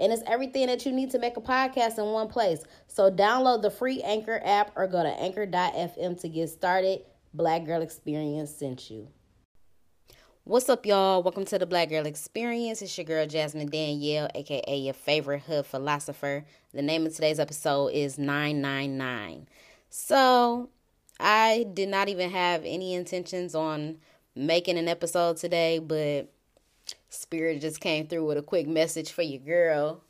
And 0.00 0.14
it's 0.14 0.22
everything 0.26 0.66
that 0.68 0.86
you 0.86 0.92
need 0.92 1.10
to 1.10 1.18
make 1.18 1.36
a 1.36 1.42
podcast 1.42 1.98
in 1.98 2.06
one 2.06 2.28
place. 2.28 2.64
So 2.86 3.10
download 3.10 3.60
the 3.60 3.70
free 3.70 4.00
Anchor 4.00 4.40
app 4.42 4.72
or 4.74 4.86
go 4.86 5.02
to 5.02 5.10
anchor.fm 5.10 6.18
to 6.22 6.28
get 6.28 6.48
started. 6.48 7.02
Black 7.34 7.66
Girl 7.66 7.82
Experience 7.82 8.50
sent 8.50 8.90
you. 8.90 9.08
What's 10.44 10.70
up, 10.70 10.86
y'all? 10.86 11.22
Welcome 11.22 11.44
to 11.44 11.58
the 11.58 11.66
Black 11.66 11.90
Girl 11.90 12.06
Experience. 12.06 12.80
It's 12.80 12.96
your 12.96 13.04
girl 13.04 13.26
Jasmine 13.26 13.68
Danielle, 13.68 14.30
aka 14.34 14.78
your 14.78 14.94
favorite 14.94 15.42
hood 15.42 15.66
philosopher. 15.66 16.46
The 16.72 16.80
name 16.80 17.04
of 17.04 17.14
today's 17.14 17.38
episode 17.38 17.88
is 17.88 18.18
999. 18.18 19.46
So, 19.90 20.70
I 21.20 21.66
did 21.74 21.90
not 21.90 22.08
even 22.08 22.30
have 22.30 22.62
any 22.64 22.94
intentions 22.94 23.54
on 23.54 23.98
making 24.34 24.78
an 24.78 24.88
episode 24.88 25.36
today, 25.36 25.78
but 25.78 26.32
Spirit 27.10 27.60
just 27.60 27.80
came 27.80 28.06
through 28.06 28.26
with 28.26 28.38
a 28.38 28.42
quick 28.42 28.66
message 28.66 29.12
for 29.12 29.22
your 29.22 29.40
girl, 29.40 30.02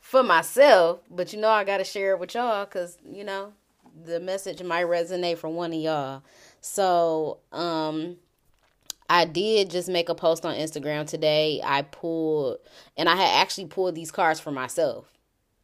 for 0.00 0.22
myself. 0.22 1.00
But 1.10 1.32
you 1.32 1.40
know, 1.40 1.48
I 1.48 1.64
got 1.64 1.78
to 1.78 1.84
share 1.84 2.12
it 2.12 2.20
with 2.20 2.34
y'all 2.34 2.64
because, 2.64 2.96
you 3.04 3.24
know, 3.24 3.52
the 4.04 4.20
message 4.20 4.62
might 4.62 4.86
resonate 4.86 5.38
for 5.38 5.48
one 5.48 5.72
of 5.72 5.78
y'all. 5.78 6.22
So, 6.60 7.38
um, 7.52 8.16
I 9.10 9.24
did 9.24 9.70
just 9.70 9.88
make 9.88 10.08
a 10.08 10.14
post 10.14 10.44
on 10.44 10.54
Instagram 10.54 11.06
today. 11.06 11.60
I 11.64 11.82
pulled, 11.82 12.58
and 12.96 13.08
I 13.08 13.16
had 13.16 13.42
actually 13.42 13.66
pulled 13.66 13.94
these 13.94 14.10
cards 14.10 14.38
for 14.38 14.50
myself. 14.50 15.06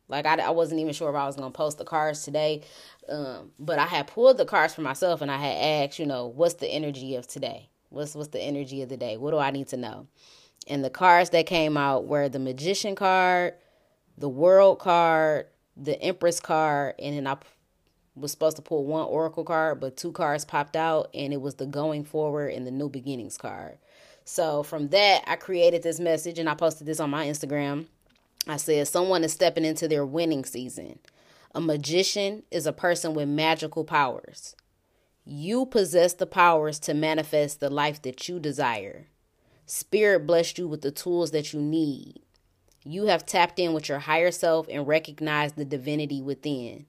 Like 0.08 0.26
I, 0.26 0.36
I 0.36 0.50
wasn't 0.50 0.80
even 0.80 0.92
sure 0.92 1.10
if 1.10 1.16
I 1.16 1.26
was 1.26 1.36
gonna 1.36 1.50
post 1.50 1.78
the 1.78 1.84
cards 1.84 2.24
today, 2.24 2.62
um, 3.08 3.52
but 3.58 3.78
I 3.78 3.86
had 3.86 4.06
pulled 4.06 4.38
the 4.38 4.44
cards 4.44 4.74
for 4.74 4.82
myself, 4.82 5.22
and 5.22 5.30
I 5.30 5.38
had 5.38 5.88
asked, 5.88 5.98
you 5.98 6.06
know, 6.06 6.26
what's 6.26 6.54
the 6.54 6.68
energy 6.68 7.16
of 7.16 7.26
today? 7.26 7.68
What's 7.90 8.14
what's 8.14 8.28
the 8.28 8.40
energy 8.40 8.82
of 8.82 8.88
the 8.88 8.96
day? 8.96 9.16
What 9.16 9.30
do 9.30 9.38
I 9.38 9.50
need 9.50 9.68
to 9.68 9.76
know? 9.76 10.06
And 10.66 10.84
the 10.84 10.90
cards 10.90 11.30
that 11.30 11.46
came 11.46 11.76
out 11.76 12.06
were 12.06 12.28
the 12.28 12.38
Magician 12.38 12.94
card, 12.94 13.54
the 14.16 14.28
World 14.28 14.78
card, 14.78 15.46
the 15.76 16.00
Empress 16.00 16.40
card, 16.40 16.94
and 16.98 17.16
then 17.16 17.26
I 17.26 17.36
was 18.14 18.30
supposed 18.30 18.56
to 18.56 18.62
pull 18.62 18.84
one 18.84 19.06
Oracle 19.06 19.44
card, 19.44 19.80
but 19.80 19.96
two 19.96 20.12
cards 20.12 20.44
popped 20.44 20.76
out, 20.76 21.10
and 21.12 21.32
it 21.32 21.40
was 21.40 21.56
the 21.56 21.66
Going 21.66 22.04
Forward 22.04 22.52
and 22.52 22.66
the 22.66 22.70
New 22.70 22.88
Beginnings 22.88 23.36
card. 23.36 23.78
So 24.24 24.62
from 24.62 24.88
that, 24.88 25.22
I 25.26 25.36
created 25.36 25.82
this 25.82 26.00
message 26.00 26.38
and 26.38 26.48
I 26.48 26.54
posted 26.54 26.86
this 26.86 27.00
on 27.00 27.10
my 27.10 27.26
Instagram. 27.26 27.86
I 28.46 28.56
said, 28.56 28.88
Someone 28.88 29.24
is 29.24 29.32
stepping 29.32 29.64
into 29.64 29.88
their 29.88 30.06
winning 30.06 30.44
season. 30.44 30.98
A 31.54 31.60
magician 31.60 32.42
is 32.50 32.66
a 32.66 32.72
person 32.72 33.14
with 33.14 33.28
magical 33.28 33.84
powers. 33.84 34.56
You 35.24 35.66
possess 35.66 36.14
the 36.14 36.26
powers 36.26 36.78
to 36.80 36.94
manifest 36.94 37.60
the 37.60 37.70
life 37.70 38.02
that 38.02 38.28
you 38.28 38.38
desire. 38.38 39.06
Spirit 39.66 40.26
blessed 40.26 40.58
you 40.58 40.68
with 40.68 40.82
the 40.82 40.90
tools 40.90 41.30
that 41.30 41.52
you 41.52 41.60
need. 41.60 42.20
You 42.84 43.06
have 43.06 43.24
tapped 43.24 43.58
in 43.58 43.72
with 43.72 43.88
your 43.88 44.00
higher 44.00 44.30
self 44.30 44.66
and 44.68 44.86
recognized 44.86 45.56
the 45.56 45.64
divinity 45.64 46.20
within. 46.20 46.84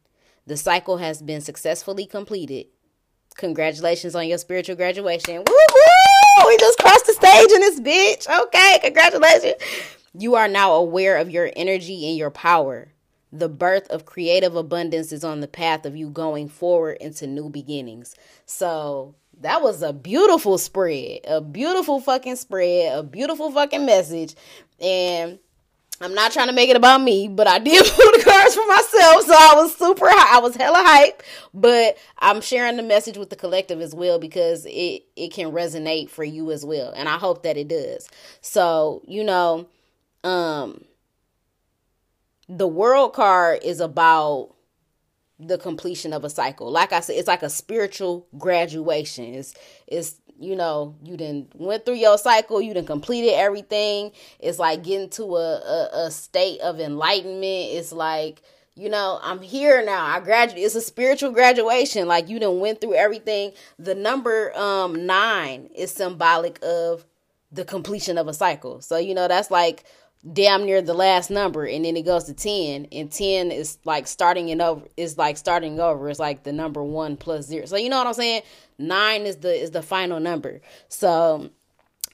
The 0.46 0.58
cycle 0.58 0.98
has 0.98 1.22
been 1.22 1.40
successfully 1.40 2.06
completed. 2.06 2.68
Congratulations 3.38 4.14
on 4.14 4.28
your 4.28 4.38
spiritual 4.38 4.76
graduation. 4.76 5.38
Woo 5.38 5.44
woo! 5.48 6.48
We 6.48 6.58
just 6.58 6.78
crossed 6.80 7.06
the 7.06 7.14
stage 7.14 7.52
in 7.52 7.62
this 7.62 7.80
bitch. 7.80 8.44
Okay, 8.46 8.80
congratulations. 8.84 9.56
You 10.14 10.36
are 10.36 10.50
now 10.50 10.74
aware 10.74 11.18
of 11.18 11.30
your 11.30 11.50
energy 11.56 12.08
and 12.08 12.18
your 12.18 12.30
power. 12.30 12.92
The 13.32 13.50
birth 13.50 13.88
of 13.90 14.06
creative 14.06 14.56
abundance 14.56 15.12
is 15.12 15.24
on 15.24 15.40
the 15.40 15.48
path 15.48 15.86
of 15.86 15.96
you 15.96 16.10
going 16.10 16.50
forward 16.50 16.98
into 17.02 17.26
new 17.26 17.50
beginnings. 17.50 18.16
So 18.46 19.16
that 19.42 19.62
was 19.62 19.82
a 19.82 19.94
beautiful 19.94 20.58
spread, 20.58 21.20
a 21.28 21.42
beautiful 21.42 22.00
fucking 22.00 22.36
spread, 22.36 22.98
a 22.98 23.04
beautiful 23.04 23.52
fucking 23.52 23.86
message. 23.86 24.36
And 24.80 25.40
I'm 26.02 26.14
not 26.14 26.32
trying 26.32 26.48
to 26.48 26.54
make 26.54 26.70
it 26.70 26.76
about 26.76 27.02
me, 27.02 27.28
but 27.28 27.48
I 27.48 27.60
did 27.60 27.86
pull 27.94 28.12
the 28.12 28.24
cards 28.24 28.56
for 28.56 28.68
myself, 28.68 29.26
so 29.26 29.34
I 29.34 29.54
was 29.56 29.76
super 29.76 30.08
high. 30.10 30.38
I 30.38 30.40
was 30.40 30.56
hella 30.56 30.84
hype, 30.84 31.24
but 31.54 31.98
I'm 32.20 32.42
sharing 32.42 32.76
the 32.76 32.84
message 32.84 33.18
with 33.18 33.30
the 33.30 33.36
collective 33.36 33.80
as 33.82 33.96
well 33.96 34.20
because 34.20 34.66
it 34.66 35.04
it 35.16 35.32
can 35.32 35.52
resonate 35.52 36.10
for 36.10 36.24
you 36.24 36.52
as 36.52 36.66
well, 36.66 36.92
and 36.96 37.08
I 37.08 37.18
hope 37.18 37.44
that 37.44 37.58
it 37.58 37.70
does. 37.70 38.10
So 38.42 39.04
you 39.08 39.24
know, 39.24 39.68
um, 40.24 40.84
the 42.50 42.68
world 42.68 43.14
card 43.14 43.60
is 43.64 43.80
about 43.80 44.55
the 45.40 45.58
completion 45.58 46.14
of 46.14 46.24
a 46.24 46.30
cycle. 46.30 46.72
Like 46.72 46.94
I 46.94 47.02
said, 47.02 47.18
it's 47.18 47.28
like 47.28 47.44
a 47.44 47.50
spiritual 47.50 48.28
graduation. 48.38 49.34
It's 49.34 49.54
it's 49.88 50.16
you 50.38 50.56
know, 50.56 50.96
you 51.04 51.16
didn't 51.18 51.56
went 51.56 51.86
through 51.86 51.96
your 51.96 52.18
cycle, 52.18 52.62
you 52.62 52.74
didn't 52.74 52.88
completed 52.88 53.34
everything. 53.36 54.12
It's 54.40 54.60
like 54.60 54.84
getting 54.84 55.10
to 55.12 55.38
a, 55.38 55.56
a, 55.58 56.06
a 56.06 56.12
state 56.12 56.60
of 56.60 56.80
enlightenment. 56.80 57.72
It's 57.72 57.94
like, 57.94 58.42
you 58.76 58.90
know, 58.90 59.20
I'm 59.24 59.42
here 59.42 59.84
now. 59.86 60.06
I 60.06 60.20
graduate. 60.20 60.64
It's 60.64 60.76
a 60.76 60.82
spiritual 60.82 61.32
graduation. 61.32 62.08
Like 62.08 62.28
you 62.28 62.40
done 62.40 62.60
went 62.60 62.82
through 62.82 62.96
everything. 62.96 63.54
The 63.80 63.96
number 63.96 64.56
um 64.58 65.06
nine 65.06 65.70
is 65.74 65.92
symbolic 65.92 66.60
of 66.62 67.06
the 67.52 67.64
completion 67.64 68.18
of 68.18 68.28
a 68.28 68.34
cycle. 68.34 68.82
So, 68.82 68.98
you 68.98 69.14
know, 69.14 69.30
that's 69.30 69.50
like 69.50 69.86
damn 70.34 70.66
near 70.66 70.82
the 70.82 70.94
last 70.94 71.30
number 71.30 71.66
and 71.66 71.86
then 71.86 71.96
it 71.96 72.04
goes 72.04 72.24
to 72.24 72.34
10 72.34 72.88
and 72.92 73.12
10 73.12 73.52
is 73.52 73.78
like 73.86 74.08
starting 74.08 74.50
it 74.50 74.60
over 74.60 74.86
is 74.98 75.18
like 75.18 75.38
starting 75.38 75.80
over. 75.80 76.10
It's 76.10 76.20
like 76.20 76.44
the 76.44 76.52
number 76.52 76.84
1 76.84 77.18
plus 77.18 77.46
0 77.46 77.66
so 77.66 77.76
you 77.76 77.90
know 77.90 77.98
what 77.98 78.08
i'm 78.08 78.14
saying? 78.14 78.42
9 78.80 79.22
is 79.22 79.38
the 79.38 79.54
is 79.54 79.72
the 79.72 79.84
final 79.84 80.20
number. 80.20 80.62
So 80.90 81.50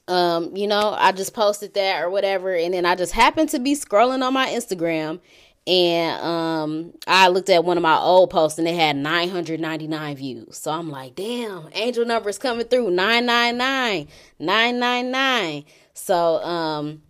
um 0.08 0.54
you 0.56 0.66
know 0.66 0.94
i 0.98 1.12
just 1.12 1.32
posted 1.32 1.74
that 1.74 2.02
or 2.02 2.10
whatever 2.10 2.52
and 2.52 2.74
then 2.74 2.84
i 2.84 2.96
just 2.96 3.12
happened 3.12 3.48
to 3.48 3.60
be 3.60 3.72
scrolling 3.72 4.20
on 4.20 4.34
my 4.34 4.48
instagram 4.48 5.20
and 5.64 6.20
um 6.24 6.92
i 7.06 7.28
looked 7.28 7.48
at 7.48 7.64
one 7.64 7.76
of 7.76 7.84
my 7.84 7.96
old 7.96 8.28
posts 8.28 8.58
and 8.58 8.66
it 8.66 8.74
had 8.74 8.96
999 8.96 10.16
views. 10.16 10.56
So 10.58 10.72
i'm 10.72 10.90
like 10.90 11.14
damn 11.14 11.68
angel 11.72 12.04
numbers 12.04 12.36
coming 12.36 12.66
through. 12.66 12.90
999 12.90 14.08
999 14.40 15.64
so 15.94 16.42
um 16.42 17.02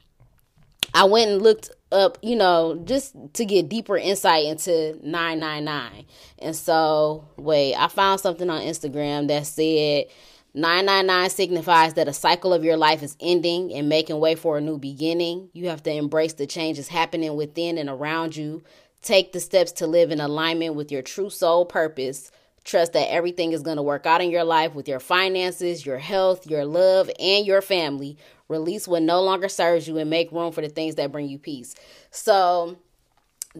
I 0.95 1.05
went 1.05 1.31
and 1.31 1.43
looked 1.43 1.71
up, 1.91 2.19
you 2.23 2.37
know, 2.37 2.81
just 2.85 3.15
to 3.35 3.45
get 3.45 3.69
deeper 3.69 3.97
insight 3.97 4.47
into 4.47 4.99
999. 5.03 6.05
And 6.39 6.57
so, 6.57 7.29
wait, 7.37 7.75
I 7.75 7.89
found 7.89 8.21
something 8.21 8.49
on 8.51 8.63
Instagram 8.63 9.29
that 9.29 9.47
said 9.47 10.07
999 10.55 11.31
signifies 11.31 11.95
that 11.95 12.09
a 12.09 12.13
cycle 12.13 12.53
of 12.53 12.65
your 12.65 12.77
life 12.77 13.03
is 13.03 13.17
ending 13.21 13.73
and 13.73 13.89
making 13.89 14.21
way 14.21 14.35
for 14.35 14.59
a 14.59 14.61
new 14.61 14.79
beginning. 14.79 15.49
You 15.55 15.69
have 15.69 15.83
to 15.85 15.93
embrace 15.93 16.35
the 16.35 16.47
changes 16.47 16.89
happening 16.89 17.37
within 17.37 17.79
and 17.79 17.89
around 17.89 18.37
you. 18.37 18.63
Take 19.01 19.33
the 19.33 19.41
steps 19.41 19.73
to 19.73 19.87
live 19.87 20.11
in 20.11 20.21
alignment 20.21 20.75
with 20.75 20.93
your 20.93 21.03
true 21.03 21.31
soul 21.31 21.65
purpose. 21.65 22.31
Trust 22.65 22.93
that 22.93 23.11
everything 23.11 23.53
is 23.53 23.63
going 23.63 23.79
to 23.79 23.83
work 23.83 24.07
out 24.07 24.21
in 24.21 24.31
your 24.31 24.45
life 24.45 24.75
with 24.75 24.87
your 24.89 25.01
finances, 25.01 25.85
your 25.85 25.99
health, 25.99 26.47
your 26.47 26.65
love, 26.65 27.11
and 27.19 27.45
your 27.47 27.63
family. 27.63 28.17
Release 28.53 28.87
what 28.87 29.03
no 29.03 29.23
longer 29.23 29.49
serves 29.49 29.89
you 29.89 29.99
and 29.99 30.11
make 30.11 30.31
room 30.31 30.53
for 30.53 30.61
the 30.61 30.69
things 30.69 30.95
that 30.97 31.11
bring 31.11 31.29
you 31.29 31.39
peace. 31.39 31.75
So 32.11 32.77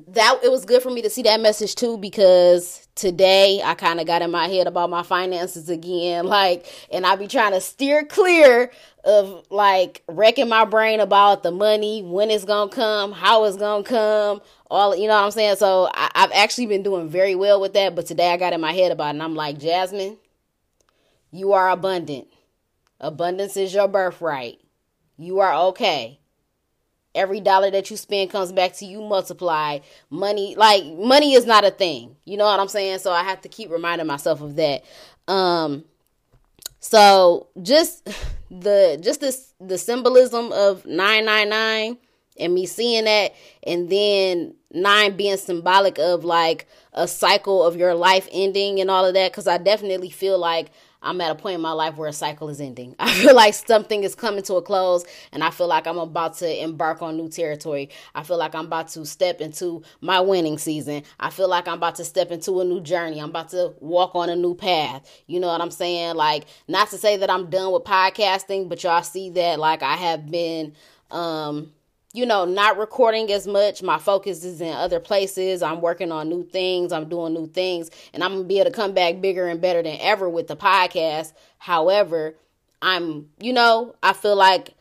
that 0.09 0.41
it 0.43 0.51
was 0.51 0.65
good 0.65 0.83
for 0.83 0.91
me 0.91 1.03
to 1.03 1.11
see 1.11 1.23
that 1.23 1.41
message 1.41 1.75
too 1.75 1.99
because 1.99 2.87
today 2.95 3.61
I 3.63 3.75
kind 3.75 4.01
of 4.01 4.07
got 4.07 4.23
in 4.23 4.31
my 4.31 4.49
head 4.49 4.67
about 4.67 4.89
my 4.91 5.03
finances 5.03 5.69
again. 5.69 6.27
Like 6.33 6.67
and 6.91 7.05
I 7.05 7.17
be 7.17 7.29
trying 7.29 7.53
to 7.53 7.61
steer 7.61 8.05
clear 8.05 8.71
of 9.05 9.45
like 9.51 10.03
wrecking 10.09 10.49
my 10.49 10.65
brain 10.65 11.01
about 11.01 11.43
the 11.43 11.51
money 11.51 12.03
when 12.03 12.31
it's 12.31 12.45
gonna 12.45 12.71
come 12.71 13.13
how 13.13 13.45
it's 13.45 13.59
gonna 13.59 13.85
come 13.85 14.41
all 14.71 14.97
you 14.97 15.09
know 15.09 15.15
what 15.15 15.25
I'm 15.25 15.31
saying? 15.31 15.57
So 15.57 15.91
I, 15.93 16.11
I've 16.15 16.33
actually 16.33 16.67
been 16.67 16.83
doing 16.83 17.11
very 17.11 17.35
well 17.35 17.61
with 17.61 17.75
that 17.75 17.95
but 17.95 18.07
today 18.07 18.33
I 18.33 18.39
got 18.39 18.55
in 18.55 18.63
my 18.63 18.73
head 18.73 18.93
about 18.93 19.09
it 19.09 19.11
and 19.11 19.23
I'm 19.23 19.35
like 19.35 19.59
Jasmine 19.59 20.17
you 21.31 21.53
are 21.53 21.69
abundant. 21.69 22.29
Abundance 23.01 23.57
is 23.59 23.75
your 23.75 23.89
birthright 23.89 24.62
you 25.17 25.41
are 25.41 25.55
okay. 25.69 26.19
Every 27.15 27.41
dollar 27.41 27.71
that 27.71 27.91
you 27.91 27.97
spend 27.97 28.31
comes 28.31 28.53
back 28.53 28.73
to 28.77 28.87
you 28.87 29.03
multiplied. 29.03 29.83
Money, 30.09 30.55
like 30.57 30.85
money 30.85 31.35
is 31.35 31.45
not 31.45 31.65
a 31.65 31.71
thing. 31.71 32.17
You 32.25 32.39
know 32.39 32.45
what 32.45 32.59
I'm 32.59 32.69
saying? 32.69 33.01
So 33.01 33.13
I 33.13 33.23
have 33.23 33.43
to 33.43 33.49
keep 33.49 33.71
reminding 33.71 34.07
myself 34.07 34.41
of 34.41 34.57
that. 34.57 34.85
Um 35.29 35.85
so 36.81 37.49
just 37.63 38.09
the 38.51 38.99
just 39.01 39.21
this 39.21 39.55
the 39.61 39.79
symbolism 39.79 40.53
of 40.53 40.85
999 40.85 41.99
and 42.39 42.55
me 42.55 42.67
seeing 42.67 43.05
that 43.05 43.35
and 43.63 43.91
then 43.91 44.55
nine 44.73 45.17
being 45.17 45.37
symbolic 45.37 45.99
of 45.99 46.25
like 46.25 46.67
a 46.95 47.07
cycle 47.07 47.63
of 47.63 47.77
your 47.77 47.95
life 47.95 48.29
ending 48.33 48.81
and 48.81 48.91
all 48.91 49.05
of 49.05 49.15
that 49.15 49.33
because 49.33 49.47
I 49.47 49.59
definitely 49.59 50.11
feel 50.11 50.39
like 50.39 50.71
I'm 51.03 51.21
at 51.21 51.31
a 51.31 51.35
point 51.35 51.57
in 51.57 51.61
my 51.61 51.73
life 51.73 51.97
where 51.97 52.09
a 52.09 52.13
cycle 52.13 52.49
is 52.49 52.61
ending. 52.61 52.95
I 52.99 53.13
feel 53.13 53.35
like 53.35 53.55
something 53.55 54.05
is 54.05 54.15
coming 54.15 54.43
to 54.45 54.55
a 54.55 54.63
close 54.63 55.05
and 55.33 55.43
I 55.43 55.51
feel 55.51 55.67
like 55.69 55.87
I'm 55.87 55.99
about 55.99 56.37
to 56.39 56.63
embark 56.63 57.03
on 57.03 57.17
new 57.17 57.29
territory. 57.29 57.91
I 58.15 58.23
feel 58.23 58.39
like 58.39 58.55
I'm 58.55 58.67
about 58.67 58.89
to 58.89 59.05
step 59.05 59.41
into 59.41 59.83
my 60.01 60.21
winning 60.21 60.59
season. 60.59 61.03
I 61.19 61.31
feel 61.31 61.49
like 61.49 61.69
I'm 61.69 61.79
about 61.79 61.97
to 61.97 62.05
step 62.05 62.31
into 62.31 62.61
a 62.61 62.65
new 62.65 62.81
journey. 62.81 63.21
I'm 63.21 63.31
about 63.31 63.51
to 63.51 63.75
walk 63.81 64.15
on 64.15 64.29
a 64.29 64.37
new 64.37 64.55
path. 64.55 65.09
You 65.27 65.41
know 65.41 65.49
what 65.49 65.61
I'm 65.61 65.71
saying? 65.71 66.17
Like, 66.17 66.45
not 66.69 66.91
to 66.91 66.99
say 66.99 67.17
that 67.17 67.31
I'm 67.31 67.51
done 67.51 67.73
with 67.73 67.85
podcasting, 67.85 68.69
but 68.69 68.83
y'all 68.83 69.03
see 69.03 69.31
that 69.31 69.59
like 69.59 69.83
I 69.83 69.97
have 69.97 70.31
been 70.31 70.75
um 71.11 71.73
you 72.13 72.27
know, 72.27 72.45
not 72.45 72.77
recording 72.77 73.33
as 73.33 73.47
much. 73.47 73.83
My 73.83 73.99
focus 73.99 74.45
is 74.45 74.61
in 74.61 74.73
other 74.73 75.01
places. 75.01 75.63
I'm 75.63 75.81
working 75.81 76.13
on 76.13 76.29
new 76.29 76.45
things. 76.45 76.93
I'm 76.93 77.09
doing 77.09 77.33
new 77.33 77.47
things. 77.47 77.91
And 78.13 78.23
I'm 78.23 78.33
going 78.33 78.43
to 78.43 78.49
be 78.49 78.61
able 78.61 78.71
to 78.71 78.77
come 78.77 78.93
back 78.93 79.21
bigger 79.21 79.49
and 79.49 79.61
better 79.61 79.83
than 79.83 79.97
ever 80.01 80.29
with 80.29 80.47
the 80.47 80.57
podcast. 80.57 81.33
However, 81.59 82.37
I'm, 82.83 83.31
you 83.41 83.53
know, 83.53 83.95
I 84.03 84.13
feel 84.13 84.37
like 84.37 84.75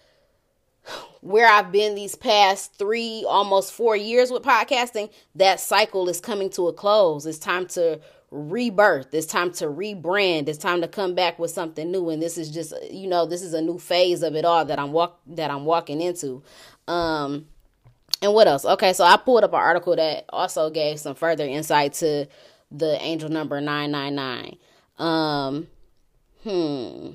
where 1.22 1.48
I've 1.48 1.72
been 1.72 1.96
these 1.96 2.16
past 2.16 2.74
three, 2.78 3.24
almost 3.28 3.72
four 3.74 3.96
years 3.96 4.32
with 4.32 4.44
podcasting, 4.44 5.12
that 5.36 5.60
cycle 5.60 6.10
is 6.10 6.20
coming 6.20 6.50
to 6.52 6.68
a 6.68 6.74
close. 6.74 7.26
It's 7.26 7.40
time 7.40 7.68
to 7.68 8.02
rebirth. 8.32 9.14
It's 9.14 9.28
time 9.28 9.52
to 9.54 9.66
rebrand. 9.66 10.48
It's 10.48 10.58
time 10.58 10.82
to 10.82 10.88
come 10.88 11.14
back 11.14 11.38
with 11.38 11.52
something 11.52 11.92
new. 11.92 12.10
And 12.10 12.22
this 12.22 12.38
is 12.38 12.50
just, 12.50 12.74
you 12.90 13.08
know, 13.08 13.26
this 13.26 13.42
is 13.42 13.54
a 13.54 13.62
new 13.62 13.78
phase 13.78 14.24
of 14.24 14.36
it 14.36 14.46
all 14.46 14.66
that 14.66 14.80
I'm 14.80 14.92
walk 14.94 15.20
that 15.28 15.52
I'm 15.52 15.66
walking 15.66 16.02
into. 16.02 16.42
Um, 16.92 17.46
and 18.22 18.34
what 18.34 18.48
else? 18.48 18.66
Okay, 18.66 18.94
so 18.94 19.04
I 19.04 19.18
pulled 19.18 19.44
up 19.44 19.54
an 19.54 19.60
article 19.60 19.96
that 19.96 20.26
also 20.30 20.70
gave 20.70 21.00
some 21.00 21.16
further 21.16 21.46
insight 21.46 21.94
to 21.94 22.28
the 22.70 23.02
angel 23.02 23.30
number 23.30 23.62
999. 23.62 24.58
Um, 25.00 25.68
hmm. 26.44 27.12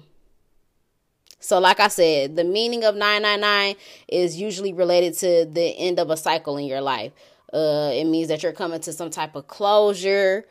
So, 1.38 1.60
like 1.60 1.78
I 1.78 1.88
said, 1.88 2.34
the 2.36 2.42
meaning 2.42 2.84
of 2.84 2.96
999 2.96 3.76
is 4.08 4.40
usually 4.40 4.72
related 4.72 5.14
to 5.18 5.44
the 5.44 5.76
end 5.78 6.00
of 6.00 6.10
a 6.10 6.16
cycle 6.16 6.56
in 6.56 6.64
your 6.64 6.80
life. 6.80 7.12
Uh, 7.52 7.90
it 7.92 8.04
means 8.04 8.28
that 8.28 8.42
you're 8.42 8.52
coming 8.52 8.80
to 8.80 8.92
some 8.92 9.10
type 9.10 9.36
of 9.36 9.46
closure. 9.46 10.46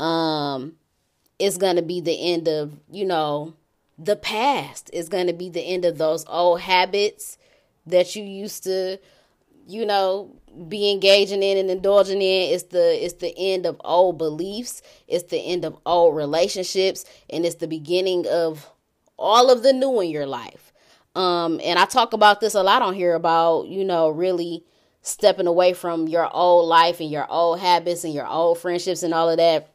Um, 0.00 0.74
it's 1.38 1.56
going 1.56 1.76
to 1.76 1.82
be 1.82 2.00
the 2.00 2.32
end 2.32 2.48
of, 2.48 2.78
you 2.90 3.06
know, 3.06 3.54
the 3.96 4.16
past. 4.16 4.90
It's 4.92 5.08
going 5.08 5.28
to 5.28 5.32
be 5.32 5.48
the 5.48 5.62
end 5.62 5.84
of 5.84 5.96
those 5.96 6.26
old 6.28 6.60
habits 6.60 7.38
that 7.86 8.14
you 8.16 8.22
used 8.24 8.64
to 8.64 8.98
you 9.66 9.86
know 9.86 10.34
be 10.68 10.90
engaging 10.90 11.42
in 11.42 11.56
and 11.56 11.70
indulging 11.70 12.20
in 12.20 12.52
it's 12.52 12.64
the 12.64 13.04
it's 13.04 13.14
the 13.14 13.34
end 13.36 13.66
of 13.66 13.80
old 13.84 14.18
beliefs 14.18 14.82
it's 15.08 15.30
the 15.30 15.38
end 15.38 15.64
of 15.64 15.76
old 15.86 16.14
relationships 16.14 17.04
and 17.30 17.44
it's 17.44 17.56
the 17.56 17.66
beginning 17.66 18.26
of 18.28 18.70
all 19.16 19.50
of 19.50 19.62
the 19.62 19.72
new 19.72 20.00
in 20.00 20.10
your 20.10 20.26
life. 20.26 20.72
Um 21.14 21.60
and 21.62 21.78
i 21.78 21.84
talk 21.84 22.12
about 22.12 22.40
this 22.40 22.54
a 22.54 22.62
lot 22.62 22.82
on 22.82 22.94
here 22.94 23.14
about 23.14 23.68
you 23.68 23.84
know 23.84 24.08
really 24.10 24.64
stepping 25.02 25.46
away 25.46 25.72
from 25.72 26.08
your 26.08 26.28
old 26.34 26.66
life 26.66 26.98
and 27.00 27.10
your 27.10 27.30
old 27.30 27.60
habits 27.60 28.04
and 28.04 28.14
your 28.14 28.26
old 28.26 28.58
friendships 28.58 29.02
and 29.02 29.12
all 29.12 29.28
of 29.28 29.36
that. 29.36 29.70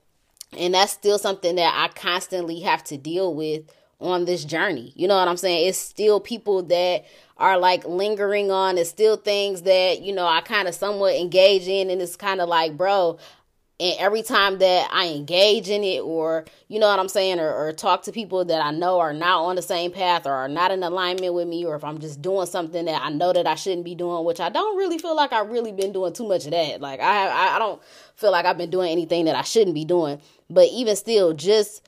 And 0.58 0.74
that's 0.74 0.92
still 0.92 1.20
something 1.20 1.56
that 1.56 1.74
i 1.76 1.88
constantly 1.94 2.62
have 2.62 2.84
to 2.86 2.98
deal 2.98 3.34
with 3.34 3.64
on 4.00 4.26
this 4.26 4.46
journey 4.46 4.94
you 4.96 5.08
know 5.08 5.16
what 5.16 5.28
i'm 5.28 5.38
saying 5.38 5.68
it's 5.68 5.78
still 5.78 6.20
people 6.20 6.64
that 6.64 7.04
are 7.40 7.58
like 7.58 7.86
lingering 7.86 8.52
on. 8.52 8.78
It's 8.78 8.90
still 8.90 9.16
things 9.16 9.64
that, 9.64 10.02
you 10.02 10.14
know, 10.14 10.28
I 10.28 10.42
kind 10.42 10.68
of 10.68 10.76
somewhat 10.76 11.16
engage 11.16 11.68
in. 11.68 11.90
And 11.90 12.02
it's 12.02 12.16
kind 12.16 12.42
of 12.42 12.50
like, 12.50 12.78
bro, 12.78 13.18
and 13.80 13.96
every 13.98 14.24
time 14.24 14.60
that 14.60 14.90
I 14.92 15.08
engage 15.08 15.70
in 15.70 15.86
it 15.86 16.02
or, 16.02 16.44
you 16.68 16.80
know 16.80 16.88
what 16.88 17.00
I'm 17.00 17.08
saying, 17.08 17.40
or, 17.40 17.50
or 17.54 17.72
talk 17.72 18.04
to 18.04 18.12
people 18.12 18.44
that 18.44 18.62
I 18.62 18.72
know 18.72 19.00
are 19.00 19.14
not 19.14 19.46
on 19.46 19.56
the 19.56 19.62
same 19.62 19.94
path 19.94 20.26
or 20.26 20.34
are 20.34 20.50
not 20.50 20.72
in 20.72 20.84
alignment 20.84 21.34
with 21.34 21.48
me, 21.48 21.66
or 21.66 21.76
if 21.78 21.84
I'm 21.86 22.00
just 22.00 22.22
doing 22.22 22.46
something 22.46 22.84
that 22.86 23.02
I 23.02 23.10
know 23.10 23.32
that 23.32 23.48
I 23.48 23.56
shouldn't 23.56 23.86
be 23.86 23.96
doing, 23.96 24.26
which 24.26 24.42
I 24.42 24.50
don't 24.50 24.78
really 24.78 24.98
feel 24.98 25.16
like 25.16 25.32
I've 25.32 25.50
really 25.50 25.72
been 25.72 25.94
doing 25.94 26.12
too 26.12 26.28
much 26.28 26.44
of 26.44 26.52
that. 26.52 26.82
Like 26.82 27.00
I 27.00 27.14
have, 27.14 27.56
I 27.56 27.60
don't 27.60 27.82
feel 28.16 28.32
like 28.32 28.44
I've 28.44 28.58
been 28.58 28.70
doing 28.70 28.92
anything 28.92 29.24
that 29.26 29.36
I 29.36 29.44
shouldn't 29.44 29.76
be 29.76 29.86
doing. 29.86 30.20
But 30.50 30.68
even 30.74 30.98
still, 30.98 31.32
just 31.32 31.88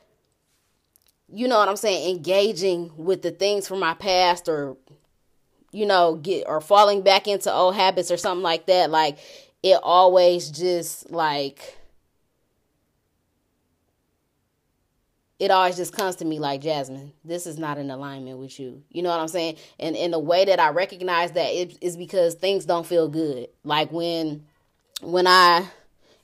you 1.33 1.47
know 1.47 1.57
what 1.57 1.69
I'm 1.69 1.77
saying, 1.77 2.15
engaging 2.15 2.91
with 2.97 3.21
the 3.21 3.31
things 3.31 3.67
from 3.67 3.79
my 3.79 3.93
past 3.93 4.49
or 4.49 4.77
you 5.71 5.85
know, 5.85 6.15
get 6.15 6.43
or 6.47 6.59
falling 6.61 7.01
back 7.01 7.27
into 7.27 7.51
old 7.51 7.75
habits 7.75 8.11
or 8.11 8.17
something 8.17 8.43
like 8.43 8.65
that, 8.65 8.89
like 8.89 9.17
it 9.63 9.79
always 9.81 10.49
just 10.49 11.11
like 11.11 11.77
it 15.39 15.49
always 15.49 15.75
just 15.75 15.93
comes 15.93 16.17
to 16.17 16.25
me 16.25 16.37
like 16.39 16.61
Jasmine, 16.61 17.13
this 17.25 17.47
is 17.47 17.57
not 17.57 17.77
in 17.77 17.89
alignment 17.89 18.37
with 18.37 18.59
you. 18.59 18.83
You 18.91 19.01
know 19.01 19.09
what 19.09 19.19
I'm 19.19 19.27
saying? 19.27 19.55
And 19.79 19.95
in 19.95 20.11
the 20.11 20.19
way 20.19 20.45
that 20.45 20.59
I 20.59 20.69
recognize 20.69 21.31
that 21.31 21.49
it 21.49 21.77
is 21.81 21.97
because 21.97 22.35
things 22.35 22.65
don't 22.65 22.85
feel 22.85 23.07
good. 23.07 23.47
Like 23.63 23.91
when 23.91 24.45
when 25.01 25.25
I 25.25 25.67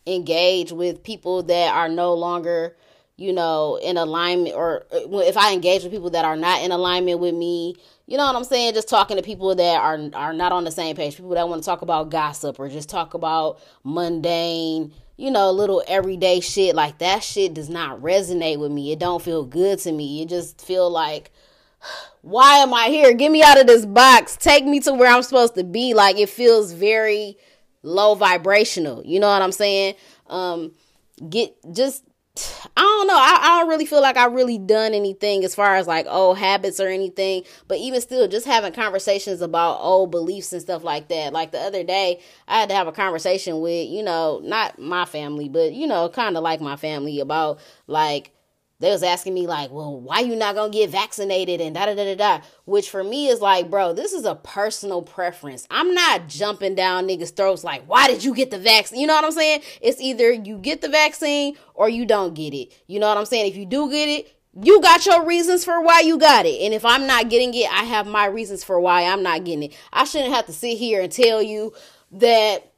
engage 0.05 0.71
with 0.71 1.03
people 1.03 1.43
that 1.43 1.73
are 1.73 1.89
no 1.89 2.13
longer 2.13 2.75
you 3.17 3.33
know, 3.33 3.79
in 3.81 3.97
alignment, 3.97 4.55
or 4.55 4.85
uh, 4.93 5.17
if 5.19 5.37
I 5.37 5.51
engage 5.51 5.83
with 5.83 5.91
people 5.91 6.11
that 6.11 6.23
are 6.23 6.35
not 6.35 6.61
in 6.61 6.71
alignment 6.71 7.19
with 7.19 7.33
me, 7.33 7.75
you 8.05 8.15
know 8.15 8.25
what 8.25 8.35
I'm 8.35 8.43
saying? 8.43 8.75
Just 8.75 8.87
talking 8.87 9.17
to 9.17 9.23
people 9.23 9.55
that 9.55 9.81
are 9.81 9.99
are 10.13 10.33
not 10.33 10.51
on 10.51 10.63
the 10.63 10.71
same 10.71 10.95
page, 10.95 11.15
people 11.15 11.31
that 11.31 11.49
want 11.49 11.61
to 11.63 11.65
talk 11.65 11.81
about 11.81 12.09
gossip 12.09 12.59
or 12.59 12.69
just 12.69 12.89
talk 12.89 13.15
about 13.15 13.59
mundane, 13.83 14.93
you 15.17 15.31
know, 15.31 15.51
little 15.51 15.83
everyday 15.87 16.39
shit 16.39 16.75
like 16.75 16.99
that. 16.99 17.23
Shit 17.23 17.55
does 17.55 17.69
not 17.69 18.01
resonate 18.01 18.59
with 18.59 18.71
me. 18.71 18.91
It 18.91 18.99
don't 18.99 19.21
feel 19.21 19.43
good 19.43 19.79
to 19.79 19.91
me. 19.91 20.21
It 20.21 20.29
just 20.29 20.61
feel 20.61 20.89
like, 20.89 21.31
why 22.21 22.59
am 22.59 22.71
I 22.71 22.85
here? 22.87 23.13
Get 23.13 23.31
me 23.31 23.41
out 23.41 23.59
of 23.59 23.65
this 23.65 23.85
box. 23.85 24.37
Take 24.37 24.63
me 24.63 24.79
to 24.81 24.93
where 24.93 25.11
I'm 25.11 25.23
supposed 25.23 25.55
to 25.55 25.63
be. 25.63 25.95
Like 25.95 26.17
it 26.19 26.29
feels 26.29 26.71
very 26.71 27.35
low 27.81 28.13
vibrational. 28.13 29.03
You 29.03 29.19
know 29.19 29.27
what 29.27 29.41
I'm 29.41 29.51
saying? 29.51 29.95
Um, 30.27 30.73
get 31.29 31.55
just 31.73 32.03
I 32.75 32.81
don't 32.81 33.07
know. 33.07 33.15
I, 33.15 33.39
I, 33.41 33.59
don't 33.59 33.69
really 33.69 33.85
feel 33.85 34.01
like 34.01 34.17
I 34.17 34.25
really 34.25 34.57
done 34.57 34.93
anything 34.93 35.43
as 35.43 35.55
far 35.55 35.75
as 35.75 35.87
like 35.87 36.05
old 36.07 36.37
habits 36.37 36.79
or 36.79 36.87
anything. 36.87 37.43
But 37.67 37.77
even 37.79 38.01
still, 38.01 38.27
just 38.27 38.45
having 38.45 38.73
conversations 38.73 39.41
about 39.41 39.79
old 39.79 40.11
beliefs 40.11 40.53
and 40.53 40.61
stuff 40.61 40.83
like 40.83 41.07
that. 41.09 41.33
Like 41.33 41.51
the 41.51 41.59
other 41.59 41.83
day, 41.83 42.19
I 42.47 42.59
had 42.59 42.69
to 42.69 42.75
have 42.75 42.87
a 42.87 42.91
conversation 42.91 43.61
with, 43.61 43.87
you 43.89 44.03
know, 44.03 44.41
not 44.43 44.79
my 44.79 45.05
family, 45.05 45.49
but 45.49 45.73
you 45.73 45.87
know, 45.87 46.09
kind 46.09 46.37
of 46.37 46.43
like 46.43 46.61
my 46.61 46.75
family 46.75 47.19
about 47.19 47.59
like 47.87 48.31
they 48.79 48.91
was 48.91 49.01
asking 49.01 49.33
me 49.33 49.47
like, 49.47 49.71
well, 49.71 49.99
why 49.99 50.19
you 50.19 50.35
not 50.35 50.55
gonna 50.55 50.71
get 50.71 50.91
vaccinated 50.91 51.59
and 51.61 51.73
da 51.73 51.87
da 51.87 51.95
da 51.95 52.15
da 52.15 52.15
da. 52.15 52.45
Which 52.65 52.89
for 52.89 53.03
me 53.03 53.27
is 53.27 53.41
like, 53.41 53.69
bro, 53.69 53.93
this 53.93 54.13
is 54.13 54.25
a 54.25 54.35
personal 54.35 55.01
preference. 55.01 55.67
I'm 55.71 55.93
not 55.93 56.27
jumping 56.27 56.75
down 56.75 57.07
niggas' 57.07 57.35
throats 57.35 57.63
like, 57.63 57.87
why 57.87 58.07
did 58.07 58.23
you 58.23 58.35
get 58.35 58.51
the 58.51 58.59
vaccine? 58.59 58.99
You 58.99 59.07
know 59.07 59.15
what 59.15 59.25
I'm 59.25 59.31
saying? 59.31 59.61
It's 59.81 59.99
either 59.99 60.31
you 60.31 60.59
get 60.59 60.81
the 60.81 60.89
vaccine 60.89 61.55
or 61.73 61.89
you 61.89 62.05
don't 62.05 62.35
get 62.35 62.53
it. 62.53 62.71
You 62.87 62.99
know 62.99 63.07
what 63.07 63.17
I'm 63.17 63.25
saying? 63.25 63.47
If 63.47 63.57
you 63.57 63.65
do 63.65 63.89
get 63.89 64.09
it, 64.09 64.33
you 64.61 64.81
got 64.81 65.05
your 65.05 65.25
reasons 65.25 65.63
for 65.63 65.81
why 65.81 66.01
you 66.01 66.17
got 66.17 66.45
it. 66.45 66.61
And 66.61 66.73
if 66.73 66.85
I'm 66.85 67.07
not 67.07 67.29
getting 67.29 67.53
it, 67.53 67.71
I 67.71 67.83
have 67.83 68.07
my 68.07 68.25
reasons 68.25 68.63
for 68.63 68.79
why 68.79 69.05
I'm 69.05 69.23
not 69.23 69.43
getting 69.43 69.63
it. 69.63 69.77
I 69.93 70.03
shouldn't 70.03 70.33
have 70.33 70.45
to 70.47 70.53
sit 70.53 70.77
here 70.77 71.01
and 71.01 71.11
tell 71.11 71.41
you 71.41 71.73
that 72.13 72.73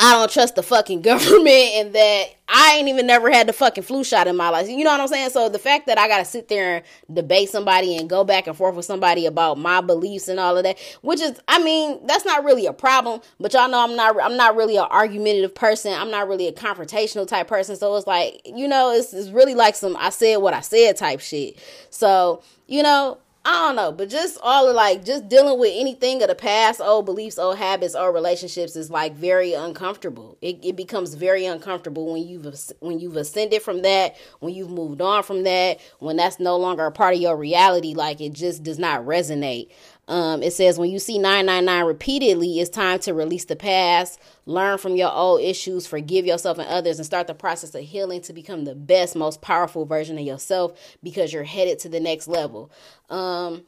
I 0.00 0.12
don't 0.12 0.30
trust 0.30 0.54
the 0.54 0.62
fucking 0.62 1.02
government 1.02 1.48
and 1.48 1.92
that 1.92 2.26
I 2.48 2.76
ain't 2.76 2.88
even 2.88 3.06
never 3.06 3.30
had 3.30 3.48
the 3.48 3.52
fucking 3.52 3.82
flu 3.82 4.04
shot 4.04 4.26
in 4.26 4.36
my 4.36 4.48
life. 4.48 4.68
You 4.68 4.84
know 4.84 4.90
what 4.90 5.00
I'm 5.00 5.08
saying? 5.08 5.30
So 5.30 5.48
the 5.48 5.58
fact 5.58 5.86
that 5.86 5.98
I 5.98 6.08
got 6.08 6.18
to 6.18 6.24
sit 6.24 6.48
there 6.48 6.76
and 6.76 7.16
debate 7.16 7.50
somebody 7.50 7.96
and 7.96 8.08
go 8.08 8.24
back 8.24 8.46
and 8.46 8.56
forth 8.56 8.74
with 8.74 8.84
somebody 8.84 9.26
about 9.26 9.58
my 9.58 9.80
beliefs 9.80 10.28
and 10.28 10.38
all 10.38 10.56
of 10.56 10.62
that, 10.62 10.78
which 11.02 11.20
is, 11.20 11.40
I 11.48 11.62
mean, 11.62 12.06
that's 12.06 12.24
not 12.24 12.44
really 12.44 12.66
a 12.66 12.72
problem. 12.72 13.20
But 13.40 13.52
y'all 13.52 13.68
know 13.68 13.82
I'm 13.82 13.96
not, 13.96 14.16
I'm 14.22 14.36
not 14.36 14.56
really 14.56 14.76
an 14.76 14.86
argumentative 14.88 15.54
person. 15.54 15.92
I'm 15.92 16.10
not 16.10 16.28
really 16.28 16.46
a 16.46 16.52
confrontational 16.52 17.26
type 17.26 17.48
person. 17.48 17.76
So 17.76 17.94
it's 17.96 18.06
like, 18.06 18.40
you 18.46 18.68
know, 18.68 18.92
it's, 18.92 19.12
it's 19.12 19.30
really 19.30 19.54
like 19.54 19.74
some 19.74 19.96
I 19.96 20.10
said 20.10 20.36
what 20.36 20.54
I 20.54 20.60
said 20.60 20.96
type 20.96 21.20
shit. 21.20 21.58
So 21.90 22.42
you 22.68 22.82
know, 22.82 23.18
I 23.44 23.52
don't 23.52 23.76
know, 23.76 23.92
but 23.92 24.10
just 24.10 24.38
all 24.42 24.68
of 24.68 24.76
like 24.76 25.04
just 25.04 25.28
dealing 25.28 25.58
with 25.58 25.72
anything 25.74 26.22
of 26.22 26.28
the 26.28 26.34
past, 26.34 26.80
old 26.82 27.06
beliefs, 27.06 27.38
old 27.38 27.56
habits, 27.56 27.94
old 27.94 28.14
relationships 28.14 28.76
is 28.76 28.90
like 28.90 29.14
very 29.14 29.54
uncomfortable. 29.54 30.36
It, 30.42 30.58
it 30.62 30.76
becomes 30.76 31.14
very 31.14 31.46
uncomfortable 31.46 32.12
when 32.12 32.26
you've 32.26 32.46
when 32.80 33.00
you've 33.00 33.16
ascended 33.16 33.62
from 33.62 33.82
that, 33.82 34.16
when 34.40 34.52
you've 34.52 34.70
moved 34.70 35.00
on 35.00 35.22
from 35.22 35.44
that, 35.44 35.80
when 35.98 36.16
that's 36.16 36.38
no 36.38 36.56
longer 36.58 36.84
a 36.84 36.92
part 36.92 37.14
of 37.14 37.20
your 37.20 37.36
reality. 37.36 37.94
Like 37.94 38.20
it 38.20 38.34
just 38.34 38.64
does 38.64 38.78
not 38.78 39.06
resonate. 39.06 39.70
Um, 40.08 40.42
it 40.42 40.54
says 40.54 40.78
when 40.78 40.90
you 40.90 40.98
see 40.98 41.18
999 41.18 41.84
repeatedly, 41.84 42.60
it's 42.60 42.70
time 42.70 42.98
to 43.00 43.12
release 43.12 43.44
the 43.44 43.56
past, 43.56 44.18
learn 44.46 44.78
from 44.78 44.96
your 44.96 45.12
old 45.12 45.42
issues, 45.42 45.86
forgive 45.86 46.24
yourself 46.24 46.58
and 46.58 46.66
others, 46.66 46.98
and 46.98 47.04
start 47.04 47.26
the 47.26 47.34
process 47.34 47.74
of 47.74 47.82
healing 47.82 48.22
to 48.22 48.32
become 48.32 48.64
the 48.64 48.74
best, 48.74 49.14
most 49.14 49.42
powerful 49.42 49.84
version 49.84 50.16
of 50.16 50.24
yourself 50.24 50.96
because 51.02 51.32
you're 51.32 51.44
headed 51.44 51.78
to 51.80 51.90
the 51.90 52.00
next 52.00 52.26
level. 52.26 52.72
Um, 53.10 53.64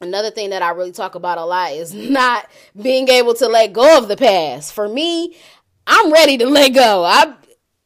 another 0.00 0.30
thing 0.30 0.48
that 0.50 0.62
I 0.62 0.70
really 0.70 0.92
talk 0.92 1.14
about 1.14 1.36
a 1.36 1.44
lot 1.44 1.72
is 1.72 1.92
not 2.10 2.48
being 2.80 3.08
able 3.08 3.34
to 3.34 3.46
let 3.46 3.74
go 3.74 3.98
of 3.98 4.08
the 4.08 4.16
past. 4.16 4.72
For 4.72 4.88
me, 4.88 5.36
I'm 5.86 6.10
ready 6.10 6.38
to 6.38 6.46
let 6.46 6.70
go. 6.70 7.04
I 7.04 7.34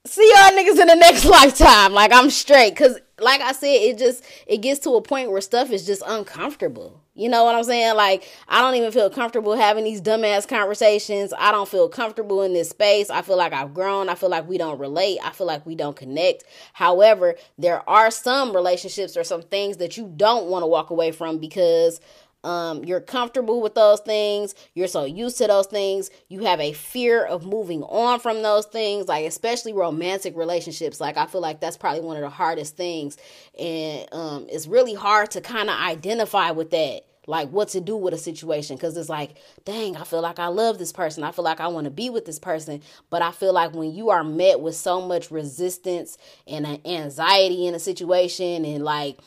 see 0.04 0.32
y'all 0.32 0.52
niggas 0.52 0.80
in 0.80 0.86
the 0.86 0.94
next 0.94 1.25
lifetime. 1.26 1.92
Like 1.92 2.12
I'm 2.12 2.30
straight. 2.30 2.76
Cause 2.76 3.00
like 3.18 3.40
I 3.40 3.50
said, 3.50 3.66
it 3.66 3.98
just 3.98 4.22
it 4.46 4.58
gets 4.58 4.78
to 4.80 4.90
a 4.90 5.02
point 5.02 5.32
where 5.32 5.40
stuff 5.40 5.72
is 5.72 5.84
just 5.84 6.02
uncomfortable. 6.06 7.02
You 7.16 7.30
know 7.30 7.44
what 7.44 7.54
I'm 7.54 7.64
saying? 7.64 7.96
Like 7.96 8.30
I 8.46 8.61
don't 8.61 8.75
even 8.75 8.92
feel 8.92 9.08
comfortable 9.08 9.56
having 9.56 9.85
these 9.85 10.02
dumbass 10.02 10.46
conversations. 10.46 11.32
I 11.38 11.50
don't 11.50 11.68
feel 11.68 11.88
comfortable 11.88 12.42
in 12.42 12.52
this 12.52 12.68
space. 12.68 13.08
I 13.08 13.23
feel 13.23 13.38
like 13.38 13.54
I've 13.54 13.73
grown. 13.73 14.11
I 14.11 14.14
feel 14.14 14.28
like 14.28 14.46
we 14.46 14.58
don't 14.58 14.78
relate. 14.78 15.18
I 15.25 15.30
feel 15.30 15.46
like 15.46 15.64
we 15.64 15.75
don't 15.75 15.96
connect. 15.96 16.44
However, 16.75 17.37
there 17.56 17.88
are 17.88 18.11
some 18.11 18.54
relationships 18.54 19.16
or 19.16 19.25
some 19.25 19.42
things 19.42 19.78
that 19.78 19.96
you 19.96 20.12
don't 20.14 20.46
want 20.46 20.62
to 20.62 20.66
walk 20.66 20.90
away 20.90 21.11
from 21.11 21.38
because 21.38 22.00
um, 22.44 22.85
you're 22.85 23.00
comfortable 23.00 23.61
with 23.61 23.75
those 23.75 24.00
things. 24.00 24.54
You're 24.75 24.87
so 24.87 25.04
used 25.04 25.38
to 25.38 25.46
those 25.46 25.66
things. 25.66 26.11
You 26.28 26.44
have 26.44 26.61
a 26.61 26.73
fear 26.73 27.25
of 27.25 27.44
moving 27.44 27.82
on 27.82 28.20
from 28.20 28.42
those 28.42 28.66
things, 28.66 29.08
like 29.08 29.25
especially 29.26 29.73
romantic 29.73 30.37
relationships. 30.37 31.00
Like 31.00 31.16
I 31.16 31.26
feel 31.26 31.40
like 31.40 31.61
that's 31.61 31.76
probably 31.76 32.02
one 32.02 32.16
of 32.16 32.23
the 32.23 32.28
hardest 32.28 32.76
things, 32.76 33.16
and 33.58 34.06
um, 34.12 34.46
it's 34.49 34.66
really 34.66 34.94
hard 34.94 35.32
to 35.32 35.40
kind 35.40 35.68
of 35.68 35.76
identify 35.76 36.52
with 36.52 36.70
that 36.70 37.05
like 37.26 37.50
what 37.50 37.68
to 37.68 37.80
do 37.80 37.97
with 37.97 38.14
a 38.14 38.18
situation. 38.18 38.76
Because 38.76 38.97
it's 38.97 39.09
like 39.09 39.37
dang 39.64 39.97
i 39.97 40.04
feel 40.04 40.23
like 40.23 40.38
i 40.38 40.47
love 40.47 40.78
this 40.78 40.92
person. 40.92 41.25
I 41.25 41.33
feel 41.33 41.45
like 41.45 41.61
i 41.61 41.68
want 41.68 41.85
to 41.85 41.90
be 41.90 42.11
with 42.11 42.25
this 42.25 42.38
person. 42.38 42.83
But 43.11 43.23
i 43.23 43.33
feel 43.33 43.52
like 43.52 43.75
when 43.75 43.92
you 43.92 44.11
are 44.11 44.25
met 44.25 44.61
with 44.61 44.76
so 44.76 45.00
much 45.00 45.30
resistance 45.30 46.16
and 46.47 46.80
anxiety 46.87 47.66
in 47.66 47.75
a 47.75 47.80
situation 47.80 48.64
and 48.64 48.85
like 48.85 49.18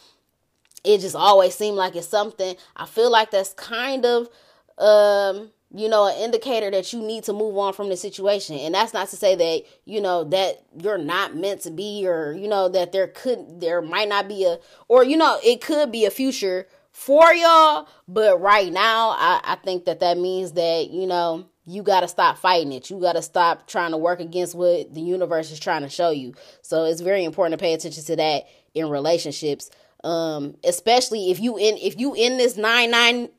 it 0.84 1.00
just 1.00 1.15
always 1.15 1.56
seemed 1.56 1.77
like 1.77 1.96
it's 1.96 2.08
something. 2.08 2.56
I 2.75 2.86
feel 2.86 3.12
like 3.12 3.32
that's 3.32 3.53
kind 3.53 4.06
of 4.06 4.29
um 4.77 5.51
you 5.75 5.89
know 5.89 6.08
an 6.08 6.15
indicator 6.15 6.72
that 6.72 6.94
you 6.94 7.01
need 7.01 7.25
to 7.25 7.34
move 7.34 7.58
on 7.58 7.74
from 7.74 7.89
the 7.89 7.98
situation. 7.98 8.58
And 8.58 8.74
that's 8.74 8.94
not 8.94 9.10
to 9.10 9.18
say 9.18 9.36
that 9.36 9.63
you 9.86 10.01
know 10.01 10.24
that 10.25 10.63
you're 10.82 10.98
not 10.98 11.36
meant 11.36 11.62
to 11.62 11.72
be 11.72 12.08
or 12.08 12.34
you 12.34 12.48
know 12.48 12.70
that 12.70 12.91
there 12.91 13.08
could 13.08 13.60
there 13.60 13.82
might 13.82 14.10
not 14.10 14.27
be 14.27 14.46
a 14.46 14.58
or 14.88 15.03
you 15.03 15.18
know 15.18 15.38
it 15.44 15.62
could 15.62 15.91
be 15.91 16.06
a 16.06 16.12
future 16.12 16.68
for 16.91 17.34
y'all 17.34 17.88
but 18.08 18.41
right 18.41 18.72
now 18.72 19.10
i 19.12 19.39
i 19.43 19.55
think 19.63 19.86
that 19.86 20.00
that 20.00 20.17
means 20.17 20.53
that 20.53 20.89
you 20.89 21.08
know 21.08 21.48
you 21.69 21.84
got 21.84 22.01
to 22.01 22.08
stop 22.08 22.39
fighting 22.39 22.74
it. 22.74 22.89
You 22.89 23.00
got 23.00 23.13
to 23.13 23.22
stop 23.22 23.67
trying 23.67 23.91
to 23.91 23.98
work 23.98 24.19
against 24.19 24.55
what 24.55 24.91
the 24.91 25.01
universe 25.01 25.51
is 25.51 25.60
trying 25.60 25.84
to 25.84 25.89
show 25.89 26.10
you. 26.10 26.34
So 26.63 26.86
it's 26.86 27.01
very 27.01 27.24
important 27.24 27.60
to 27.60 27.63
pay 27.63 27.74
attention 27.74 28.03
to 28.05 28.15
that 28.15 28.46
in 28.74 28.89
relationships. 28.89 29.69
Um 30.03 30.55
especially 30.63 31.29
if 31.29 31.41
you 31.41 31.58
in 31.58 31.77
if 31.77 32.00
you 32.00 32.15
in 32.15 32.38
this 32.38 32.55
999 32.55 33.31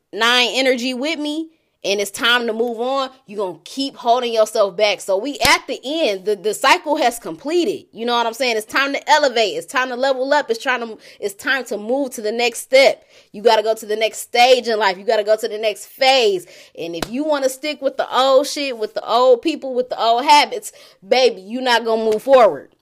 energy 0.54 0.92
with 0.92 1.18
me 1.18 1.50
and 1.82 2.00
it's 2.00 2.10
time 2.10 2.46
to 2.46 2.52
move 2.52 2.78
on 2.78 3.10
you're 3.26 3.38
gonna 3.38 3.58
keep 3.64 3.96
holding 3.96 4.32
yourself 4.32 4.76
back. 4.76 5.00
So 5.00 5.16
we 5.16 5.38
at 5.38 5.66
the 5.66 5.80
end 5.82 6.24
the, 6.24 6.36
the 6.36 6.54
cycle 6.54 6.96
has 6.96 7.18
completed. 7.18 7.86
You 7.92 8.06
know 8.06 8.14
what 8.14 8.26
i'm 8.26 8.34
saying? 8.34 8.56
It's 8.56 8.66
time 8.66 8.92
to 8.92 9.10
elevate. 9.10 9.56
It's 9.56 9.66
time 9.66 9.88
to 9.88 9.96
level 9.96 10.32
up. 10.32 10.50
It's 10.50 10.62
trying 10.62 10.80
to 10.80 10.98
it's 11.18 11.34
time 11.34 11.64
to 11.66 11.78
move 11.78 12.10
to 12.12 12.22
the 12.22 12.32
next 12.32 12.60
step. 12.60 13.04
You 13.32 13.42
got 13.42 13.56
to 13.56 13.62
go 13.62 13.74
to 13.74 13.86
the 13.86 13.96
next 13.96 14.18
stage 14.18 14.68
in 14.68 14.78
life. 14.78 14.98
You 14.98 15.04
got 15.04 15.16
to 15.16 15.24
go 15.24 15.36
to 15.36 15.48
the 15.48 15.58
next 15.58 15.86
phase. 15.86 16.46
And 16.78 16.94
if 16.94 17.10
you 17.10 17.24
want 17.24 17.44
to 17.44 17.50
stick 17.50 17.80
with 17.80 17.96
the 17.96 18.08
old 18.14 18.46
shit 18.46 18.76
with 18.78 18.94
the 18.94 19.04
old 19.04 19.42
people 19.42 19.74
with 19.74 19.88
the 19.88 20.00
old 20.00 20.24
habits 20.24 20.72
baby 21.06 21.40
you're 21.40 21.62
not 21.62 21.84
gonna 21.84 22.04
move 22.04 22.22
forward. 22.22 22.74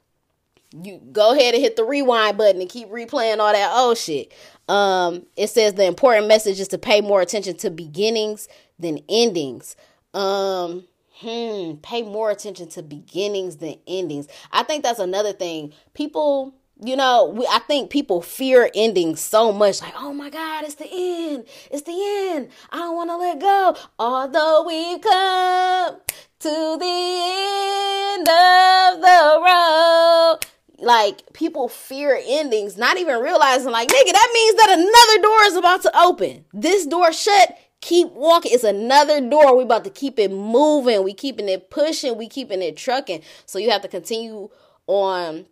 You 0.73 1.01
go 1.13 1.33
ahead 1.33 1.55
and 1.55 1.63
hit 1.63 1.77
the 1.77 1.85
rewind 1.85 2.37
button 2.37 2.61
and 2.61 2.69
keep 2.69 2.91
replaying 2.91 3.39
all 3.39 3.53
that 3.53 3.73
old 3.73 3.97
shit. 3.97 4.33
Um, 4.69 5.25
it 5.35 5.49
says 5.49 5.75
the 5.75 5.87
important 5.87 6.29
message 6.29 6.61
is 6.61 6.69
to 6.69 6.79
pay 6.79 7.01
more 7.01 7.23
attention 7.23 7.57
to 7.59 7.71
beginnings 7.71 8.49
than 8.79 9.01
endings. 9.09 9.77
Um, 10.15 10.85
hmm, 11.21 11.75
pay 11.83 12.03
more 12.03 12.31
attention 12.31 12.69
to 12.71 12.83
beginnings 12.83 13.57
than 13.57 13.77
endings. 13.87 14.29
I 14.53 14.63
think 14.63 14.83
that's 14.83 14.99
another 14.99 15.33
thing. 15.33 15.73
People, 15.95 16.55
you 16.83 16.97
know, 16.97 17.33
we, 17.35 17.47
I 17.51 17.59
think 17.61 17.91
people 17.91 18.23
fear 18.23 18.71
endings 18.75 19.21
so 19.21 19.53
much. 19.53 19.83
Like, 19.83 19.95
oh 19.97 20.13
my 20.13 20.31
God, 20.31 20.65
it's 20.65 20.77
the 20.77 20.89
end. 20.91 21.45
It's 21.71 21.83
the 21.83 22.31
end. 22.33 22.49
I 22.71 22.79
don't 22.79 22.97
want 22.97 23.11
to 23.11 23.17
let 23.17 23.41
go. 23.41 23.77
Although 23.99 24.65
we've 24.67 25.01
come 25.01 25.97
to 26.41 26.77
the 26.79 28.15
end 28.15 28.29
of 28.29 29.01
the 29.01 29.43
road 29.45 30.39
like 30.81 31.33
people 31.33 31.69
fear 31.69 32.21
endings, 32.25 32.77
not 32.77 32.99
even 32.99 33.21
realizing 33.21 33.71
like, 33.71 33.89
nigga, 33.89 34.13
that 34.13 34.31
means 34.33 34.55
that 34.57 34.79
another 34.79 35.23
door 35.23 35.43
is 35.45 35.57
about 35.57 35.83
to 35.83 35.99
open. 35.99 36.45
This 36.53 36.87
door 36.87 37.13
shut, 37.13 37.59
keep 37.81 38.11
walking. 38.13 38.53
It's 38.53 38.65
another 38.65 39.21
door. 39.21 39.57
We 39.57 39.65
about 39.65 39.85
to 39.85 39.91
keep 39.91 40.19
it 40.19 40.31
moving. 40.31 41.03
We 41.03 41.15
keeping 41.15 41.49
it 41.49 41.71
pushing. 41.71 42.17
We 42.17 42.29
keeping 42.29 42.63
it 42.63 42.77
trucking. 42.77 43.23
So 43.47 43.59
you 43.59 43.71
have 43.71 43.83
to 43.83 43.89
continue 43.89 44.51
on. 44.87 45.47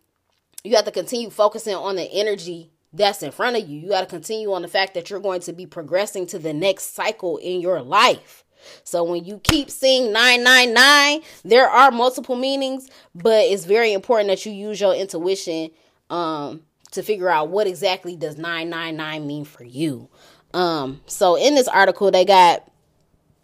You 0.65 0.75
have 0.75 0.85
to 0.87 0.91
continue 0.91 1.31
focusing 1.31 1.75
on 1.75 1.97
the 1.97 2.11
energy 2.13 2.71
that's 2.93 3.23
in 3.23 3.31
front 3.31 3.57
of 3.57 3.69
you. 3.69 3.79
You 3.79 3.89
got 3.91 4.01
to 4.01 4.07
continue 4.07 4.53
on 4.53 4.63
the 4.63 4.69
fact 4.69 4.95
that 4.95 5.11
you're 5.11 5.21
going 5.21 5.41
to 5.43 5.53
be 5.53 5.67
progressing 5.67 6.27
to 6.29 6.39
the 6.39 6.53
next 6.53 6.95
cycle 6.95 7.37
in 7.37 7.61
your 7.61 7.83
life. 7.83 8.45
So 8.83 9.05
when 9.05 9.25
you 9.25 9.39
keep 9.39 9.71
seeing 9.71 10.13
999, 10.13 11.23
there 11.45 11.69
are 11.69 11.91
multiple 11.91 12.37
meanings, 12.37 12.89
but 13.15 13.45
it's 13.45 13.65
very 13.65 13.93
important 13.93 14.29
that 14.29 14.45
you 14.45 14.53
use 14.53 14.81
your 14.81 14.95
intuition 14.95 15.71
um, 16.11 16.63
to 16.93 17.03
figure 17.03 17.29
out 17.29 17.49
what 17.49 17.67
exactly 17.67 18.17
does 18.17 18.37
999 18.37 19.27
mean 19.27 19.45
for 19.45 19.65
you. 19.65 20.09
Um, 20.57 21.03
so 21.07 21.37
in 21.37 21.55
this 21.55 21.69
article, 21.69 22.11
they 22.11 22.25
got 22.25 22.67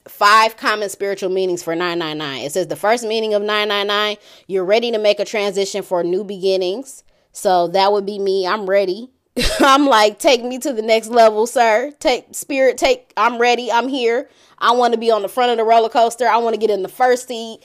five 0.08 0.56
common 0.56 0.88
spiritual 0.88 1.28
meanings 1.28 1.62
for 1.62 1.74
999. 1.74 2.46
It 2.46 2.52
says 2.52 2.68
the 2.68 2.76
first 2.76 3.04
meaning 3.04 3.34
of 3.34 3.42
999, 3.42 4.16
you're 4.46 4.64
ready 4.64 4.90
to 4.90 4.98
make 4.98 5.20
a 5.20 5.26
transition 5.26 5.82
for 5.82 6.02
new 6.02 6.24
beginnings. 6.24 7.04
So 7.32 7.68
that 7.68 7.92
would 7.92 8.06
be 8.06 8.18
me. 8.18 8.46
I'm 8.46 8.64
ready. 8.64 9.10
I'm 9.60 9.86
like, 9.86 10.18
take 10.18 10.42
me 10.42 10.58
to 10.60 10.72
the 10.72 10.80
next 10.80 11.08
level, 11.08 11.46
sir. 11.46 11.92
Take 12.00 12.34
spirit, 12.34 12.78
take, 12.78 13.12
I'm 13.14 13.38
ready. 13.38 13.70
I'm 13.70 13.88
here. 13.88 14.30
I 14.58 14.72
want 14.72 14.94
to 14.94 14.98
be 14.98 15.10
on 15.10 15.20
the 15.20 15.28
front 15.28 15.50
of 15.50 15.58
the 15.58 15.64
roller 15.64 15.90
coaster. 15.90 16.26
I 16.26 16.38
want 16.38 16.54
to 16.54 16.60
get 16.60 16.70
in 16.70 16.82
the 16.82 16.88
first 16.88 17.28
seat. 17.28 17.60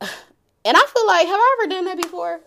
And 0.64 0.76
I 0.76 0.86
feel 0.94 1.06
like, 1.08 1.26
have 1.26 1.40
I 1.40 1.56
ever 1.58 1.70
done 1.70 1.84
that 1.86 2.00
before? 2.00 2.40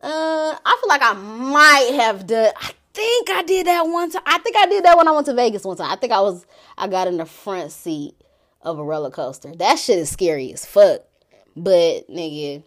Uh, 0.00 0.56
I 0.64 0.78
feel 0.80 0.88
like 0.88 1.02
I 1.02 1.14
might 1.14 1.90
have 1.96 2.24
done. 2.28 2.52
I 2.56 2.70
think 2.94 3.30
I 3.30 3.42
did 3.42 3.66
that 3.66 3.82
one 3.82 4.10
time. 4.10 4.22
I 4.26 4.38
think 4.38 4.56
I 4.56 4.66
did 4.66 4.84
that 4.84 4.96
when 4.96 5.08
I 5.08 5.12
went 5.12 5.26
to 5.26 5.34
Vegas 5.34 5.64
one 5.64 5.76
time. 5.76 5.90
I 5.90 5.96
think 5.96 6.12
I 6.12 6.20
was, 6.20 6.46
I 6.76 6.88
got 6.88 7.08
in 7.08 7.16
the 7.16 7.26
front 7.26 7.72
seat 7.72 8.14
of 8.62 8.78
a 8.78 8.84
roller 8.84 9.10
coaster. 9.10 9.54
That 9.56 9.78
shit 9.78 9.98
is 9.98 10.10
scary 10.10 10.52
as 10.52 10.64
fuck. 10.64 11.02
But 11.56 12.08
nigga, 12.08 12.62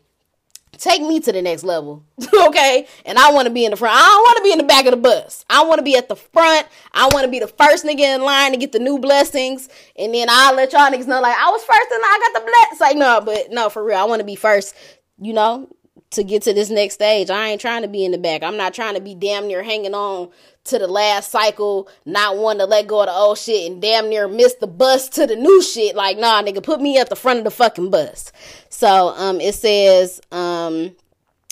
take 0.77 1.01
me 1.01 1.19
to 1.21 1.31
the 1.31 1.41
next 1.41 1.63
level. 1.63 2.03
okay? 2.47 2.87
And 3.05 3.17
I 3.17 3.31
want 3.31 3.47
to 3.47 3.53
be 3.53 3.65
in 3.65 3.71
the 3.71 3.77
front. 3.77 3.95
I 3.95 4.01
don't 4.01 4.23
want 4.23 4.37
to 4.37 4.43
be 4.43 4.51
in 4.51 4.57
the 4.57 4.63
back 4.63 4.85
of 4.85 4.91
the 4.91 4.97
bus. 4.97 5.45
I 5.49 5.63
want 5.63 5.79
to 5.79 5.83
be 5.83 5.95
at 5.95 6.09
the 6.09 6.15
front. 6.15 6.67
I 6.93 7.07
want 7.11 7.25
to 7.25 7.31
be 7.31 7.39
the 7.39 7.47
first 7.47 7.85
nigga 7.85 8.15
in 8.15 8.21
line 8.21 8.51
to 8.51 8.57
get 8.57 8.71
the 8.71 8.79
new 8.79 8.99
blessings. 8.99 9.69
And 9.97 10.13
then 10.13 10.27
I'll 10.29 10.55
let 10.55 10.73
y'all 10.73 10.89
niggas 10.91 11.07
know, 11.07 11.21
like, 11.21 11.37
I 11.37 11.49
was 11.49 11.63
first 11.63 11.91
and 11.91 12.01
I 12.03 12.31
got 12.33 12.41
the 12.41 12.51
bless. 12.51 12.81
Like, 12.81 12.97
no, 12.97 13.21
but 13.21 13.51
no, 13.51 13.69
for 13.69 13.83
real. 13.83 13.97
I 13.97 14.03
want 14.03 14.19
to 14.19 14.25
be 14.25 14.35
first, 14.35 14.75
you 15.19 15.33
know, 15.33 15.69
to 16.13 16.23
get 16.23 16.41
to 16.43 16.53
this 16.53 16.69
next 16.69 16.95
stage. 16.95 17.29
I 17.29 17.49
ain't 17.49 17.61
trying 17.61 17.81
to 17.83 17.87
be 17.87 18.05
in 18.05 18.11
the 18.11 18.17
back. 18.17 18.43
I'm 18.43 18.57
not 18.57 18.73
trying 18.73 18.95
to 18.95 19.01
be 19.01 19.15
damn 19.15 19.47
near 19.47 19.63
hanging 19.63 19.93
on 19.93 20.29
to 20.65 20.79
the 20.79 20.87
last 20.87 21.31
cycle, 21.31 21.89
not 22.05 22.37
wanting 22.37 22.59
to 22.59 22.65
let 22.65 22.87
go 22.87 23.01
of 23.01 23.07
the 23.07 23.11
old 23.11 23.37
shit 23.37 23.69
and 23.69 23.81
damn 23.81 24.09
near 24.09 24.27
miss 24.27 24.55
the 24.55 24.67
bus 24.67 25.09
to 25.09 25.27
the 25.27 25.35
new 25.35 25.61
shit. 25.61 25.95
Like, 25.95 26.17
nah, 26.17 26.41
nigga, 26.41 26.63
put 26.63 26.81
me 26.81 26.97
at 26.97 27.09
the 27.09 27.15
front 27.15 27.39
of 27.39 27.45
the 27.45 27.51
fucking 27.51 27.89
bus. 27.89 28.31
So, 28.69 29.09
um, 29.09 29.41
it 29.41 29.55
says, 29.55 30.21
um, 30.31 30.95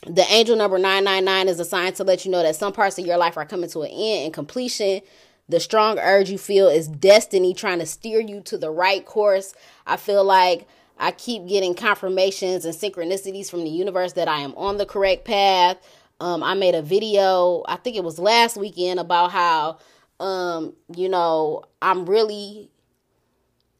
the 0.07 0.25
angel 0.29 0.55
number 0.55 0.77
999 0.77 1.47
is 1.47 1.59
assigned 1.59 1.95
to 1.97 2.03
let 2.03 2.25
you 2.25 2.31
know 2.31 2.41
that 2.41 2.55
some 2.55 2.73
parts 2.73 2.97
of 2.97 3.05
your 3.05 3.17
life 3.17 3.37
are 3.37 3.45
coming 3.45 3.69
to 3.71 3.81
an 3.81 3.91
end 3.91 4.25
and 4.25 4.33
completion. 4.33 5.01
The 5.47 5.59
strong 5.59 5.99
urge 5.99 6.29
you 6.29 6.37
feel 6.37 6.69
is 6.69 6.87
destiny 6.87 7.53
trying 7.53 7.79
to 7.79 7.85
steer 7.85 8.19
you 8.19 8.41
to 8.41 8.57
the 8.57 8.71
right 8.71 9.05
course. 9.05 9.53
I 9.85 9.97
feel 9.97 10.23
like 10.23 10.67
I 11.01 11.11
keep 11.11 11.47
getting 11.47 11.73
confirmations 11.73 12.63
and 12.63 12.75
synchronicities 12.75 13.49
from 13.49 13.63
the 13.63 13.69
universe 13.69 14.13
that 14.13 14.27
I 14.27 14.41
am 14.41 14.53
on 14.55 14.77
the 14.77 14.85
correct 14.85 15.25
path. 15.25 15.77
Um, 16.19 16.43
I 16.43 16.53
made 16.53 16.75
a 16.75 16.83
video, 16.83 17.63
I 17.67 17.77
think 17.77 17.95
it 17.95 18.03
was 18.03 18.19
last 18.19 18.55
weekend, 18.55 18.99
about 18.99 19.31
how, 19.31 19.79
um, 20.19 20.75
you 20.95 21.09
know, 21.09 21.63
I'm 21.81 22.05
really 22.05 22.69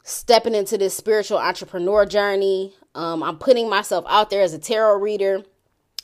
stepping 0.04 0.56
into 0.56 0.80
this 0.80 0.98
spiritual 0.98 1.38
entrepreneur 1.38 2.08
journey. 2.08 2.74
Um, 2.96 3.22
I'm 3.22 3.38
putting 3.38 3.70
myself 3.70 4.04
out 4.10 4.32
there 4.32 4.42
as 4.42 4.56
a 4.56 4.60
tarot 4.60 4.98
reader. 4.98 5.44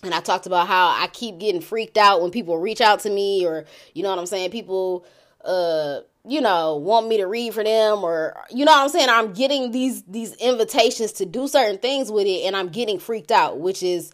And 0.04 0.14
I 0.14 0.20
talked 0.20 0.46
about 0.46 0.68
how 0.68 0.90
I 0.90 1.08
keep 1.12 1.40
getting 1.40 1.62
freaked 1.62 1.98
out 1.98 2.22
when 2.22 2.30
people 2.30 2.60
reach 2.60 2.82
out 2.82 3.00
to 3.00 3.10
me, 3.10 3.44
or, 3.44 3.66
you 3.96 4.04
know 4.04 4.10
what 4.10 4.20
I'm 4.20 4.28
saying? 4.28 4.52
People, 4.52 5.08
uh, 5.48 6.02
you 6.26 6.42
know, 6.42 6.76
want 6.76 7.08
me 7.08 7.18
to 7.18 7.26
read 7.26 7.54
for 7.54 7.64
them 7.64 8.04
or 8.04 8.36
you 8.52 8.66
know 8.66 8.72
what 8.74 8.84
I'm 8.84 8.90
saying? 8.90 9.10
I'm 9.10 9.34
getting 9.34 9.72
these 9.72 10.04
these 10.04 10.34
invitations 10.36 11.14
to 11.14 11.26
do 11.26 11.48
certain 11.48 11.78
things 11.78 12.12
with 12.12 12.28
it 12.28 12.46
and 12.46 12.56
I'm 12.56 12.70
getting 12.70 13.00
freaked 13.00 13.32
out, 13.32 13.60
which 13.60 13.82
is 13.82 14.12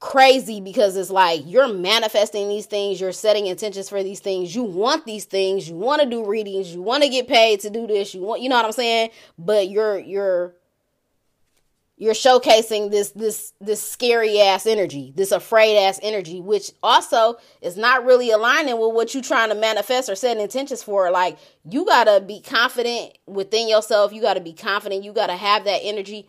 crazy 0.00 0.60
because 0.60 0.96
it's 0.96 1.10
like 1.10 1.42
you're 1.44 1.72
manifesting 1.72 2.48
these 2.48 2.66
things, 2.66 3.00
you're 3.00 3.12
setting 3.12 3.46
intentions 3.46 3.88
for 3.88 4.02
these 4.02 4.18
things, 4.18 4.54
you 4.54 4.64
want 4.64 5.06
these 5.06 5.24
things, 5.24 5.68
you 5.68 5.76
want 5.76 6.02
to 6.02 6.08
do 6.08 6.26
readings, 6.26 6.74
you 6.74 6.82
want 6.82 7.04
to 7.04 7.08
get 7.08 7.28
paid 7.28 7.60
to 7.60 7.70
do 7.70 7.86
this, 7.86 8.12
you 8.12 8.22
want 8.22 8.42
you 8.42 8.48
know 8.48 8.56
what 8.56 8.64
I'm 8.64 8.72
saying? 8.72 9.10
But 9.38 9.68
you're 9.68 9.98
you're 9.98 10.54
you're 12.00 12.14
showcasing 12.14 12.90
this 12.90 13.10
this 13.10 13.52
this 13.60 13.82
scary 13.82 14.40
ass 14.40 14.64
energy, 14.66 15.12
this 15.14 15.32
afraid 15.32 15.76
ass 15.76 16.00
energy, 16.02 16.40
which 16.40 16.72
also 16.82 17.36
is 17.60 17.76
not 17.76 18.06
really 18.06 18.30
aligning 18.30 18.80
with 18.80 18.94
what 18.94 19.12
you're 19.12 19.22
trying 19.22 19.50
to 19.50 19.54
manifest 19.54 20.08
or 20.08 20.14
set 20.14 20.38
intentions 20.38 20.82
for. 20.82 21.10
Like 21.10 21.36
you 21.68 21.84
gotta 21.84 22.22
be 22.22 22.40
confident 22.40 23.18
within 23.26 23.68
yourself. 23.68 24.14
You 24.14 24.22
gotta 24.22 24.40
be 24.40 24.54
confident. 24.54 25.04
You 25.04 25.12
gotta 25.12 25.36
have 25.36 25.64
that 25.64 25.80
energy 25.82 26.26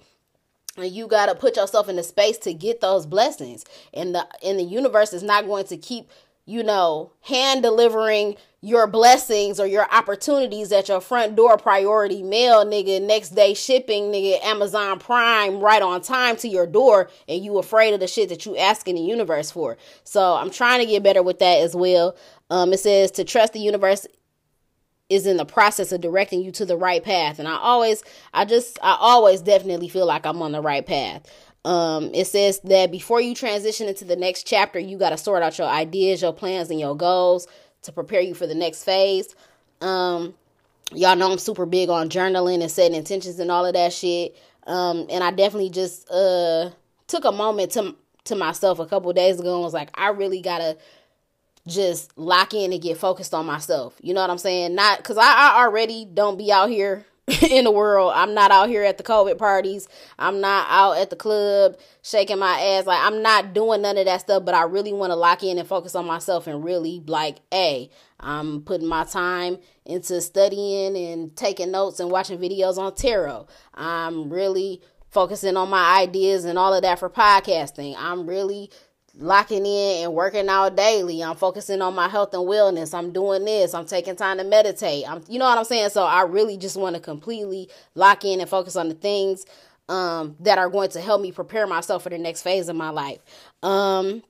and 0.75 0.91
you 0.91 1.07
got 1.07 1.25
to 1.27 1.35
put 1.35 1.57
yourself 1.57 1.89
in 1.89 1.97
the 1.97 2.03
space 2.03 2.37
to 2.39 2.53
get 2.53 2.79
those 2.79 3.05
blessings 3.05 3.65
and 3.93 4.15
the 4.15 4.27
and 4.43 4.59
the 4.59 4.63
universe 4.63 5.13
is 5.13 5.23
not 5.23 5.45
going 5.45 5.65
to 5.65 5.77
keep 5.77 6.09
you 6.51 6.63
know 6.63 7.11
hand 7.21 7.63
delivering 7.63 8.35
your 8.59 8.85
blessings 8.85 9.59
or 9.59 9.65
your 9.65 9.87
opportunities 9.91 10.71
at 10.71 10.89
your 10.89 10.99
front 10.99 11.35
door 11.35 11.57
priority 11.57 12.21
mail 12.21 12.65
nigga 12.65 13.01
next 13.01 13.29
day 13.29 13.53
shipping 13.53 14.11
nigga 14.11 14.43
amazon 14.43 14.99
prime 14.99 15.59
right 15.59 15.81
on 15.81 16.01
time 16.01 16.35
to 16.35 16.47
your 16.47 16.67
door 16.67 17.09
and 17.27 17.43
you 17.43 17.57
afraid 17.57 17.93
of 17.93 17.99
the 17.99 18.07
shit 18.07 18.29
that 18.29 18.45
you 18.45 18.57
asking 18.57 18.95
the 18.95 19.01
universe 19.01 19.49
for 19.49 19.77
so 20.03 20.35
i'm 20.35 20.51
trying 20.51 20.79
to 20.79 20.85
get 20.85 21.01
better 21.01 21.23
with 21.23 21.39
that 21.39 21.59
as 21.59 21.73
well 21.73 22.15
um, 22.49 22.73
it 22.73 22.79
says 22.79 23.11
to 23.11 23.23
trust 23.23 23.53
the 23.53 23.59
universe 23.59 24.05
is 25.11 25.25
in 25.27 25.35
the 25.35 25.45
process 25.45 25.91
of 25.91 25.99
directing 25.99 26.41
you 26.41 26.51
to 26.53 26.65
the 26.65 26.77
right 26.77 27.03
path. 27.03 27.37
And 27.37 27.45
I 27.45 27.57
always, 27.57 28.01
I 28.33 28.45
just, 28.45 28.79
I 28.81 28.95
always 28.97 29.41
definitely 29.41 29.89
feel 29.89 30.05
like 30.05 30.25
I'm 30.25 30.41
on 30.41 30.53
the 30.53 30.61
right 30.61 30.85
path. 30.85 31.23
Um, 31.63 32.11
it 32.13 32.25
says 32.25 32.59
that 32.61 32.91
before 32.91 33.21
you 33.21 33.35
transition 33.35 33.87
into 33.87 34.05
the 34.05 34.15
next 34.15 34.47
chapter, 34.47 34.79
you 34.79 34.97
got 34.97 35.11
to 35.11 35.17
sort 35.17 35.43
out 35.43 35.57
your 35.57 35.67
ideas, 35.67 36.21
your 36.21 36.33
plans, 36.33 36.71
and 36.71 36.79
your 36.79 36.95
goals 36.95 37.47
to 37.83 37.91
prepare 37.91 38.21
you 38.21 38.33
for 38.33 38.47
the 38.47 38.55
next 38.55 38.83
phase. 38.83 39.35
Um, 39.79 40.33
y'all 40.93 41.15
know 41.15 41.31
I'm 41.31 41.37
super 41.37 41.65
big 41.65 41.89
on 41.89 42.09
journaling 42.09 42.61
and 42.61 42.71
setting 42.71 42.95
intentions 42.95 43.39
and 43.39 43.51
all 43.51 43.65
of 43.65 43.73
that 43.73 43.93
shit. 43.93 44.35
Um, 44.67 45.07
and 45.09 45.23
I 45.23 45.31
definitely 45.31 45.69
just 45.71 46.09
uh 46.11 46.69
took 47.07 47.25
a 47.25 47.31
moment 47.31 47.71
to 47.73 47.95
to 48.25 48.35
myself 48.35 48.79
a 48.79 48.85
couple 48.85 49.11
days 49.13 49.39
ago 49.39 49.55
and 49.55 49.63
was 49.63 49.73
like, 49.73 49.89
I 49.95 50.09
really 50.09 50.41
gotta 50.41 50.77
just 51.67 52.15
lock 52.17 52.53
in 52.53 52.71
and 52.71 52.81
get 52.81 52.97
focused 52.97 53.33
on 53.33 53.45
myself. 53.45 53.95
You 54.01 54.13
know 54.13 54.21
what 54.21 54.29
I'm 54.29 54.37
saying? 54.37 54.75
Not 54.75 54.97
because 54.97 55.17
I, 55.17 55.23
I 55.23 55.63
already 55.63 56.05
don't 56.05 56.37
be 56.37 56.51
out 56.51 56.69
here 56.69 57.05
in 57.49 57.65
the 57.65 57.71
world. 57.71 58.13
I'm 58.15 58.33
not 58.33 58.51
out 58.51 58.69
here 58.69 58.83
at 58.83 58.97
the 58.97 59.03
COVID 59.03 59.37
parties. 59.37 59.87
I'm 60.17 60.41
not 60.41 60.67
out 60.69 60.97
at 60.97 61.09
the 61.09 61.15
club 61.15 61.77
shaking 62.01 62.39
my 62.39 62.59
ass. 62.59 62.85
Like 62.85 62.99
I'm 62.99 63.21
not 63.21 63.53
doing 63.53 63.83
none 63.83 63.97
of 63.97 64.05
that 64.05 64.21
stuff, 64.21 64.43
but 64.43 64.55
I 64.55 64.63
really 64.63 64.91
want 64.91 65.11
to 65.11 65.15
lock 65.15 65.43
in 65.43 65.57
and 65.57 65.67
focus 65.67 65.95
on 65.95 66.05
myself 66.05 66.47
and 66.47 66.63
really 66.63 67.01
like, 67.05 67.37
hey, 67.51 67.89
I'm 68.19 68.61
putting 68.61 68.87
my 68.87 69.03
time 69.03 69.59
into 69.85 70.19
studying 70.21 70.97
and 70.97 71.35
taking 71.35 71.71
notes 71.71 71.99
and 71.99 72.09
watching 72.09 72.39
videos 72.39 72.77
on 72.77 72.95
tarot. 72.95 73.47
I'm 73.73 74.31
really 74.31 74.81
focusing 75.09 75.57
on 75.57 75.69
my 75.69 75.99
ideas 75.99 76.45
and 76.45 76.57
all 76.57 76.73
of 76.73 76.81
that 76.81 76.99
for 76.99 77.09
podcasting. 77.09 77.95
I'm 77.97 78.27
really 78.27 78.71
locking 79.17 79.65
in 79.65 80.03
and 80.03 80.13
working 80.13 80.47
out 80.47 80.75
daily. 80.75 81.23
I'm 81.23 81.35
focusing 81.35 81.81
on 81.81 81.93
my 81.95 82.07
health 82.07 82.33
and 82.33 82.43
wellness. 82.43 82.93
I'm 82.93 83.11
doing 83.11 83.45
this. 83.45 83.73
I'm 83.73 83.85
taking 83.85 84.15
time 84.15 84.37
to 84.37 84.43
meditate. 84.43 85.09
I'm 85.09 85.23
you 85.27 85.39
know 85.39 85.45
what 85.45 85.57
I'm 85.57 85.65
saying? 85.65 85.89
So 85.89 86.03
I 86.03 86.23
really 86.23 86.57
just 86.57 86.77
want 86.77 86.95
to 86.95 87.01
completely 87.01 87.69
lock 87.95 88.25
in 88.25 88.39
and 88.39 88.49
focus 88.49 88.75
on 88.75 88.89
the 88.89 88.95
things 88.95 89.45
um, 89.89 90.35
that 90.39 90.57
are 90.57 90.69
going 90.69 90.89
to 90.91 91.01
help 91.01 91.21
me 91.21 91.31
prepare 91.31 91.67
myself 91.67 92.03
for 92.03 92.09
the 92.09 92.17
next 92.17 92.41
phase 92.41 92.69
of 92.69 92.75
my 92.75 92.89
life. 92.89 93.19
Um, 93.61 94.23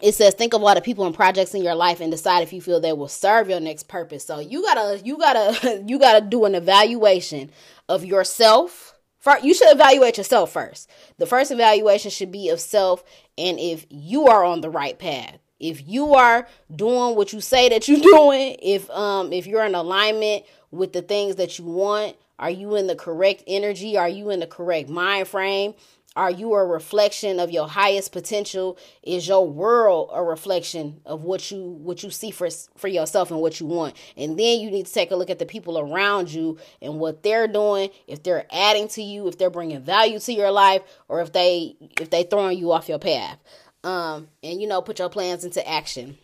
it 0.00 0.14
says 0.14 0.34
think 0.34 0.54
of 0.54 0.62
all 0.62 0.74
the 0.74 0.80
people 0.80 1.06
and 1.06 1.14
projects 1.14 1.54
in 1.54 1.62
your 1.62 1.74
life 1.74 2.00
and 2.00 2.10
decide 2.10 2.42
if 2.42 2.52
you 2.52 2.60
feel 2.60 2.80
they 2.80 2.92
will 2.92 3.08
serve 3.08 3.50
your 3.50 3.60
next 3.60 3.88
purpose. 3.88 4.24
So 4.24 4.40
you 4.40 4.62
gotta 4.62 5.00
you 5.04 5.18
gotta 5.18 5.82
you 5.86 5.98
gotta 5.98 6.24
do 6.24 6.44
an 6.44 6.54
evaluation 6.54 7.50
of 7.88 8.04
yourself 8.04 8.91
First, 9.22 9.44
you 9.44 9.54
should 9.54 9.70
evaluate 9.70 10.18
yourself 10.18 10.50
first. 10.50 10.90
The 11.18 11.26
first 11.26 11.52
evaluation 11.52 12.10
should 12.10 12.32
be 12.32 12.48
of 12.48 12.60
self 12.60 13.04
and 13.38 13.58
if 13.60 13.86
you 13.88 14.26
are 14.26 14.44
on 14.44 14.62
the 14.62 14.68
right 14.68 14.98
path. 14.98 15.38
If 15.60 15.88
you 15.88 16.14
are 16.14 16.48
doing 16.74 17.14
what 17.14 17.32
you 17.32 17.40
say 17.40 17.68
that 17.68 17.86
you're 17.86 18.00
doing, 18.00 18.56
if 18.60 18.90
um 18.90 19.32
if 19.32 19.46
you're 19.46 19.64
in 19.64 19.76
alignment 19.76 20.44
with 20.72 20.92
the 20.92 21.02
things 21.02 21.36
that 21.36 21.56
you 21.56 21.66
want, 21.66 22.16
are 22.40 22.50
you 22.50 22.74
in 22.74 22.88
the 22.88 22.96
correct 22.96 23.44
energy? 23.46 23.96
Are 23.96 24.08
you 24.08 24.30
in 24.30 24.40
the 24.40 24.46
correct 24.48 24.88
mind 24.88 25.28
frame? 25.28 25.74
Are 26.14 26.30
you 26.30 26.52
a 26.54 26.64
reflection 26.64 27.40
of 27.40 27.50
your 27.50 27.66
highest 27.66 28.12
potential? 28.12 28.76
Is 29.02 29.26
your 29.26 29.48
world 29.48 30.10
a 30.12 30.22
reflection 30.22 31.00
of 31.06 31.22
what 31.22 31.50
you 31.50 31.62
what 31.62 32.02
you 32.02 32.10
see 32.10 32.30
for 32.30 32.48
for 32.76 32.88
yourself 32.88 33.30
and 33.30 33.40
what 33.40 33.60
you 33.60 33.66
want? 33.66 33.96
And 34.16 34.38
then 34.38 34.60
you 34.60 34.70
need 34.70 34.86
to 34.86 34.92
take 34.92 35.10
a 35.10 35.16
look 35.16 35.30
at 35.30 35.38
the 35.38 35.46
people 35.46 35.78
around 35.78 36.30
you 36.30 36.58
and 36.82 36.98
what 36.98 37.22
they're 37.22 37.48
doing, 37.48 37.88
if 38.06 38.22
they're 38.22 38.46
adding 38.52 38.88
to 38.88 39.02
you, 39.02 39.26
if 39.26 39.38
they're 39.38 39.48
bringing 39.48 39.80
value 39.80 40.18
to 40.18 40.32
your 40.32 40.50
life, 40.50 40.82
or 41.08 41.22
if 41.22 41.32
they 41.32 41.76
if 41.98 42.10
they 42.10 42.24
throwing 42.24 42.58
you 42.58 42.72
off 42.72 42.90
your 42.90 42.98
path. 42.98 43.38
Um, 43.82 44.28
and 44.42 44.60
you 44.60 44.68
know, 44.68 44.82
put 44.82 44.98
your 44.98 45.08
plans 45.08 45.44
into 45.44 45.66
action. 45.66 46.18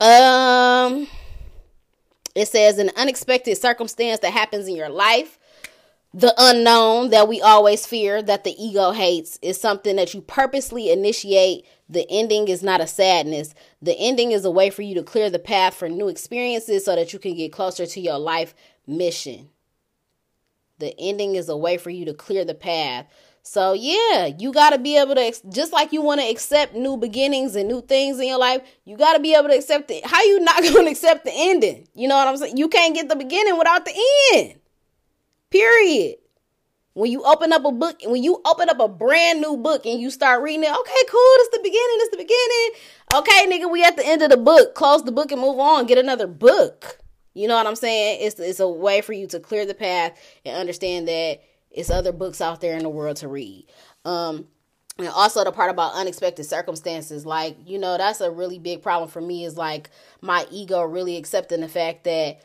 Um, 0.00 1.08
it 2.36 2.46
says 2.46 2.78
an 2.78 2.90
unexpected 2.96 3.58
circumstance 3.58 4.20
that 4.20 4.32
happens 4.32 4.68
in 4.68 4.76
your 4.76 4.88
life 4.88 5.38
the 6.14 6.34
unknown 6.36 7.08
that 7.10 7.26
we 7.26 7.40
always 7.40 7.86
fear 7.86 8.22
that 8.22 8.44
the 8.44 8.54
ego 8.62 8.92
hates 8.92 9.38
is 9.40 9.58
something 9.58 9.96
that 9.96 10.12
you 10.12 10.20
purposely 10.20 10.90
initiate. 10.90 11.64
The 11.88 12.06
ending 12.10 12.48
is 12.48 12.62
not 12.62 12.82
a 12.82 12.86
sadness. 12.86 13.54
The 13.80 13.96
ending 13.98 14.32
is 14.32 14.44
a 14.44 14.50
way 14.50 14.68
for 14.68 14.82
you 14.82 14.94
to 14.96 15.02
clear 15.02 15.30
the 15.30 15.38
path 15.38 15.74
for 15.74 15.88
new 15.88 16.08
experiences 16.08 16.84
so 16.84 16.96
that 16.96 17.14
you 17.14 17.18
can 17.18 17.34
get 17.34 17.52
closer 17.52 17.86
to 17.86 18.00
your 18.00 18.18
life 18.18 18.54
mission. 18.86 19.48
The 20.78 20.94
ending 20.98 21.34
is 21.34 21.48
a 21.48 21.56
way 21.56 21.78
for 21.78 21.90
you 21.90 22.04
to 22.04 22.14
clear 22.14 22.44
the 22.44 22.54
path. 22.54 23.06
So, 23.44 23.72
yeah, 23.72 24.26
you 24.26 24.52
got 24.52 24.70
to 24.70 24.78
be 24.78 24.98
able 24.98 25.14
to, 25.14 25.34
just 25.50 25.72
like 25.72 25.92
you 25.92 26.02
want 26.02 26.20
to 26.20 26.28
accept 26.28 26.74
new 26.74 26.96
beginnings 26.96 27.56
and 27.56 27.68
new 27.68 27.80
things 27.80 28.20
in 28.20 28.28
your 28.28 28.38
life, 28.38 28.62
you 28.84 28.96
got 28.96 29.14
to 29.14 29.20
be 29.20 29.34
able 29.34 29.48
to 29.48 29.56
accept 29.56 29.90
it. 29.90 30.06
How 30.06 30.22
you 30.22 30.40
not 30.40 30.62
going 30.62 30.84
to 30.84 30.90
accept 30.90 31.24
the 31.24 31.32
ending? 31.34 31.88
You 31.94 32.06
know 32.06 32.16
what 32.16 32.28
I'm 32.28 32.36
saying? 32.36 32.56
You 32.56 32.68
can't 32.68 32.94
get 32.94 33.08
the 33.08 33.16
beginning 33.16 33.56
without 33.58 33.84
the 33.84 33.94
end. 34.34 34.60
Period. 35.52 36.16
When 36.94 37.10
you 37.10 37.22
open 37.24 37.52
up 37.52 37.64
a 37.64 37.72
book, 37.72 38.00
when 38.04 38.22
you 38.22 38.40
open 38.46 38.68
up 38.68 38.80
a 38.80 38.88
brand 38.88 39.40
new 39.40 39.56
book 39.56 39.86
and 39.86 40.00
you 40.00 40.10
start 40.10 40.42
reading 40.42 40.64
it, 40.64 40.70
okay, 40.70 41.02
cool, 41.10 41.34
it's 41.36 41.56
the 41.56 41.62
beginning, 41.62 41.98
it's 42.00 42.10
the 42.10 42.16
beginning. 42.16 42.70
Okay, 43.14 43.46
nigga, 43.46 43.70
we 43.70 43.84
at 43.84 43.96
the 43.96 44.06
end 44.06 44.22
of 44.22 44.30
the 44.30 44.36
book. 44.36 44.74
Close 44.74 45.04
the 45.04 45.12
book 45.12 45.30
and 45.30 45.40
move 45.40 45.58
on. 45.58 45.86
Get 45.86 45.98
another 45.98 46.26
book. 46.26 46.98
You 47.34 47.48
know 47.48 47.54
what 47.54 47.66
I'm 47.66 47.76
saying? 47.76 48.18
It's 48.22 48.38
it's 48.40 48.60
a 48.60 48.68
way 48.68 49.02
for 49.02 49.12
you 49.12 49.26
to 49.28 49.40
clear 49.40 49.64
the 49.66 49.74
path 49.74 50.18
and 50.44 50.56
understand 50.56 51.08
that 51.08 51.40
it's 51.70 51.90
other 51.90 52.12
books 52.12 52.40
out 52.40 52.60
there 52.60 52.76
in 52.76 52.82
the 52.82 52.88
world 52.88 53.16
to 53.18 53.28
read. 53.28 53.66
Um, 54.04 54.46
and 54.98 55.08
also 55.08 55.44
the 55.44 55.52
part 55.52 55.70
about 55.70 55.94
unexpected 55.94 56.44
circumstances, 56.44 57.24
like 57.24 57.56
you 57.66 57.78
know, 57.78 57.96
that's 57.96 58.20
a 58.20 58.30
really 58.30 58.58
big 58.58 58.82
problem 58.82 59.08
for 59.08 59.20
me. 59.20 59.44
Is 59.44 59.56
like 59.56 59.90
my 60.20 60.46
ego 60.50 60.82
really 60.82 61.16
accepting 61.16 61.60
the 61.60 61.68
fact 61.68 62.04
that 62.04 62.40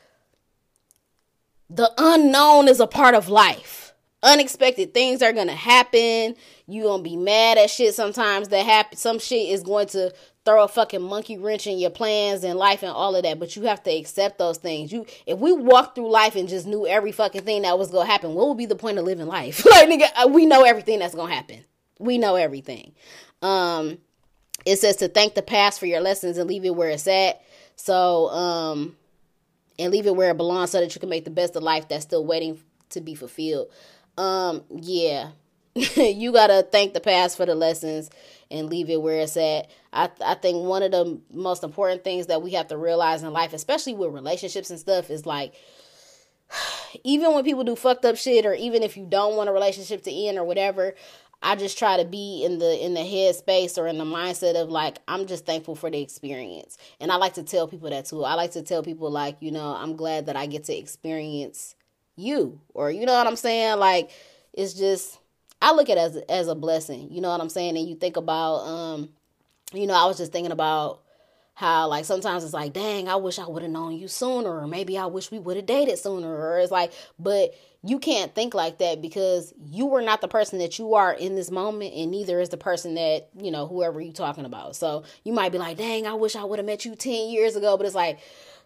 the 1.69 1.91
unknown 1.97 2.67
is 2.67 2.79
a 2.79 2.87
part 2.87 3.15
of 3.15 3.29
life. 3.29 3.93
Unexpected 4.23 4.93
things 4.93 5.21
are 5.21 5.33
gonna 5.33 5.55
happen. 5.55 6.35
You 6.65 6.83
gonna 6.83 7.03
be 7.03 7.15
mad 7.15 7.57
at 7.57 7.69
shit 7.69 7.93
sometimes 7.93 8.49
that 8.49 8.65
happen. 8.65 8.97
Some 8.97 9.19
shit 9.19 9.49
is 9.49 9.63
going 9.63 9.87
to 9.87 10.13
throw 10.43 10.63
a 10.63 10.67
fucking 10.67 11.01
monkey 11.01 11.37
wrench 11.37 11.67
in 11.67 11.77
your 11.77 11.89
plans 11.89 12.43
and 12.43 12.57
life 12.57 12.81
and 12.81 12.91
all 12.91 13.15
of 13.15 13.23
that. 13.23 13.37
But 13.37 13.55
you 13.55 13.63
have 13.63 13.83
to 13.83 13.91
accept 13.91 14.37
those 14.37 14.57
things. 14.57 14.91
You, 14.91 15.05
if 15.25 15.37
we 15.39 15.51
walked 15.51 15.95
through 15.95 16.09
life 16.09 16.35
and 16.35 16.47
just 16.47 16.65
knew 16.65 16.87
every 16.87 17.11
fucking 17.11 17.43
thing 17.43 17.61
that 17.63 17.77
was 17.77 17.91
gonna 17.91 18.09
happen, 18.09 18.33
what 18.33 18.47
would 18.47 18.57
be 18.57 18.65
the 18.65 18.75
point 18.75 18.97
of 18.97 19.05
living 19.05 19.27
life? 19.27 19.65
like 19.69 19.89
nigga, 19.89 20.07
uh, 20.15 20.27
we 20.27 20.45
know 20.45 20.63
everything 20.63 20.99
that's 20.99 21.15
gonna 21.15 21.33
happen. 21.33 21.63
We 21.99 22.17
know 22.17 22.35
everything. 22.35 22.93
Um, 23.41 23.97
it 24.65 24.77
says 24.77 24.97
to 24.97 25.07
thank 25.07 25.35
the 25.35 25.41
past 25.41 25.79
for 25.79 25.85
your 25.85 26.01
lessons 26.01 26.37
and 26.37 26.49
leave 26.49 26.65
it 26.65 26.75
where 26.75 26.89
it's 26.89 27.07
at. 27.07 27.41
So, 27.75 28.29
um, 28.29 28.95
and 29.79 29.91
leave 29.91 30.07
it 30.07 30.15
where 30.15 30.31
it 30.31 30.37
belongs 30.37 30.71
so 30.71 30.79
that 30.79 30.93
you 30.93 30.99
can 30.99 31.09
make 31.09 31.25
the 31.25 31.31
best 31.31 31.55
of 31.55 31.63
life 31.63 31.87
that's 31.87 32.03
still 32.03 32.25
waiting 32.25 32.59
to 32.89 33.01
be 33.01 33.15
fulfilled. 33.15 33.69
Um, 34.17 34.63
yeah. 34.69 35.31
you 35.95 36.31
gotta 36.31 36.67
thank 36.71 36.93
the 36.93 36.99
past 36.99 37.37
for 37.37 37.45
the 37.45 37.53
lessons 37.53 38.09
and 38.49 38.69
leave 38.69 38.89
it 38.89 39.01
where 39.01 39.19
it's 39.19 39.37
at. 39.37 39.69
I 39.93 40.09
I 40.25 40.33
think 40.33 40.65
one 40.65 40.81
of 40.81 40.91
the 40.91 41.21
most 41.31 41.63
important 41.63 42.03
things 42.03 42.27
that 42.27 42.41
we 42.41 42.51
have 42.51 42.67
to 42.69 42.77
realize 42.77 43.21
in 43.21 43.31
life, 43.31 43.53
especially 43.53 43.93
with 43.93 44.13
relationships 44.13 44.71
and 44.71 44.79
stuff, 44.79 45.11
is 45.11 45.27
like 45.27 45.53
even 47.03 47.33
when 47.33 47.43
people 47.43 47.63
do 47.63 47.75
fucked 47.75 48.05
up 48.05 48.17
shit, 48.17 48.45
or 48.45 48.53
even 48.53 48.81
if 48.81 48.97
you 48.97 49.05
don't 49.07 49.35
want 49.35 49.49
a 49.49 49.53
relationship 49.53 50.01
to 50.03 50.11
end 50.11 50.37
or 50.37 50.43
whatever, 50.43 50.95
I 51.41 51.55
just 51.55 51.77
try 51.77 51.97
to 51.97 52.05
be 52.05 52.43
in 52.43 52.57
the 52.57 52.83
in 52.83 52.93
the 52.93 53.05
head 53.05 53.35
space 53.35 53.77
or 53.77 53.87
in 53.87 53.97
the 53.97 54.05
mindset 54.05 54.55
of 54.55 54.69
like 54.69 54.97
I'm 55.07 55.27
just 55.27 55.45
thankful 55.45 55.75
for 55.75 55.89
the 55.89 56.01
experience. 56.01 56.77
And 56.99 57.11
I 57.11 57.15
like 57.15 57.35
to 57.35 57.43
tell 57.43 57.67
people 57.67 57.89
that 57.89 58.05
too. 58.05 58.23
I 58.23 58.33
like 58.33 58.51
to 58.51 58.61
tell 58.61 58.83
people 58.83 59.11
like, 59.11 59.37
you 59.39 59.51
know, 59.51 59.75
I'm 59.75 59.95
glad 59.95 60.25
that 60.25 60.35
I 60.35 60.47
get 60.47 60.65
to 60.65 60.75
experience 60.75 61.75
you 62.15 62.59
or 62.73 62.89
you 62.89 63.05
know 63.05 63.13
what 63.13 63.27
I'm 63.27 63.35
saying? 63.35 63.77
Like 63.79 64.09
it's 64.53 64.73
just 64.73 65.19
I 65.61 65.73
look 65.73 65.89
at 65.89 65.97
it 65.97 66.01
as 66.01 66.17
as 66.29 66.47
a 66.47 66.55
blessing. 66.55 67.09
You 67.11 67.21
know 67.21 67.29
what 67.29 67.41
I'm 67.41 67.49
saying? 67.49 67.77
And 67.77 67.87
you 67.87 67.95
think 67.95 68.17
about 68.17 68.57
um 68.61 69.09
you 69.73 69.85
know, 69.85 69.93
I 69.93 70.05
was 70.05 70.17
just 70.17 70.31
thinking 70.31 70.51
about 70.51 71.01
how 71.57 71.87
like 71.87 72.05
sometimes 72.05 72.43
it's 72.43 72.53
like, 72.53 72.71
dang, 72.71 73.09
I 73.09 73.15
wish 73.15 73.39
I 73.39 73.47
would 73.47 73.63
have 73.63 73.71
known 73.71 73.93
you 73.93 74.07
sooner, 74.07 74.59
or 74.59 74.67
maybe 74.67 74.95
I 74.95 75.07
wish 75.07 75.31
we 75.31 75.39
would 75.39 75.55
have 75.55 75.65
dated 75.65 75.97
sooner, 75.97 76.29
or 76.31 76.59
it's 76.59 76.71
like, 76.71 76.93
but 77.17 77.55
you 77.83 77.97
can't 77.97 78.35
think 78.35 78.53
like 78.53 78.77
that 78.77 79.01
because 79.01 79.55
you 79.65 79.87
were 79.87 80.03
not 80.03 80.21
the 80.21 80.27
person 80.27 80.59
that 80.59 80.77
you 80.77 80.93
are 80.93 81.11
in 81.11 81.33
this 81.33 81.49
moment, 81.49 81.95
and 81.95 82.11
neither 82.11 82.39
is 82.39 82.49
the 82.49 82.57
person 82.57 82.93
that 82.93 83.29
you 83.35 83.49
know 83.49 83.65
whoever 83.65 83.99
you're 83.99 84.13
talking 84.13 84.45
about. 84.45 84.75
So 84.75 85.03
you 85.23 85.33
might 85.33 85.51
be 85.51 85.57
like, 85.57 85.77
dang, 85.77 86.05
I 86.05 86.13
wish 86.13 86.35
I 86.35 86.43
would 86.43 86.59
have 86.59 86.65
met 86.67 86.85
you 86.85 86.95
ten 86.95 87.27
years 87.27 87.55
ago, 87.55 87.75
but 87.75 87.87
it's 87.87 87.95
like 87.95 88.19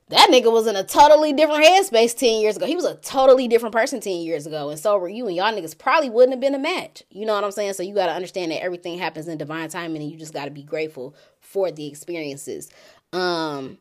that 0.10 0.30
nigga 0.30 0.52
was 0.52 0.68
in 0.68 0.76
a 0.76 0.84
totally 0.84 1.32
different 1.32 1.64
headspace 1.64 2.18
10 2.18 2.42
years 2.42 2.58
ago. 2.58 2.66
He 2.66 2.76
was 2.76 2.84
a 2.84 2.96
totally 2.96 3.48
different 3.48 3.74
person 3.74 4.02
10 4.02 4.18
years 4.18 4.46
ago. 4.46 4.70
And 4.70 4.78
so 4.78 4.98
were 4.98 5.08
you. 5.08 5.26
And 5.28 5.38
y'all 5.38 5.54
niggas 5.54 5.78
probably 5.78 6.10
wouldn't 6.10 6.34
have 6.34 6.42
been 6.42 6.54
a 6.54 6.60
match. 6.60 7.04
You 7.10 7.26
know 7.26 7.34
what 7.34 7.46
I'm 7.46 7.52
saying? 7.52 7.74
So 7.74 7.84
you 7.84 7.96
got 7.96 8.08
to 8.08 8.12
understand 8.12 8.52
that 8.52 8.62
everything 8.62 9.00
happens 9.00 9.30
in 9.30 9.38
divine 9.38 9.70
timing 9.70 10.02
and 10.02 10.12
you 10.12 10.18
just 10.18 10.34
got 10.34 10.46
to 10.46 10.52
be 10.52 10.64
grateful 10.64 11.16
for 11.52 11.72
the 11.72 11.88
experiences. 11.88 12.70
Um, 13.14 13.78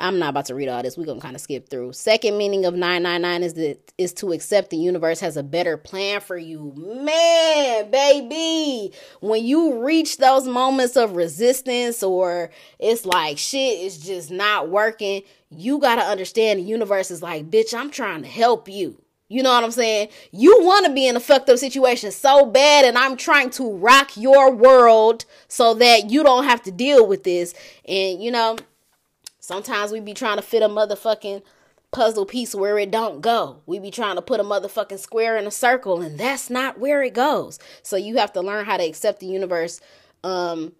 I'm 0.00 0.18
not 0.20 0.30
about 0.30 0.46
to 0.46 0.54
read 0.54 0.68
all 0.68 0.82
this. 0.82 0.96
We're 0.96 1.06
gonna 1.06 1.20
kind 1.20 1.34
of 1.34 1.40
skip 1.42 1.68
through. 1.68 1.92
Second 1.92 2.38
meaning 2.38 2.64
of 2.64 2.74
999 2.74 3.42
is 3.42 3.54
that 3.54 3.92
is 3.98 4.12
to 4.14 4.32
accept 4.32 4.70
the 4.70 4.76
universe 4.76 5.18
has 5.20 5.36
a 5.36 5.42
better 5.42 5.76
plan 5.76 6.20
for 6.20 6.36
you. 6.36 6.72
Man, 6.76 7.90
baby. 7.90 8.92
When 9.20 9.44
you 9.44 9.82
reach 9.84 10.18
those 10.18 10.46
moments 10.46 10.96
of 10.96 11.16
resistance 11.16 12.02
or 12.02 12.50
it's 12.78 13.04
like 13.04 13.38
shit 13.38 13.80
is 13.80 13.98
just 13.98 14.30
not 14.30 14.68
working, 14.68 15.22
you 15.50 15.80
gotta 15.80 16.02
understand 16.02 16.60
the 16.60 16.64
universe 16.64 17.10
is 17.10 17.22
like, 17.22 17.50
bitch, 17.50 17.74
I'm 17.74 17.90
trying 17.90 18.22
to 18.22 18.28
help 18.28 18.68
you. 18.68 19.02
You 19.28 19.42
know 19.42 19.50
what 19.50 19.62
I'm 19.62 19.70
saying? 19.70 20.08
You 20.32 20.58
want 20.62 20.86
to 20.86 20.92
be 20.92 21.06
in 21.06 21.16
a 21.16 21.20
fucked 21.20 21.50
up 21.50 21.58
situation 21.58 22.10
so 22.10 22.46
bad, 22.46 22.86
and 22.86 22.96
I'm 22.96 23.16
trying 23.16 23.50
to 23.50 23.70
rock 23.76 24.16
your 24.16 24.50
world 24.54 25.26
so 25.48 25.74
that 25.74 26.10
you 26.10 26.22
don't 26.22 26.44
have 26.44 26.62
to 26.62 26.70
deal 26.70 27.06
with 27.06 27.24
this. 27.24 27.54
And 27.86 28.22
you 28.22 28.30
know, 28.30 28.56
sometimes 29.38 29.92
we 29.92 30.00
be 30.00 30.14
trying 30.14 30.36
to 30.36 30.42
fit 30.42 30.62
a 30.62 30.68
motherfucking 30.68 31.42
puzzle 31.90 32.26
piece 32.26 32.54
where 32.54 32.78
it 32.78 32.90
don't 32.90 33.20
go. 33.20 33.60
We 33.66 33.78
be 33.78 33.90
trying 33.90 34.16
to 34.16 34.22
put 34.22 34.40
a 34.40 34.44
motherfucking 34.44 34.98
square 34.98 35.36
in 35.36 35.46
a 35.46 35.50
circle, 35.50 36.00
and 36.00 36.18
that's 36.18 36.48
not 36.48 36.78
where 36.78 37.02
it 37.02 37.12
goes. 37.14 37.58
So 37.82 37.96
you 37.96 38.16
have 38.16 38.32
to 38.32 38.40
learn 38.40 38.64
how 38.64 38.78
to 38.78 38.84
accept 38.84 39.20
the 39.20 39.26
universe, 39.26 39.80
um, 40.24 40.72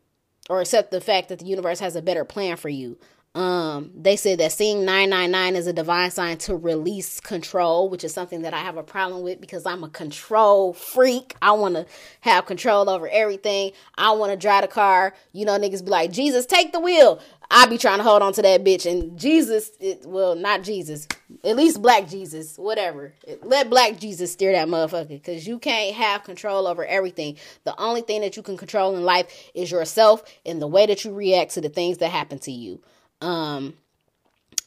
or 0.49 0.61
accept 0.63 0.91
the 0.91 1.03
fact 1.03 1.29
that 1.29 1.41
the 1.41 1.47
universe 1.47 1.81
has 1.81 1.97
a 1.97 2.03
better 2.03 2.25
plan 2.25 2.57
for 2.57 2.71
you. 2.71 2.99
Um, 3.35 3.93
they 3.95 4.17
said 4.17 4.41
that 4.41 4.53
seeing 4.53 4.85
999 4.85 5.55
is 5.55 5.67
a 5.67 5.73
divine 5.73 6.11
sign 6.11 6.39
to 6.39 6.57
release 6.57 7.21
control, 7.21 7.89
which 7.89 8.03
is 8.03 8.13
something 8.13 8.43
that 8.43 8.55
I 8.55 8.59
have 8.59 8.77
a 8.77 8.83
problem 8.83 9.23
with 9.23 9.41
because 9.41 9.65
I'm 9.65 9.85
a 9.85 9.89
control 9.89 10.73
freak. 10.73 11.37
I 11.41 11.53
want 11.53 11.75
to 11.75 11.87
have 12.23 12.47
control 12.47 12.91
over 12.91 13.09
everything. 13.09 13.73
I 13.97 14.13
want 14.13 14.33
to 14.33 14.37
drive 14.37 14.63
the 14.63 14.69
car. 14.69 15.15
You 15.33 15.45
know, 15.45 15.59
niggas 15.59 15.85
be 15.85 15.91
like, 15.91 16.11
Jesus, 16.11 16.47
take 16.47 16.73
the 16.73 16.81
wheel. 16.81 17.21
I 17.51 17.67
be 17.67 17.79
trying 17.79 17.99
to 17.99 18.05
hold 18.05 18.23
on 18.23 18.33
to 18.35 18.43
that 18.43 18.65
bitch. 18.65 18.91
And 18.91 19.19
Jesus, 19.19 19.71
it, 19.79 20.05
well, 20.05 20.35
not 20.35 20.63
Jesus, 20.63 21.07
at 21.45 21.57
least 21.57 21.81
black 21.81 22.09
Jesus, 22.09 22.59
whatever. 22.59 23.15
Let 23.43 23.71
black 23.71 23.99
Jesus 23.99 24.33
steer 24.33 24.53
that 24.53 24.69
motherfucker 24.69 25.09
because 25.09 25.47
you 25.47 25.59
can't 25.59 25.95
have 25.95 26.25
control 26.25 26.67
over 26.67 26.85
everything. 26.85 27.37
The 27.65 27.79
only 27.81 28.03
thing 28.03 28.21
that 28.23 28.37
you 28.37 28.43
can 28.43 28.57
control 28.57 28.97
in 28.97 29.05
life 29.05 29.51
is 29.55 29.71
yourself 29.71 30.25
and 30.45 30.61
the 30.61 30.67
way 30.67 30.87
that 30.87 31.05
you 31.05 31.15
react 31.15 31.53
to 31.53 31.61
the 31.61 31.69
things 31.69 31.99
that 31.99 32.11
happen 32.11 32.39
to 32.41 32.53
you. 32.53 32.81
Um, 33.21 33.75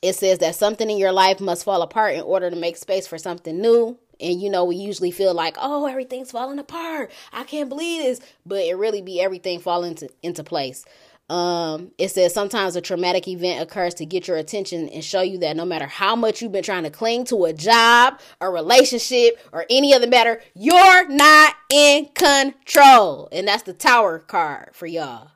it 0.02 0.16
says 0.16 0.40
that 0.40 0.56
something 0.56 0.90
in 0.90 0.98
your 0.98 1.12
life 1.12 1.40
must 1.40 1.64
fall 1.64 1.82
apart 1.82 2.16
in 2.16 2.22
order 2.22 2.50
to 2.50 2.56
make 2.56 2.78
space 2.78 3.08
for 3.08 3.18
something 3.18 3.60
new. 3.62 3.98
And 4.20 4.42
you 4.42 4.50
know, 4.50 4.66
we 4.66 4.76
usually 4.76 5.12
feel 5.12 5.34
like, 5.34 5.58
oh, 5.60 5.88
everything's 5.88 6.32
falling 6.32 6.60
apart. 6.60 7.12
I 7.32 7.44
can't 7.44 7.70
believe 7.70 8.04
this. 8.04 8.20
But 8.46 8.64
it 8.64 8.76
really 8.76 9.02
be 9.02 9.22
everything 9.22 9.60
falling 9.60 9.92
into, 9.92 10.10
into 10.24 10.44
place. 10.44 10.86
Um, 11.30 11.92
it 11.98 12.10
says 12.10 12.34
sometimes 12.34 12.76
a 12.76 12.82
traumatic 12.82 13.28
event 13.28 13.62
occurs 13.62 13.94
to 13.96 14.06
get 14.06 14.28
your 14.28 14.36
attention 14.36 14.90
and 14.90 15.02
show 15.02 15.22
you 15.22 15.38
that 15.38 15.56
no 15.56 15.64
matter 15.64 15.88
how 15.88 16.14
much 16.14 16.42
you've 16.42 16.52
been 16.52 16.64
trying 16.64 16.84
to 16.84 16.90
cling 16.90 17.24
to 17.26 17.46
a 17.46 17.54
job, 17.54 18.20
a 18.42 18.50
relationship, 18.50 19.40
or 19.54 19.66
any 19.70 19.94
other 19.94 20.08
matter, 20.08 20.42
you're 20.56 21.08
not 21.08 21.56
in 21.70 22.08
control. 22.08 23.30
And 23.32 23.48
that's 23.48 23.64
the 23.64 23.74
tower 23.74 24.20
card 24.20 24.72
for 24.74 24.88
y'all 24.88 25.30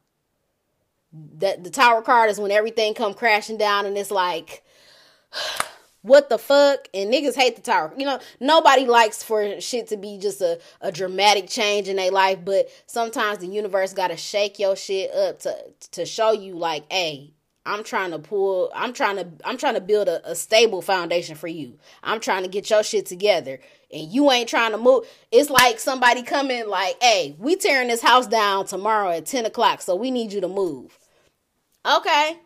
that 1.38 1.64
the 1.64 1.70
tower 1.70 2.02
card 2.02 2.30
is 2.30 2.40
when 2.40 2.52
everything 2.52 2.94
come 2.94 3.14
crashing 3.14 3.58
down 3.58 3.86
and 3.86 3.98
it's 3.98 4.12
like 4.12 4.64
what 6.06 6.30
the 6.30 6.38
fuck? 6.38 6.88
And 6.94 7.12
niggas 7.12 7.36
hate 7.36 7.56
the 7.56 7.64
tower. 7.64 7.92
You 7.98 8.06
know 8.06 8.20
nobody 8.40 8.86
likes 8.86 9.24
for 9.24 9.60
shit 9.60 9.88
to 9.88 9.98
be 9.98 10.20
just 10.20 10.40
a, 10.40 10.60
a 10.82 10.92
dramatic 10.92 11.48
change 11.48 11.88
in 11.88 11.96
their 11.96 12.12
life 12.12 12.40
but 12.44 12.70
sometimes 12.86 13.40
the 13.40 13.48
universe 13.48 13.94
gotta 13.94 14.18
shake 14.18 14.60
your 14.60 14.76
shit 14.76 15.12
up 15.14 15.40
to 15.40 15.56
to 15.92 16.06
show 16.06 16.32
you 16.32 16.56
like 16.56 16.84
hey 16.92 17.34
i'm 17.66 17.84
trying 17.84 18.12
to 18.12 18.20
pull 18.20 18.72
i'm 18.76 18.94
trying 18.94 19.16
to 19.16 19.28
i'm 19.44 19.58
trying 19.58 19.74
to 19.74 19.82
build 19.82 20.08
a, 20.08 20.30
a 20.30 20.36
stable 20.36 20.82
foundation 20.82 21.36
for 21.36 21.48
you. 21.48 21.80
I'm 22.04 22.20
trying 22.20 22.44
to 22.44 22.50
get 22.50 22.70
your 22.70 22.84
shit 22.84 23.06
together. 23.06 23.60
And 23.92 24.12
you 24.12 24.30
ain't 24.32 24.50
trying 24.50 24.72
to 24.72 24.78
move. 24.78 25.06
It's 25.32 25.50
like 25.50 25.80
somebody 25.80 26.22
coming 26.22 26.68
like 26.68 27.02
hey 27.02 27.36
we 27.40 27.56
tearing 27.56 27.88
this 27.88 28.02
house 28.02 28.28
down 28.28 28.66
tomorrow 28.66 29.10
at 29.10 29.26
10 29.26 29.46
o'clock 29.46 29.82
so 29.82 29.96
we 29.96 30.12
need 30.12 30.32
you 30.32 30.42
to 30.42 30.48
move 30.48 31.00
Okay. 31.86 32.40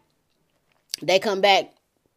They 1.02 1.19
come 1.19 1.41
back 1.41 1.73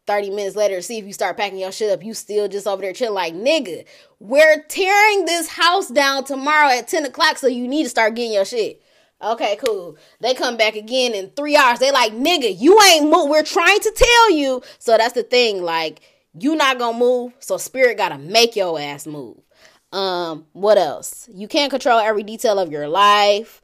30 0.07 0.31
minutes 0.31 0.55
later 0.55 0.75
to 0.75 0.81
see 0.81 0.97
if 0.97 1.05
you 1.05 1.13
start 1.13 1.37
packing 1.37 1.59
your 1.59 1.71
shit 1.71 1.91
up. 1.91 2.03
You 2.03 2.13
still 2.13 2.47
just 2.47 2.67
over 2.67 2.81
there 2.81 2.93
chilling 2.93 3.13
like, 3.13 3.33
nigga, 3.33 3.85
we're 4.19 4.61
tearing 4.63 5.25
this 5.25 5.47
house 5.47 5.87
down 5.87 6.25
tomorrow 6.25 6.69
at 6.69 6.87
10 6.87 7.05
o'clock, 7.05 7.37
so 7.37 7.47
you 7.47 7.67
need 7.67 7.83
to 7.83 7.89
start 7.89 8.15
getting 8.15 8.33
your 8.33 8.45
shit. 8.45 8.81
Okay, 9.21 9.57
cool. 9.65 9.97
They 10.19 10.33
come 10.33 10.57
back 10.57 10.75
again 10.75 11.13
in 11.13 11.29
three 11.29 11.55
hours. 11.55 11.79
They 11.79 11.91
like, 11.91 12.11
nigga, 12.11 12.59
you 12.59 12.77
ain't 12.81 13.09
move. 13.09 13.29
We're 13.29 13.43
trying 13.43 13.79
to 13.79 13.93
tell 13.95 14.31
you. 14.31 14.61
So 14.79 14.97
that's 14.97 15.13
the 15.13 15.23
thing. 15.23 15.63
Like, 15.63 16.01
you 16.37 16.55
not 16.55 16.77
gonna 16.77 16.97
move. 16.97 17.33
So 17.39 17.55
spirit 17.55 17.97
gotta 17.97 18.17
make 18.17 18.57
your 18.57 18.77
ass 18.77 19.07
move. 19.07 19.37
Um, 19.93 20.47
what 20.51 20.77
else? 20.77 21.29
You 21.33 21.47
can't 21.47 21.69
control 21.69 21.99
every 21.99 22.23
detail 22.23 22.59
of 22.59 22.71
your 22.71 22.89
life. 22.89 23.61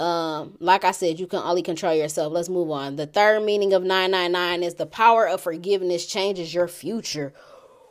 Um, 0.00 0.56
like 0.60 0.84
I 0.84 0.92
said, 0.92 1.20
you 1.20 1.26
can 1.26 1.40
only 1.40 1.62
control 1.62 1.94
yourself. 1.94 2.32
Let's 2.32 2.48
move 2.48 2.70
on. 2.70 2.96
The 2.96 3.06
third 3.06 3.42
meaning 3.44 3.74
of 3.74 3.82
999 3.82 4.62
is 4.62 4.74
the 4.74 4.86
power 4.86 5.28
of 5.28 5.42
forgiveness 5.42 6.06
changes 6.06 6.54
your 6.54 6.68
future. 6.68 7.34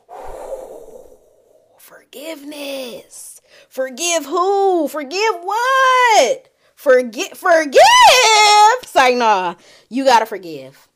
Forgiveness. 1.78 3.42
Forgive 3.70 4.26
who? 4.26 4.88
Forgive 4.88 5.36
what? 5.44 6.50
Forget 6.74 7.38
forgive. 7.38 7.76
It's 8.82 8.96
like, 8.96 9.16
nah, 9.16 9.56
you 9.90 10.06
gotta 10.06 10.26
forgive. 10.26 10.88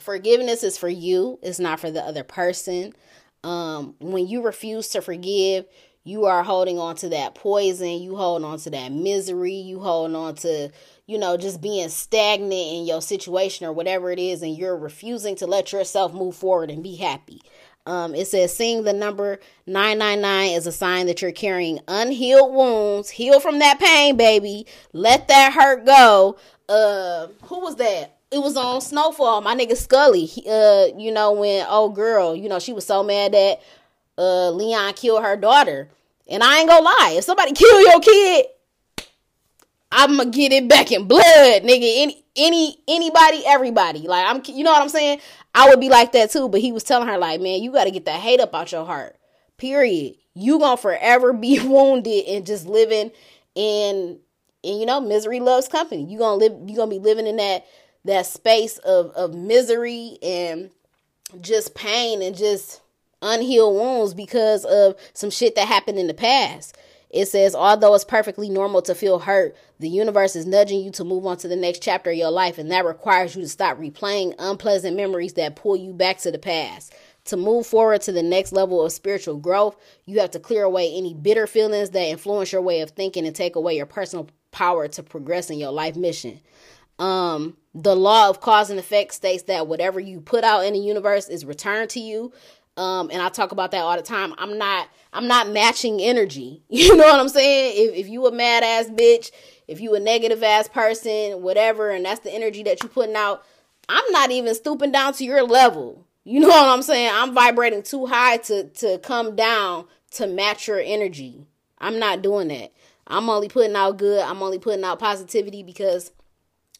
Forgiveness 0.00 0.62
is 0.62 0.78
for 0.78 0.88
you, 0.88 1.38
it's 1.42 1.58
not 1.58 1.80
for 1.80 1.90
the 1.90 2.00
other 2.00 2.22
person. 2.22 2.94
Um, 3.42 3.94
when 3.98 4.26
you 4.26 4.42
refuse 4.42 4.88
to 4.90 5.02
forgive, 5.02 5.66
you 6.04 6.24
are 6.24 6.42
holding 6.42 6.78
on 6.78 6.96
to 6.96 7.08
that 7.10 7.34
poison, 7.34 8.00
you 8.00 8.16
hold 8.16 8.42
on 8.44 8.58
to 8.60 8.70
that 8.70 8.90
misery, 8.92 9.54
you 9.54 9.80
hold 9.80 10.14
on 10.14 10.34
to, 10.36 10.70
you 11.06 11.18
know, 11.18 11.36
just 11.36 11.60
being 11.60 11.88
stagnant 11.88 12.52
in 12.52 12.86
your 12.86 13.02
situation 13.02 13.66
or 13.66 13.72
whatever 13.72 14.10
it 14.10 14.18
is, 14.18 14.42
and 14.42 14.56
you're 14.56 14.76
refusing 14.76 15.36
to 15.36 15.46
let 15.46 15.72
yourself 15.72 16.14
move 16.14 16.34
forward 16.34 16.70
and 16.70 16.82
be 16.82 16.96
happy. 16.96 17.42
Um, 17.86 18.14
it 18.14 18.28
says, 18.28 18.54
seeing 18.54 18.84
the 18.84 18.92
number 18.92 19.40
999 19.66 20.52
is 20.52 20.66
a 20.66 20.72
sign 20.72 21.06
that 21.06 21.22
you're 21.22 21.32
carrying 21.32 21.80
unhealed 21.88 22.54
wounds. 22.54 23.10
Heal 23.10 23.40
from 23.40 23.58
that 23.58 23.78
pain, 23.78 24.16
baby. 24.16 24.66
Let 24.92 25.28
that 25.28 25.54
hurt 25.54 25.86
go. 25.86 26.36
Uh, 26.68 27.28
who 27.44 27.60
was 27.60 27.76
that? 27.76 28.16
It 28.30 28.38
was 28.38 28.56
on 28.56 28.80
Snowfall. 28.80 29.40
My 29.40 29.56
nigga 29.56 29.76
Scully. 29.76 30.30
Uh, 30.48 30.96
you 30.96 31.10
know 31.10 31.32
when 31.32 31.66
old 31.66 31.96
girl, 31.96 32.36
you 32.36 32.48
know 32.48 32.60
she 32.60 32.72
was 32.72 32.86
so 32.86 33.02
mad 33.02 33.32
that 33.32 33.60
uh 34.20 34.50
Leon 34.50 34.92
killed 34.94 35.22
her 35.22 35.36
daughter. 35.36 35.88
And 36.28 36.44
I 36.44 36.60
ain't 36.60 36.68
gonna 36.68 36.84
lie, 36.84 37.14
if 37.16 37.24
somebody 37.24 37.52
kill 37.52 37.80
your 37.80 38.00
kid, 38.00 38.46
I'ma 39.90 40.24
get 40.24 40.52
it 40.52 40.68
back 40.68 40.92
in 40.92 41.08
blood, 41.08 41.62
nigga. 41.62 42.02
Any 42.02 42.24
any 42.36 42.78
anybody, 42.86 43.42
everybody. 43.46 44.00
Like 44.00 44.26
I'm 44.26 44.42
you 44.54 44.62
know 44.62 44.70
what 44.70 44.82
I'm 44.82 44.88
saying? 44.88 45.20
I 45.54 45.68
would 45.68 45.80
be 45.80 45.88
like 45.88 46.12
that 46.12 46.30
too, 46.30 46.48
but 46.48 46.60
he 46.60 46.70
was 46.70 46.84
telling 46.84 47.08
her, 47.08 47.18
like, 47.18 47.40
man, 47.40 47.60
you 47.60 47.72
gotta 47.72 47.90
get 47.90 48.04
that 48.04 48.20
hate 48.20 48.40
up 48.40 48.54
out 48.54 48.70
your 48.70 48.86
heart. 48.86 49.16
Period. 49.56 50.14
You 50.34 50.60
gonna 50.60 50.76
forever 50.76 51.32
be 51.32 51.58
wounded 51.66 52.26
and 52.26 52.46
just 52.46 52.66
living 52.66 53.10
in 53.54 54.18
and 54.62 54.78
you 54.78 54.86
know, 54.86 55.00
misery 55.00 55.40
loves 55.40 55.66
company. 55.66 56.04
You 56.04 56.18
gonna 56.18 56.36
live 56.36 56.52
you 56.66 56.76
gonna 56.76 56.90
be 56.90 56.98
living 57.00 57.26
in 57.26 57.36
that 57.36 57.66
that 58.04 58.26
space 58.26 58.78
of 58.78 59.10
of 59.12 59.34
misery 59.34 60.18
and 60.22 60.70
just 61.40 61.74
pain 61.74 62.22
and 62.22 62.36
just 62.36 62.80
unhealed 63.22 63.74
wounds 63.74 64.14
because 64.14 64.64
of 64.64 64.96
some 65.12 65.30
shit 65.30 65.54
that 65.54 65.68
happened 65.68 65.98
in 65.98 66.06
the 66.06 66.14
past. 66.14 66.76
It 67.10 67.26
says, 67.26 67.56
although 67.56 67.94
it's 67.94 68.04
perfectly 68.04 68.48
normal 68.48 68.82
to 68.82 68.94
feel 68.94 69.18
hurt, 69.18 69.56
the 69.80 69.88
universe 69.88 70.36
is 70.36 70.46
nudging 70.46 70.80
you 70.80 70.92
to 70.92 71.04
move 71.04 71.26
on 71.26 71.38
to 71.38 71.48
the 71.48 71.56
next 71.56 71.82
chapter 71.82 72.10
of 72.10 72.16
your 72.16 72.30
life, 72.30 72.56
and 72.56 72.70
that 72.70 72.84
requires 72.84 73.34
you 73.34 73.42
to 73.42 73.48
stop 73.48 73.78
replaying 73.78 74.34
unpleasant 74.38 74.96
memories 74.96 75.32
that 75.32 75.56
pull 75.56 75.76
you 75.76 75.92
back 75.92 76.18
to 76.18 76.30
the 76.30 76.38
past. 76.38 76.94
To 77.26 77.36
move 77.36 77.66
forward 77.66 78.00
to 78.02 78.12
the 78.12 78.22
next 78.22 78.52
level 78.52 78.84
of 78.84 78.92
spiritual 78.92 79.36
growth, 79.36 79.76
you 80.04 80.20
have 80.20 80.30
to 80.30 80.40
clear 80.40 80.62
away 80.62 80.94
any 80.94 81.12
bitter 81.12 81.46
feelings 81.46 81.90
that 81.90 82.08
influence 82.08 82.52
your 82.52 82.62
way 82.62 82.80
of 82.80 82.90
thinking 82.90 83.26
and 83.26 83.34
take 83.34 83.56
away 83.56 83.76
your 83.76 83.86
personal 83.86 84.28
power 84.52 84.88
to 84.88 85.02
progress 85.02 85.50
in 85.50 85.58
your 85.58 85.72
life 85.72 85.96
mission. 85.96 86.40
Um, 86.98 87.56
the 87.74 87.96
law 87.96 88.28
of 88.28 88.40
cause 88.40 88.68
and 88.70 88.78
effect 88.78 89.14
states 89.14 89.44
that 89.44 89.66
whatever 89.66 89.98
you 89.98 90.20
put 90.20 90.44
out 90.44 90.64
in 90.64 90.74
the 90.74 90.78
universe 90.78 91.28
is 91.28 91.44
returned 91.44 91.90
to 91.90 92.00
you. 92.00 92.32
Um, 92.76 93.10
and 93.12 93.20
I 93.20 93.28
talk 93.28 93.52
about 93.52 93.72
that 93.72 93.80
all 93.80 93.96
the 93.96 94.02
time. 94.02 94.34
I'm 94.38 94.56
not 94.58 94.88
I'm 95.12 95.26
not 95.26 95.50
matching 95.50 96.00
energy. 96.00 96.62
You 96.70 96.96
know 96.96 97.04
what 97.04 97.20
I'm 97.20 97.28
saying? 97.28 97.74
If 97.76 97.96
if 98.06 98.08
you 98.08 98.26
a 98.26 98.32
mad 98.32 98.62
ass 98.62 98.88
bitch, 98.88 99.30
if 99.68 99.80
you 99.80 99.94
a 99.94 100.00
negative 100.00 100.42
ass 100.42 100.68
person, 100.68 101.42
whatever, 101.42 101.90
and 101.90 102.04
that's 102.04 102.20
the 102.20 102.32
energy 102.32 102.62
that 102.64 102.82
you 102.82 102.88
putting 102.88 103.16
out, 103.16 103.44
I'm 103.88 104.10
not 104.12 104.30
even 104.30 104.54
stooping 104.54 104.92
down 104.92 105.12
to 105.14 105.24
your 105.24 105.42
level. 105.42 106.06
You 106.24 106.40
know 106.40 106.48
what 106.48 106.68
I'm 106.68 106.82
saying? 106.82 107.10
I'm 107.12 107.34
vibrating 107.34 107.82
too 107.82 108.06
high 108.06 108.38
to 108.38 108.64
to 108.64 108.98
come 108.98 109.36
down 109.36 109.86
to 110.12 110.26
match 110.26 110.68
your 110.68 110.80
energy. 110.80 111.46
I'm 111.78 111.98
not 111.98 112.22
doing 112.22 112.48
that. 112.48 112.72
I'm 113.06 113.28
only 113.28 113.48
putting 113.48 113.74
out 113.74 113.98
good. 113.98 114.20
I'm 114.20 114.42
only 114.42 114.58
putting 114.58 114.84
out 114.84 114.98
positivity 114.98 115.62
because 115.62 116.12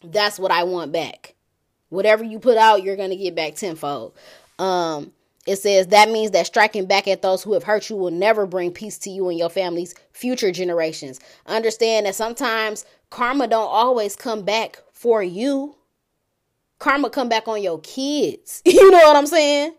that's 0.04 0.38
what 0.38 0.52
I 0.52 0.62
want 0.64 0.92
back. 0.92 1.34
Whatever 1.88 2.22
you 2.22 2.38
put 2.38 2.56
out, 2.56 2.84
you're 2.84 2.96
to 2.96 3.16
get 3.16 3.34
back 3.34 3.56
tenfold. 3.56 4.14
Um 4.58 5.12
it 5.46 5.56
says 5.56 5.86
that 5.88 6.10
means 6.10 6.32
that 6.32 6.46
striking 6.46 6.86
back 6.86 7.08
at 7.08 7.22
those 7.22 7.42
who 7.42 7.54
have 7.54 7.62
hurt 7.62 7.88
you 7.88 7.96
will 7.96 8.10
never 8.10 8.46
bring 8.46 8.72
peace 8.72 8.98
to 8.98 9.10
you 9.10 9.28
and 9.28 9.38
your 9.38 9.48
family's 9.48 9.94
future 10.12 10.52
generations. 10.52 11.18
Understand 11.46 12.06
that 12.06 12.14
sometimes 12.14 12.84
karma 13.08 13.48
don't 13.48 13.68
always 13.68 14.16
come 14.16 14.42
back 14.42 14.82
for 14.92 15.22
you. 15.22 15.76
Karma 16.78 17.10
come 17.10 17.28
back 17.28 17.48
on 17.48 17.62
your 17.62 17.80
kids. 17.80 18.62
You 18.66 18.90
know 18.90 18.98
what 18.98 19.16
I'm 19.16 19.26
saying? 19.26 19.74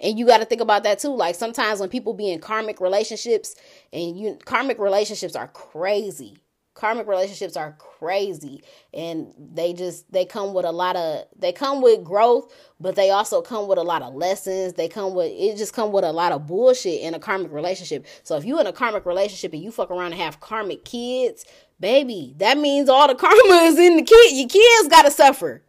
And 0.00 0.18
you 0.18 0.26
got 0.26 0.38
to 0.38 0.44
think 0.44 0.60
about 0.60 0.82
that 0.82 0.98
too. 0.98 1.14
Like 1.14 1.34
sometimes 1.34 1.78
when 1.78 1.88
people 1.88 2.14
be 2.14 2.30
in 2.30 2.40
karmic 2.40 2.80
relationships 2.80 3.54
and 3.92 4.18
you 4.18 4.38
karmic 4.44 4.78
relationships 4.78 5.36
are 5.36 5.48
crazy 5.48 6.41
karmic 6.82 7.06
relationships 7.06 7.56
are 7.56 7.76
crazy 7.78 8.60
and 8.92 9.32
they 9.38 9.72
just 9.72 10.10
they 10.10 10.24
come 10.24 10.52
with 10.52 10.64
a 10.64 10.72
lot 10.72 10.96
of 10.96 11.24
they 11.38 11.52
come 11.52 11.80
with 11.80 12.02
growth 12.02 12.52
but 12.80 12.96
they 12.96 13.10
also 13.10 13.40
come 13.40 13.68
with 13.68 13.78
a 13.78 13.84
lot 13.84 14.02
of 14.02 14.16
lessons. 14.16 14.72
They 14.72 14.88
come 14.88 15.14
with 15.14 15.30
it 15.32 15.56
just 15.56 15.74
come 15.74 15.92
with 15.92 16.02
a 16.02 16.10
lot 16.10 16.32
of 16.32 16.48
bullshit 16.48 17.00
in 17.02 17.14
a 17.14 17.20
karmic 17.20 17.52
relationship. 17.52 18.04
So 18.24 18.36
if 18.36 18.44
you 18.44 18.58
in 18.58 18.66
a 18.66 18.72
karmic 18.72 19.06
relationship 19.06 19.52
and 19.52 19.62
you 19.62 19.70
fuck 19.70 19.92
around 19.92 20.06
and 20.06 20.20
have 20.20 20.40
karmic 20.40 20.84
kids 20.84 21.44
baby 21.78 22.34
that 22.38 22.58
means 22.58 22.88
all 22.88 23.06
the 23.06 23.14
karma 23.14 23.36
is 23.62 23.78
in 23.78 23.98
the 23.98 24.02
kid. 24.02 24.36
Your 24.36 24.48
kids 24.48 24.88
gotta 24.88 25.12
suffer. 25.12 25.62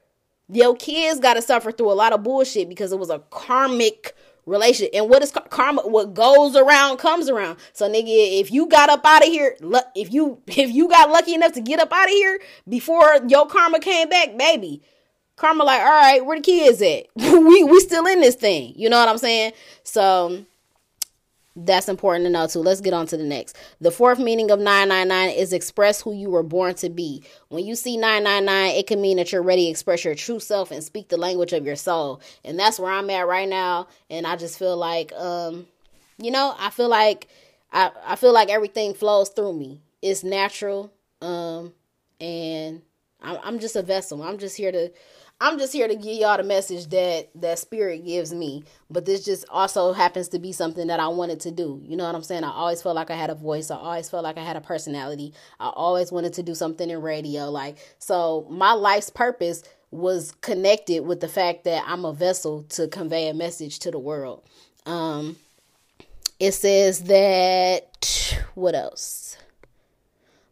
Your 0.49 0.75
kids 0.75 1.19
gotta 1.19 1.43
suffer 1.43 1.71
through 1.71 1.91
a 1.91 1.93
lot 1.93 2.13
of 2.13 2.23
bullshit 2.23 2.67
because 2.67 2.91
it 2.91 2.97
was 2.97 3.11
a 3.11 3.19
karmic 3.29 4.15
relation. 4.45 4.87
And 4.93 5.09
what 5.09 5.23
is 5.23 5.31
karma? 5.49 5.81
What 5.81 6.13
goes 6.13 6.55
around 6.55 6.97
comes 6.97 7.29
around. 7.29 7.57
So 7.73 7.89
nigga, 7.89 8.39
if 8.39 8.51
you 8.51 8.67
got 8.67 8.89
up 8.89 9.05
out 9.05 9.21
of 9.23 9.29
here, 9.29 9.55
if 9.95 10.13
you 10.13 10.41
if 10.47 10.71
you 10.71 10.87
got 10.89 11.09
lucky 11.09 11.33
enough 11.33 11.53
to 11.53 11.61
get 11.61 11.79
up 11.79 11.91
out 11.91 12.05
of 12.05 12.11
here 12.11 12.39
before 12.67 13.19
your 13.27 13.47
karma 13.47 13.79
came 13.79 14.09
back, 14.09 14.37
baby. 14.37 14.81
Karma 15.35 15.63
like, 15.63 15.81
all 15.81 15.87
right, 15.87 16.23
where 16.23 16.37
the 16.37 16.43
kids 16.43 16.81
at? 16.81 17.07
we 17.15 17.63
we 17.63 17.79
still 17.79 18.05
in 18.05 18.21
this 18.21 18.35
thing. 18.35 18.73
You 18.75 18.89
know 18.89 18.99
what 18.99 19.09
I'm 19.09 19.17
saying? 19.17 19.53
So 19.83 20.45
that's 21.55 21.87
important 21.87 22.25
to 22.25 22.31
know 22.31 22.47
too. 22.47 22.59
Let's 22.59 22.81
get 22.81 22.93
on 22.93 23.05
to 23.07 23.17
the 23.17 23.23
next. 23.23 23.57
The 23.79 23.91
fourth 23.91 24.17
meaning 24.17 24.49
of 24.49 24.59
999 24.59 25.37
is 25.37 25.53
express 25.53 26.01
who 26.01 26.13
you 26.13 26.29
were 26.29 26.43
born 26.43 26.73
to 26.75 26.89
be. 26.89 27.23
When 27.49 27.63
you 27.65 27.75
see 27.75 27.95
999, 27.95 28.75
it 28.75 28.87
can 28.87 29.01
mean 29.01 29.17
that 29.17 29.31
you're 29.31 29.43
ready 29.43 29.65
to 29.65 29.69
express 29.69 30.03
your 30.03 30.15
true 30.15 30.39
self 30.39 30.71
and 30.71 30.83
speak 30.83 31.09
the 31.09 31.17
language 31.17 31.53
of 31.53 31.65
your 31.65 31.75
soul. 31.75 32.21
And 32.43 32.57
that's 32.57 32.79
where 32.79 32.91
I'm 32.91 33.09
at 33.11 33.27
right 33.27 33.47
now. 33.47 33.87
And 34.09 34.25
I 34.25 34.35
just 34.35 34.57
feel 34.57 34.75
like, 34.75 35.13
um, 35.13 35.67
you 36.17 36.31
know, 36.31 36.55
I 36.57 36.71
feel 36.71 36.89
like 36.89 37.27
I, 37.71 37.91
I 38.05 38.15
feel 38.15 38.33
like 38.33 38.49
everything 38.49 38.95
flows 38.95 39.29
through 39.29 39.53
me. 39.53 39.81
It's 40.01 40.23
natural. 40.23 40.91
Um, 41.21 41.73
and 42.19 42.81
I'm, 43.21 43.37
I'm 43.43 43.59
just 43.59 43.75
a 43.75 43.83
vessel. 43.83 44.23
I'm 44.23 44.39
just 44.39 44.57
here 44.57 44.71
to 44.71 44.91
I'm 45.43 45.59
just 45.59 45.73
here 45.73 45.89
to 45.89 45.95
give 45.95 46.17
y'all 46.17 46.37
the 46.37 46.43
message 46.43 46.87
that 46.91 47.27
that 47.35 47.59
spirit 47.59 48.05
gives 48.05 48.33
me. 48.33 48.63
But 48.89 49.03
this 49.03 49.25
just 49.25 49.43
also 49.49 49.91
happens 49.91 50.29
to 50.29 50.39
be 50.39 50.53
something 50.53 50.87
that 50.87 51.01
I 51.01 51.09
wanted 51.09 51.41
to 51.41 51.51
do. 51.51 51.81
You 51.83 51.97
know 51.97 52.05
what 52.05 52.15
I'm 52.15 52.23
saying? 52.23 52.45
I 52.45 52.51
always 52.51 52.81
felt 52.81 52.95
like 52.95 53.11
I 53.11 53.17
had 53.17 53.29
a 53.29 53.35
voice. 53.35 53.69
I 53.69 53.75
always 53.75 54.09
felt 54.09 54.23
like 54.23 54.37
I 54.37 54.43
had 54.45 54.55
a 54.55 54.61
personality. 54.61 55.33
I 55.59 55.67
always 55.67 56.13
wanted 56.13 56.31
to 56.35 56.43
do 56.43 56.55
something 56.55 56.89
in 56.89 57.01
radio. 57.01 57.49
Like 57.51 57.77
so 57.99 58.47
my 58.49 58.71
life's 58.71 59.09
purpose 59.09 59.63
was 59.91 60.31
connected 60.39 61.01
with 61.01 61.19
the 61.19 61.27
fact 61.27 61.65
that 61.65 61.83
I'm 61.85 62.05
a 62.05 62.13
vessel 62.13 62.63
to 62.69 62.87
convey 62.87 63.27
a 63.27 63.33
message 63.33 63.79
to 63.79 63.91
the 63.91 63.99
world. 63.99 64.43
Um 64.85 65.35
it 66.39 66.53
says 66.53 67.03
that 67.03 68.39
what 68.55 68.75
else? 68.75 69.37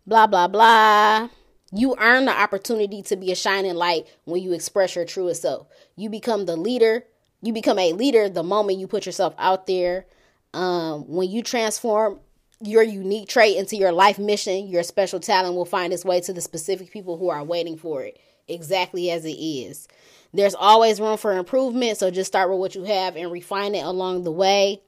Blah 0.06 0.28
blah 0.28 0.50
blah. 0.50 1.30
You 1.74 1.96
earn 1.98 2.26
the 2.26 2.38
opportunity 2.38 3.02
to 3.04 3.16
be 3.16 3.32
a 3.32 3.36
shining 3.36 3.76
light 3.76 4.08
when 4.26 4.42
you 4.42 4.54
express 4.54 4.96
your 4.96 5.06
truest 5.06 5.42
self. 5.42 5.68
You 5.96 6.10
become 6.10 6.46
the 6.46 6.58
leader. 6.58 7.06
You 7.42 7.54
become 7.54 7.80
a 7.80 7.94
leader 7.94 8.28
the 8.30 8.44
moment 8.44 8.80
you 8.80 8.88
put 8.88 9.06
yourself 9.06 9.34
out 9.38 9.68
there. 9.68 10.06
Um, 10.54 11.08
when 11.08 11.30
you 11.30 11.42
transform 11.42 12.20
your 12.62 12.84
unique 12.84 13.30
trait 13.30 13.58
into 13.58 13.76
your 13.76 13.92
life 13.92 14.20
mission, 14.20 14.68
your 14.68 14.84
special 14.84 15.20
talent 15.20 15.56
will 15.56 15.66
find 15.66 15.94
its 15.94 16.06
way 16.06 16.22
to 16.22 16.34
the 16.34 16.42
specific 16.42 16.92
people 16.92 17.18
who 17.18 17.30
are 17.30 17.44
waiting 17.44 17.78
for 17.78 18.04
it, 18.04 18.20
exactly 18.48 19.10
as 19.10 19.26
it 19.26 19.32
is. 19.32 19.88
There's 20.34 20.56
always 20.56 21.00
room 21.00 21.18
for 21.18 21.38
improvement, 21.38 21.98
so 21.98 22.12
just 22.12 22.28
start 22.28 22.50
with 22.50 22.60
what 22.60 22.76
you 22.76 22.84
have 22.84 23.16
and 23.16 23.32
refine 23.32 23.76
it 23.76 23.84
along 23.84 24.24
the 24.24 24.32
way. 24.32 24.82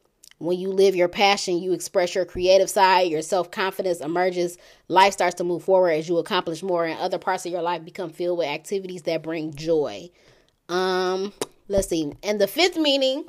When 0.43 0.59
you 0.59 0.71
live 0.71 0.93
your 0.93 1.07
passion, 1.07 1.59
you 1.59 1.71
express 1.71 2.15
your 2.15 2.25
creative 2.25 2.69
side, 2.69 3.09
your 3.09 3.21
self 3.21 3.49
confidence 3.49 4.01
emerges, 4.01 4.57
life 4.89 5.13
starts 5.13 5.35
to 5.35 5.45
move 5.45 5.63
forward 5.63 5.91
as 5.91 6.09
you 6.09 6.17
accomplish 6.17 6.61
more, 6.61 6.83
and 6.85 6.99
other 6.99 7.17
parts 7.17 7.45
of 7.45 7.53
your 7.53 7.61
life 7.61 7.85
become 7.85 8.09
filled 8.09 8.39
with 8.39 8.47
activities 8.47 9.03
that 9.03 9.23
bring 9.23 9.53
joy. 9.53 10.09
Um, 10.67 11.31
let's 11.69 11.87
see. 11.87 12.11
And 12.23 12.41
the 12.41 12.47
fifth 12.47 12.75
meaning 12.75 13.23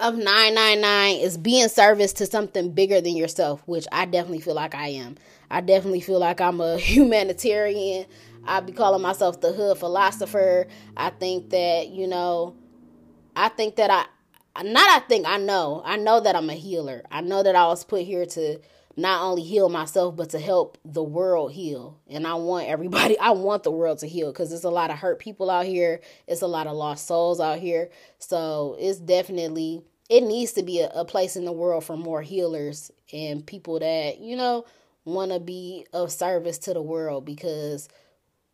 of 0.00 0.16
999 0.16 1.16
is 1.20 1.38
being 1.38 1.68
service 1.68 2.12
to 2.14 2.26
something 2.26 2.72
bigger 2.72 3.00
than 3.00 3.14
yourself, 3.14 3.62
which 3.66 3.86
I 3.92 4.06
definitely 4.06 4.40
feel 4.40 4.54
like 4.54 4.74
I 4.74 4.88
am. 4.88 5.14
I 5.48 5.60
definitely 5.60 6.00
feel 6.00 6.18
like 6.18 6.40
I'm 6.40 6.60
a 6.60 6.76
humanitarian. 6.78 8.06
I'd 8.44 8.66
be 8.66 8.72
calling 8.72 9.00
myself 9.00 9.40
the 9.40 9.52
hood 9.52 9.78
philosopher. 9.78 10.66
I 10.96 11.10
think 11.10 11.50
that, 11.50 11.90
you 11.90 12.08
know, 12.08 12.56
I 13.36 13.48
think 13.48 13.76
that 13.76 13.90
I 13.90 14.06
not 14.62 14.88
I 14.88 15.00
think 15.06 15.26
I 15.26 15.38
know. 15.38 15.82
I 15.84 15.96
know 15.96 16.20
that 16.20 16.36
I'm 16.36 16.50
a 16.50 16.54
healer. 16.54 17.02
I 17.10 17.20
know 17.20 17.42
that 17.42 17.56
I 17.56 17.66
was 17.66 17.84
put 17.84 18.02
here 18.02 18.26
to 18.26 18.60
not 18.96 19.22
only 19.22 19.42
heal 19.42 19.68
myself 19.68 20.14
but 20.14 20.30
to 20.30 20.38
help 20.38 20.78
the 20.84 21.02
world 21.02 21.52
heal. 21.52 21.98
And 22.08 22.26
I 22.26 22.34
want 22.34 22.68
everybody 22.68 23.18
I 23.20 23.30
want 23.30 23.64
the 23.64 23.72
world 23.72 23.98
to 23.98 24.06
heal 24.06 24.32
cuz 24.32 24.50
there's 24.50 24.64
a 24.64 24.70
lot 24.70 24.90
of 24.90 24.98
hurt 24.98 25.18
people 25.18 25.50
out 25.50 25.66
here. 25.66 26.00
It's 26.26 26.42
a 26.42 26.46
lot 26.46 26.66
of 26.66 26.76
lost 26.76 27.06
souls 27.06 27.40
out 27.40 27.58
here. 27.58 27.90
So 28.18 28.76
it's 28.78 28.98
definitely 28.98 29.82
it 30.08 30.22
needs 30.22 30.52
to 30.52 30.62
be 30.62 30.80
a, 30.80 30.90
a 30.90 31.04
place 31.04 31.34
in 31.34 31.44
the 31.44 31.52
world 31.52 31.84
for 31.84 31.96
more 31.96 32.22
healers 32.22 32.92
and 33.12 33.46
people 33.46 33.78
that, 33.80 34.20
you 34.20 34.36
know, 34.36 34.64
want 35.04 35.32
to 35.32 35.40
be 35.40 35.86
of 35.92 36.12
service 36.12 36.58
to 36.58 36.74
the 36.74 36.82
world 36.82 37.24
because 37.24 37.88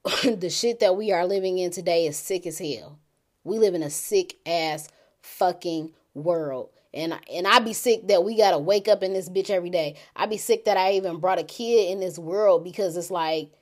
the 0.25 0.51
shit 0.51 0.81
that 0.81 0.97
we 0.97 1.13
are 1.13 1.27
living 1.27 1.59
in 1.59 1.71
today 1.71 2.07
is 2.07 2.17
sick 2.17 2.47
as 2.47 2.59
hell. 2.59 2.99
We 3.45 3.59
live 3.59 3.75
in 3.75 3.83
a 3.83 3.91
sick 3.91 4.37
ass 4.47 4.89
fucking 5.23 5.93
world. 6.15 6.71
And 6.93 7.19
and 7.33 7.47
I 7.47 7.61
be 7.61 7.73
sick 7.73 8.09
that 8.09 8.25
we 8.25 8.37
gotta 8.37 8.59
wake 8.59 8.89
up 8.89 9.03
in 9.03 9.13
this 9.13 9.29
bitch 9.29 9.51
every 9.51 9.71
day. 9.71 9.97
I 10.17 10.27
be 10.27 10.37
sick 10.37 10.65
that 10.65 10.77
I 10.77 10.93
even 10.93 11.19
brought 11.19 11.39
a 11.39 11.45
kid 11.45 11.91
in 11.91 12.01
this 12.01 12.19
world 12.19 12.65
because 12.65 12.97
it's 12.97 13.11
like 13.11 13.53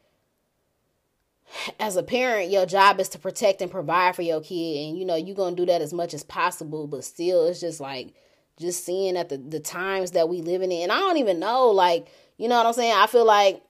as 1.81 1.97
a 1.97 2.03
parent, 2.03 2.51
your 2.51 2.66
job 2.66 3.01
is 3.01 3.09
to 3.11 3.18
protect 3.18 3.62
and 3.62 3.71
provide 3.71 4.16
for 4.16 4.23
your 4.23 4.40
kid, 4.40 4.88
and 4.88 4.99
you 4.99 5.05
know 5.05 5.16
you're 5.16 5.37
gonna 5.37 5.57
do 5.57 5.66
that 5.66 5.83
as 5.83 5.92
much 5.92 6.14
as 6.14 6.23
possible. 6.23 6.87
But 6.87 7.05
still, 7.05 7.47
it's 7.47 7.61
just 7.61 7.81
like 7.81 8.14
just 8.59 8.85
seeing 8.85 9.16
at 9.16 9.29
the 9.29 9.38
the 9.38 9.61
times 9.61 10.12
that 10.12 10.29
we 10.29 10.42
living 10.42 10.73
in, 10.73 10.85
and 10.85 10.92
I 10.92 10.99
don't 10.99 11.18
even 11.18 11.38
know, 11.38 11.68
like 11.68 12.09
you 12.37 12.49
know 12.49 12.57
what 12.57 12.66
I'm 12.66 12.73
saying. 12.73 12.94
I 12.94 13.07
feel 13.07 13.27
like 13.27 13.62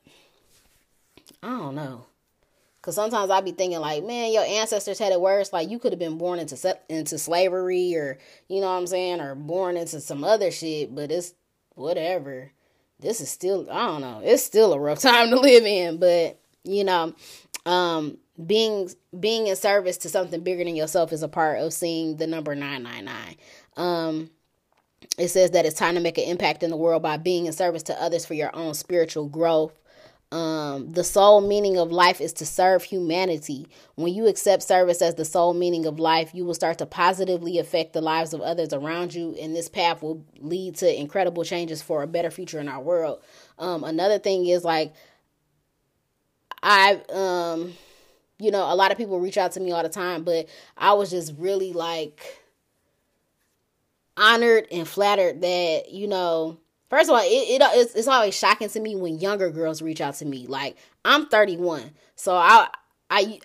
I 1.43 1.49
don't 1.49 1.75
know. 1.75 2.07
Cause 2.89 2.95
sometimes 2.95 3.31
I 3.31 3.43
be 3.43 3.53
thinking 3.53 3.81
like, 3.81 4.03
man, 4.03 4.33
your 4.33 4.45
ancestors 4.45 4.99
had 4.99 5.13
it 5.13 5.21
worse. 5.21 5.53
Like 5.53 5.69
you 5.69 5.79
could 5.79 5.93
have 5.93 5.99
been 5.99 6.17
born 6.17 6.39
into 6.39 6.79
into 6.89 7.19
slavery, 7.19 7.95
or 7.95 8.17
you 8.49 8.63
know 8.63 8.67
what 8.69 8.79
I'm 8.79 8.87
saying, 8.87 9.21
or 9.21 9.35
born 9.35 9.77
into 9.77 10.01
some 10.01 10.25
other 10.25 10.51
shit. 10.51 10.95
But 10.95 11.13
it's 11.13 11.35
whatever. 11.75 12.51
This 12.99 13.21
is 13.21 13.29
still, 13.29 13.71
I 13.71 13.89
don't 13.89 14.01
know. 14.01 14.23
It's 14.25 14.43
still 14.43 14.73
a 14.73 14.81
rough 14.81 15.01
time 15.03 15.29
to 15.29 15.39
live 15.39 15.67
in. 15.67 15.99
But 15.99 16.41
you 16.65 16.83
know, 16.83 17.15
um, 17.67 18.17
being 18.47 18.89
being 19.21 19.49
in 19.49 19.57
service 19.57 19.99
to 19.99 20.09
something 20.09 20.41
bigger 20.41 20.65
than 20.65 20.75
yourself 20.75 21.13
is 21.13 21.23
a 21.23 21.29
part 21.29 21.61
of 21.61 21.75
seeing 21.75 22.17
the 22.17 22.27
number 22.27 22.55
nine 22.55 22.85
nine 22.85 23.05
nine. 23.05 23.37
Um, 23.77 24.31
it 25.19 25.29
says 25.29 25.51
that 25.51 25.67
it's 25.67 25.79
time 25.79 25.95
to 25.97 26.01
make 26.01 26.17
an 26.17 26.25
impact 26.25 26.63
in 26.63 26.71
the 26.71 26.77
world 26.79 27.03
by 27.03 27.19
being 27.19 27.45
in 27.45 27.53
service 27.53 27.83
to 27.83 28.03
others 28.03 28.25
for 28.25 28.33
your 28.33 28.57
own 28.57 28.73
spiritual 28.73 29.29
growth 29.29 29.79
um, 30.31 30.93
the 30.93 31.05
sole 31.05 31.41
meaning 31.41 31.79
of 31.79 31.91
life 31.91 32.21
is 32.21 32.35
to 32.35 32.47
serve 32.47 32.83
humanity. 32.83 33.67
When 33.95 34.13
you 34.13 34.27
accept 34.27 34.63
service 34.63 35.01
as 35.01 35.15
the 35.15 35.25
sole 35.25 35.55
meaning 35.55 35.87
of 35.87 35.99
life, 35.99 36.35
you 36.35 36.45
will 36.45 36.55
start 36.55 36.79
to 36.79 36.87
positively 36.87 37.59
affect 37.59 37.95
the 37.95 38.03
lives 38.03 38.35
of 38.35 38.43
others 38.43 38.73
around 38.73 39.15
you, 39.15 39.35
and 39.41 39.57
this 39.57 39.69
path 39.69 40.03
will 40.03 40.23
lead 40.39 40.77
to 40.77 41.01
incredible 41.01 41.45
changes 41.45 41.81
for 41.81 42.03
a 42.03 42.07
better 42.07 42.31
future 42.31 42.61
in 42.61 42.69
our 42.69 42.81
world. 42.81 43.23
Um, 43.59 43.85
another 43.85 44.19
thing 44.19 44.47
is 44.47 44.65
like, 44.65 44.93
I 46.63 47.01
um, 47.13 47.73
you 48.39 48.51
know, 48.51 48.71
a 48.71 48.75
lot 48.75 48.93
of 48.93 48.99
people 48.99 49.21
reach 49.21 49.39
out 49.39 49.53
to 49.53 49.61
me 49.61 49.73
all 49.73 49.83
the 49.83 49.89
time, 49.89 50.25
but 50.25 50.49
I 50.77 50.93
was 50.93 51.11
just 51.11 51.35
really 51.39 51.73
like 51.73 52.43
honored 54.17 54.67
and 54.71 54.87
flattered 54.87 55.41
that, 55.41 55.91
you 55.91 56.07
know, 56.07 56.59
first 56.91 57.09
of 57.09 57.15
all, 57.15 57.23
it, 57.23 57.27
it 57.27 57.63
it's, 57.63 57.95
it's 57.95 58.09
always 58.09 58.37
shocking 58.37 58.69
to 58.71 58.81
me 58.81 58.97
when 58.97 59.19
younger 59.19 59.51
girls 59.51 59.83
reach 59.83 60.01
out 60.01 60.15
to 60.17 60.25
me. 60.25 60.47
Like, 60.47 60.77
I'm 61.05 61.27
31. 61.27 61.93
So 62.17 62.35
I 62.35 62.69
I 63.11 63.41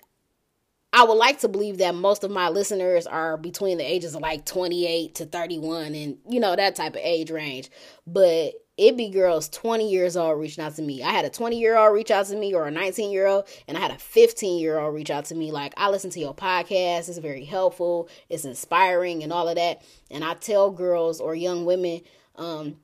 I 0.92 1.04
would 1.04 1.14
like 1.14 1.40
to 1.40 1.48
believe 1.48 1.78
that 1.78 1.94
most 1.94 2.22
of 2.22 2.30
my 2.30 2.48
listeners 2.48 3.06
are 3.06 3.36
between 3.36 3.78
the 3.78 3.84
ages 3.84 4.14
of 4.14 4.22
like 4.22 4.44
28 4.44 5.16
to 5.16 5.26
31 5.26 5.94
and 5.94 6.18
you 6.28 6.38
know 6.38 6.54
that 6.54 6.76
type 6.76 6.94
of 6.94 7.00
age 7.02 7.30
range. 7.30 7.70
But 8.06 8.52
it 8.76 8.96
be 8.96 9.08
girls 9.08 9.48
20 9.48 9.88
years 9.88 10.16
old 10.16 10.38
reaching 10.38 10.64
out 10.64 10.74
to 10.76 10.82
me. 10.82 11.02
I 11.02 11.10
had 11.10 11.24
a 11.24 11.30
20 11.30 11.58
year 11.58 11.76
old 11.76 11.94
reach 11.94 12.10
out 12.10 12.26
to 12.26 12.36
me 12.36 12.54
or 12.54 12.66
a 12.66 12.70
19 12.70 13.10
year 13.10 13.26
old, 13.26 13.46
and 13.68 13.76
I 13.76 13.80
had 13.80 13.92
a 13.92 13.98
15 13.98 14.60
year 14.60 14.78
old 14.78 14.94
reach 14.94 15.10
out 15.10 15.26
to 15.26 15.34
me. 15.34 15.52
Like, 15.52 15.74
I 15.76 15.90
listen 15.90 16.10
to 16.10 16.20
your 16.20 16.34
podcast, 16.34 17.08
it's 17.08 17.18
very 17.18 17.44
helpful, 17.44 18.08
it's 18.28 18.44
inspiring, 18.44 19.22
and 19.22 19.32
all 19.32 19.48
of 19.48 19.56
that. 19.56 19.82
And 20.10 20.24
I 20.24 20.34
tell 20.34 20.70
girls 20.70 21.20
or 21.20 21.34
young 21.34 21.64
women, 21.64 22.00
um, 22.36 22.76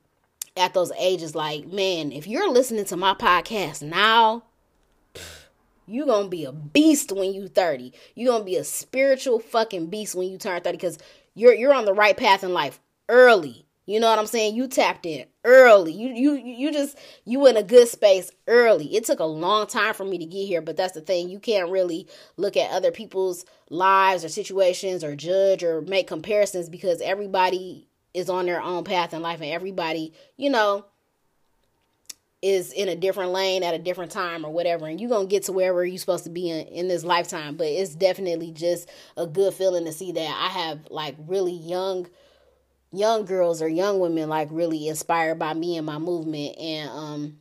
at 0.57 0.73
those 0.73 0.91
ages, 0.99 1.35
like, 1.35 1.67
man, 1.67 2.11
if 2.11 2.27
you're 2.27 2.51
listening 2.51 2.85
to 2.85 2.97
my 2.97 3.13
podcast 3.13 3.81
now, 3.81 4.43
you're 5.87 6.05
gonna 6.05 6.27
be 6.27 6.45
a 6.45 6.51
beast 6.51 7.11
when 7.11 7.33
you 7.33 7.47
30. 7.47 7.93
You're 8.15 8.33
gonna 8.33 8.43
be 8.43 8.55
a 8.55 8.63
spiritual 8.63 9.39
fucking 9.39 9.87
beast 9.87 10.15
when 10.15 10.29
you 10.29 10.37
turn 10.37 10.61
30 10.61 10.77
because 10.77 10.97
you're 11.35 11.53
you're 11.53 11.73
on 11.73 11.85
the 11.85 11.93
right 11.93 12.15
path 12.15 12.43
in 12.43 12.53
life 12.53 12.79
early. 13.09 13.65
You 13.87 13.99
know 13.99 14.09
what 14.09 14.19
I'm 14.19 14.27
saying? 14.27 14.55
You 14.55 14.67
tapped 14.67 15.05
in 15.05 15.25
early. 15.43 15.91
You 15.91 16.13
you 16.13 16.33
you 16.35 16.71
just 16.71 16.97
you 17.25 17.45
in 17.47 17.57
a 17.57 17.63
good 17.63 17.87
space 17.87 18.31
early. 18.47 18.95
It 18.95 19.05
took 19.05 19.19
a 19.19 19.25
long 19.25 19.67
time 19.67 19.93
for 19.93 20.05
me 20.05 20.17
to 20.19 20.25
get 20.25 20.45
here, 20.45 20.61
but 20.61 20.77
that's 20.77 20.93
the 20.93 21.01
thing. 21.01 21.29
You 21.29 21.39
can't 21.39 21.69
really 21.69 22.07
look 22.37 22.55
at 22.55 22.71
other 22.71 22.91
people's 22.91 23.43
lives 23.69 24.23
or 24.23 24.29
situations 24.29 25.03
or 25.03 25.15
judge 25.15 25.63
or 25.63 25.81
make 25.81 26.07
comparisons 26.07 26.69
because 26.69 27.01
everybody 27.01 27.87
is 28.13 28.29
on 28.29 28.45
their 28.45 28.61
own 28.61 28.83
path 28.83 29.13
in 29.13 29.21
life 29.21 29.41
and 29.41 29.51
everybody, 29.51 30.13
you 30.37 30.49
know, 30.49 30.85
is 32.41 32.73
in 32.73 32.89
a 32.89 32.95
different 32.95 33.31
lane 33.31 33.61
at 33.63 33.73
a 33.73 33.79
different 33.79 34.11
time 34.11 34.43
or 34.43 34.51
whatever. 34.51 34.87
And 34.87 34.99
you're 34.99 35.09
gonna 35.09 35.27
get 35.27 35.43
to 35.43 35.51
wherever 35.51 35.85
you're 35.85 35.97
supposed 35.97 36.23
to 36.23 36.29
be 36.29 36.49
in, 36.49 36.67
in 36.67 36.87
this 36.87 37.03
lifetime. 37.03 37.55
But 37.55 37.67
it's 37.67 37.95
definitely 37.95 38.51
just 38.51 38.89
a 39.15 39.27
good 39.27 39.53
feeling 39.53 39.85
to 39.85 39.91
see 39.91 40.11
that 40.11 40.21
i 40.21 40.47
have 40.47 40.87
like 40.89 41.15
really 41.27 41.53
young 41.53 42.07
young 42.91 43.25
girls 43.25 43.61
or 43.61 43.67
young 43.67 43.99
women 43.99 44.27
like 44.27 44.47
really 44.51 44.87
inspired 44.87 45.39
by 45.39 45.53
me 45.53 45.77
and 45.77 45.85
my 45.85 45.99
movement. 45.99 46.57
And 46.57 46.89
um 46.89 47.37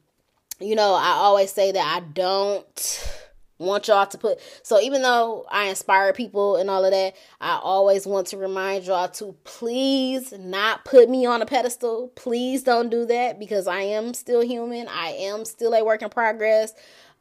you 0.61 0.75
know 0.75 0.95
i 0.95 1.13
always 1.13 1.51
say 1.51 1.73
that 1.73 1.97
i 1.97 2.01
don't 2.01 3.27
want 3.61 3.89
y'all 3.89 4.07
to 4.07 4.19
put 4.19 4.39
so 4.63 4.81
even 4.81 5.03
though 5.03 5.47
I 5.51 5.67
inspire 5.67 6.13
people 6.13 6.57
and 6.57 6.71
all 6.71 6.85
of 6.85 6.91
that, 6.91 7.15
I 7.41 7.61
always 7.63 8.07
want 8.07 8.27
to 8.29 8.39
remind 8.39 8.85
y'all 8.85 9.09
to 9.09 9.37
please 9.45 10.33
not 10.33 10.85
put 10.85 11.09
me 11.11 11.27
on 11.27 11.43
a 11.43 11.47
pedestal. 11.47 12.11
Please 12.17 12.63
don't 12.63 12.89
do 12.89 13.05
that 13.07 13.39
because 13.39 13.69
I 13.69 13.83
am 13.83 14.15
still 14.15 14.41
human. 14.41 14.89
I 14.89 15.09
am 15.11 15.45
still 15.45 15.75
a 15.75 15.85
work 15.85 16.03
in 16.03 16.09
progress. 16.09 16.73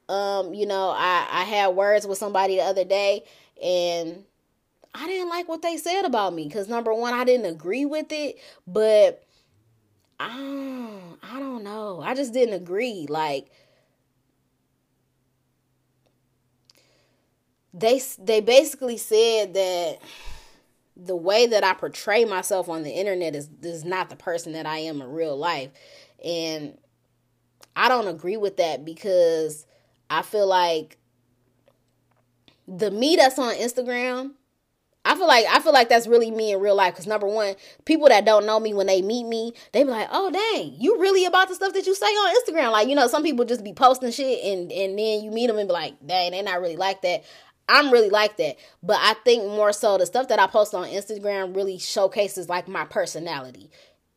Um, 0.07 0.53
you 0.53 0.65
know, 0.65 0.89
I 0.89 1.27
I 1.29 1.43
had 1.43 1.67
words 1.75 2.07
with 2.07 2.17
somebody 2.17 2.55
the 2.55 2.63
other 2.63 2.85
day 2.85 3.25
and 3.61 4.23
I 4.95 5.05
didn't 5.07 5.29
like 5.29 5.47
what 5.49 5.61
they 5.61 5.77
said 5.77 6.05
about 6.05 6.33
me 6.33 6.49
cuz 6.49 6.69
number 6.69 6.93
1 6.93 7.13
I 7.13 7.25
didn't 7.25 7.47
agree 7.47 7.85
with 7.85 8.11
it, 8.11 8.39
but 8.65 9.23
I 10.19 10.99
I 11.21 11.39
don't 11.39 11.63
know. 11.63 12.01
I 12.01 12.15
just 12.15 12.33
didn't 12.33 12.55
agree 12.55 13.05
like 13.09 13.51
they 17.73 18.01
they 18.17 18.41
basically 18.41 18.97
said 18.97 19.53
that 19.53 19.99
the 20.95 21.15
way 21.15 21.47
that 21.47 21.63
I 21.63 21.73
portray 21.73 22.25
myself 22.25 22.67
on 22.67 22.83
the 22.83 22.91
internet 22.91 23.35
is 23.35 23.49
is 23.61 23.85
not 23.85 24.09
the 24.09 24.15
person 24.15 24.53
that 24.53 24.65
I 24.65 24.79
am 24.79 25.01
in 25.01 25.11
real 25.11 25.37
life. 25.37 25.69
And 26.23 26.77
I 27.75 27.87
don't 27.87 28.07
agree 28.07 28.37
with 28.37 28.57
that 28.57 28.83
because 28.83 29.65
I 30.09 30.21
feel 30.21 30.47
like 30.47 30.97
the 32.67 32.91
me 32.91 33.15
that's 33.15 33.39
on 33.39 33.53
Instagram, 33.55 34.33
I 35.05 35.15
feel 35.15 35.27
like 35.27 35.45
I 35.49 35.59
feel 35.59 35.71
like 35.71 35.87
that's 35.87 36.07
really 36.07 36.29
me 36.29 36.51
in 36.51 36.59
real 36.59 36.75
life. 36.75 36.95
Cause 36.95 37.07
number 37.07 37.25
one, 37.25 37.55
people 37.85 38.09
that 38.09 38.25
don't 38.25 38.45
know 38.45 38.59
me 38.59 38.73
when 38.73 38.87
they 38.87 39.01
meet 39.01 39.23
me, 39.23 39.53
they 39.71 39.83
be 39.83 39.89
like, 39.89 40.09
"Oh 40.11 40.29
dang, 40.29 40.75
you 40.77 40.99
really 40.99 41.25
about 41.25 41.47
the 41.47 41.55
stuff 41.55 41.73
that 41.73 41.87
you 41.87 41.95
say 41.95 42.05
on 42.05 42.35
Instagram?" 42.35 42.71
Like 42.71 42.89
you 42.89 42.95
know, 42.95 43.07
some 43.07 43.23
people 43.23 43.45
just 43.45 43.63
be 43.63 43.73
posting 43.73 44.11
shit, 44.11 44.43
and 44.43 44.71
and 44.71 44.99
then 44.99 45.23
you 45.23 45.31
meet 45.31 45.47
them 45.47 45.57
and 45.57 45.69
be 45.69 45.73
like, 45.73 45.95
"Dang, 46.05 46.31
they 46.31 46.41
not 46.41 46.61
really 46.61 46.75
like 46.75 47.01
that." 47.03 47.23
I'm 47.69 47.91
really 47.91 48.09
like 48.09 48.37
that. 48.37 48.57
But 48.83 48.97
I 48.99 49.13
think 49.23 49.45
more 49.45 49.71
so 49.71 49.97
the 49.97 50.05
stuff 50.05 50.27
that 50.29 50.39
I 50.39 50.47
post 50.47 50.73
on 50.73 50.87
Instagram 50.87 51.55
really 51.55 51.77
showcases 51.77 52.49
like 52.49 52.67
my 52.67 52.85
personality. 52.85 53.69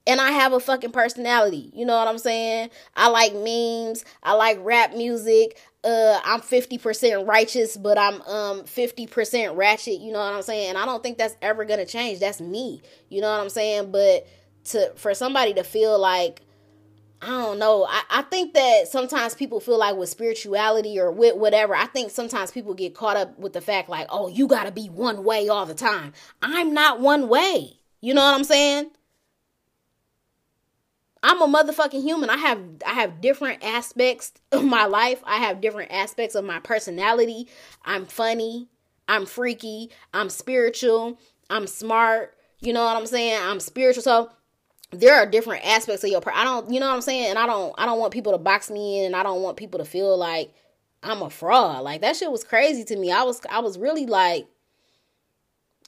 And 0.07 0.21
I 0.21 0.33
have 0.33 0.53
a 0.53 0.59
fucking 0.59 0.91
personality. 0.91 1.71
You 1.75 1.87
know 1.87 1.97
what 1.97 2.09
I'm 2.09 2.19
saying? 2.19 2.71
I 2.97 3.09
like 3.09 3.35
memes. 3.35 4.05
I 4.23 4.33
like 4.35 4.59
rap 4.62 4.95
music. 4.97 5.59
Uh, 5.85 6.19
I'm 6.25 6.41
50% 6.41 7.27
righteous, 7.27 7.77
but 7.77 7.99
I'm 7.99 8.21
um 8.23 8.62
50% 8.62 9.57
ratchet. 9.57 10.01
You 10.01 10.12
know 10.12 10.19
what 10.19 10.35
I'm 10.35 10.43
saying? 10.43 10.71
And 10.71 10.79
I 10.79 10.87
don't 10.87 11.03
think 11.03 11.19
that's 11.19 11.37
ever 11.43 11.65
gonna 11.65 11.87
change. 11.87 12.19
That's 12.19 12.41
me. 12.41 12.83
You 13.11 13.21
know 13.21 13.31
what 13.31 13.41
I'm 13.41 13.49
saying? 13.51 13.93
But 13.93 14.27
to 14.65 14.93
for 14.97 15.15
somebody 15.15 15.55
to 15.55 15.65
feel 15.65 15.99
like 15.99 16.43
I 17.23 17.29
don't 17.29 17.61
know. 17.61 17.87
I, 17.89 18.03
I 18.11 18.23
think 18.23 18.53
that 18.55 18.89
sometimes 18.89 19.37
people 19.37 19.61
feel 19.61 19.79
like 19.79 19.95
with 19.95 20.09
spirituality 20.09 20.99
or 20.99 21.13
with 21.13 21.37
whatever, 21.37 21.73
I 21.77 21.87
think 21.87 22.11
sometimes 22.11 22.51
people 22.51 22.75
get 22.75 22.97
caught 22.97 23.17
up 23.17 23.39
with 23.39 23.53
the 23.53 23.61
fact 23.61 23.89
like, 23.89 24.09
oh, 24.11 24.27
you 24.27 24.49
got 24.49 24.65
to 24.65 24.73
be 24.73 24.89
one 24.89 25.23
way 25.23 25.49
all 25.49 25.65
the 25.65 25.75
time. 25.75 26.13
I'm 26.43 26.75
not 26.75 27.01
one 27.01 27.29
way. 27.29 27.79
You 28.01 28.13
know 28.13 28.23
what 28.23 28.35
I'm 28.35 28.43
saying? 28.43 28.91
I'm 31.23 31.41
a 31.41 31.47
motherfucking 31.47 32.03
human. 32.03 32.29
I 32.29 32.37
have 32.39 32.59
I 32.85 32.95
have 32.95 33.21
different 33.21 33.63
aspects 33.63 34.33
of 34.51 34.65
my 34.65 34.87
life. 34.87 35.23
I 35.25 35.37
have 35.37 35.61
different 35.61 35.93
aspects 35.93 36.35
of 36.35 36.45
my 36.45 36.59
personality. 36.59 37.47
I'm 37.85 38.05
funny. 38.05 38.69
I'm 39.07 39.27
freaky. 39.27 39.91
I'm 40.13 40.29
spiritual. 40.29 41.21
I'm 41.49 41.69
smart. 41.69 42.37
You 42.61 42.73
know 42.73 42.85
what 42.85 42.97
I'm 42.97 43.07
saying? 43.07 43.39
I'm 43.41 43.61
spiritual. 43.61 44.03
So 44.03 44.33
there 44.92 45.16
are 45.16 45.26
different 45.26 45.64
aspects 45.64 46.05
of 46.05 46.11
your 46.11 46.22
I 46.33 46.44
don't 46.44 46.70
you 46.70 46.78
know 46.78 46.88
what 46.88 46.94
I'm 46.94 47.02
saying? 47.02 47.31
And 47.31 47.38
I 47.38 47.46
don't 47.46 47.74
I 47.78 47.87
don't 47.87 47.98
want 47.98 48.12
people 48.12 48.33
to 48.33 48.38
box 48.38 48.70
me 48.70 49.00
in 49.00 49.07
and 49.07 49.16
I 49.16 49.22
don't 49.22 49.42
want 49.42 49.57
people 49.57 49.78
to 49.78 49.85
feel 49.85 50.16
like 50.16 50.55
I'm 51.02 51.22
a 51.22 51.31
fraud. 51.31 51.83
Like 51.83 52.02
that 52.02 52.16
shit 52.16 52.31
was 52.31 52.44
crazy 52.44 52.85
to 52.85 52.96
me. 52.96 53.11
I 53.11 53.22
was 53.22 53.40
I 53.50 53.61
was 53.61 53.78
really 53.78 54.07
like 54.07 54.46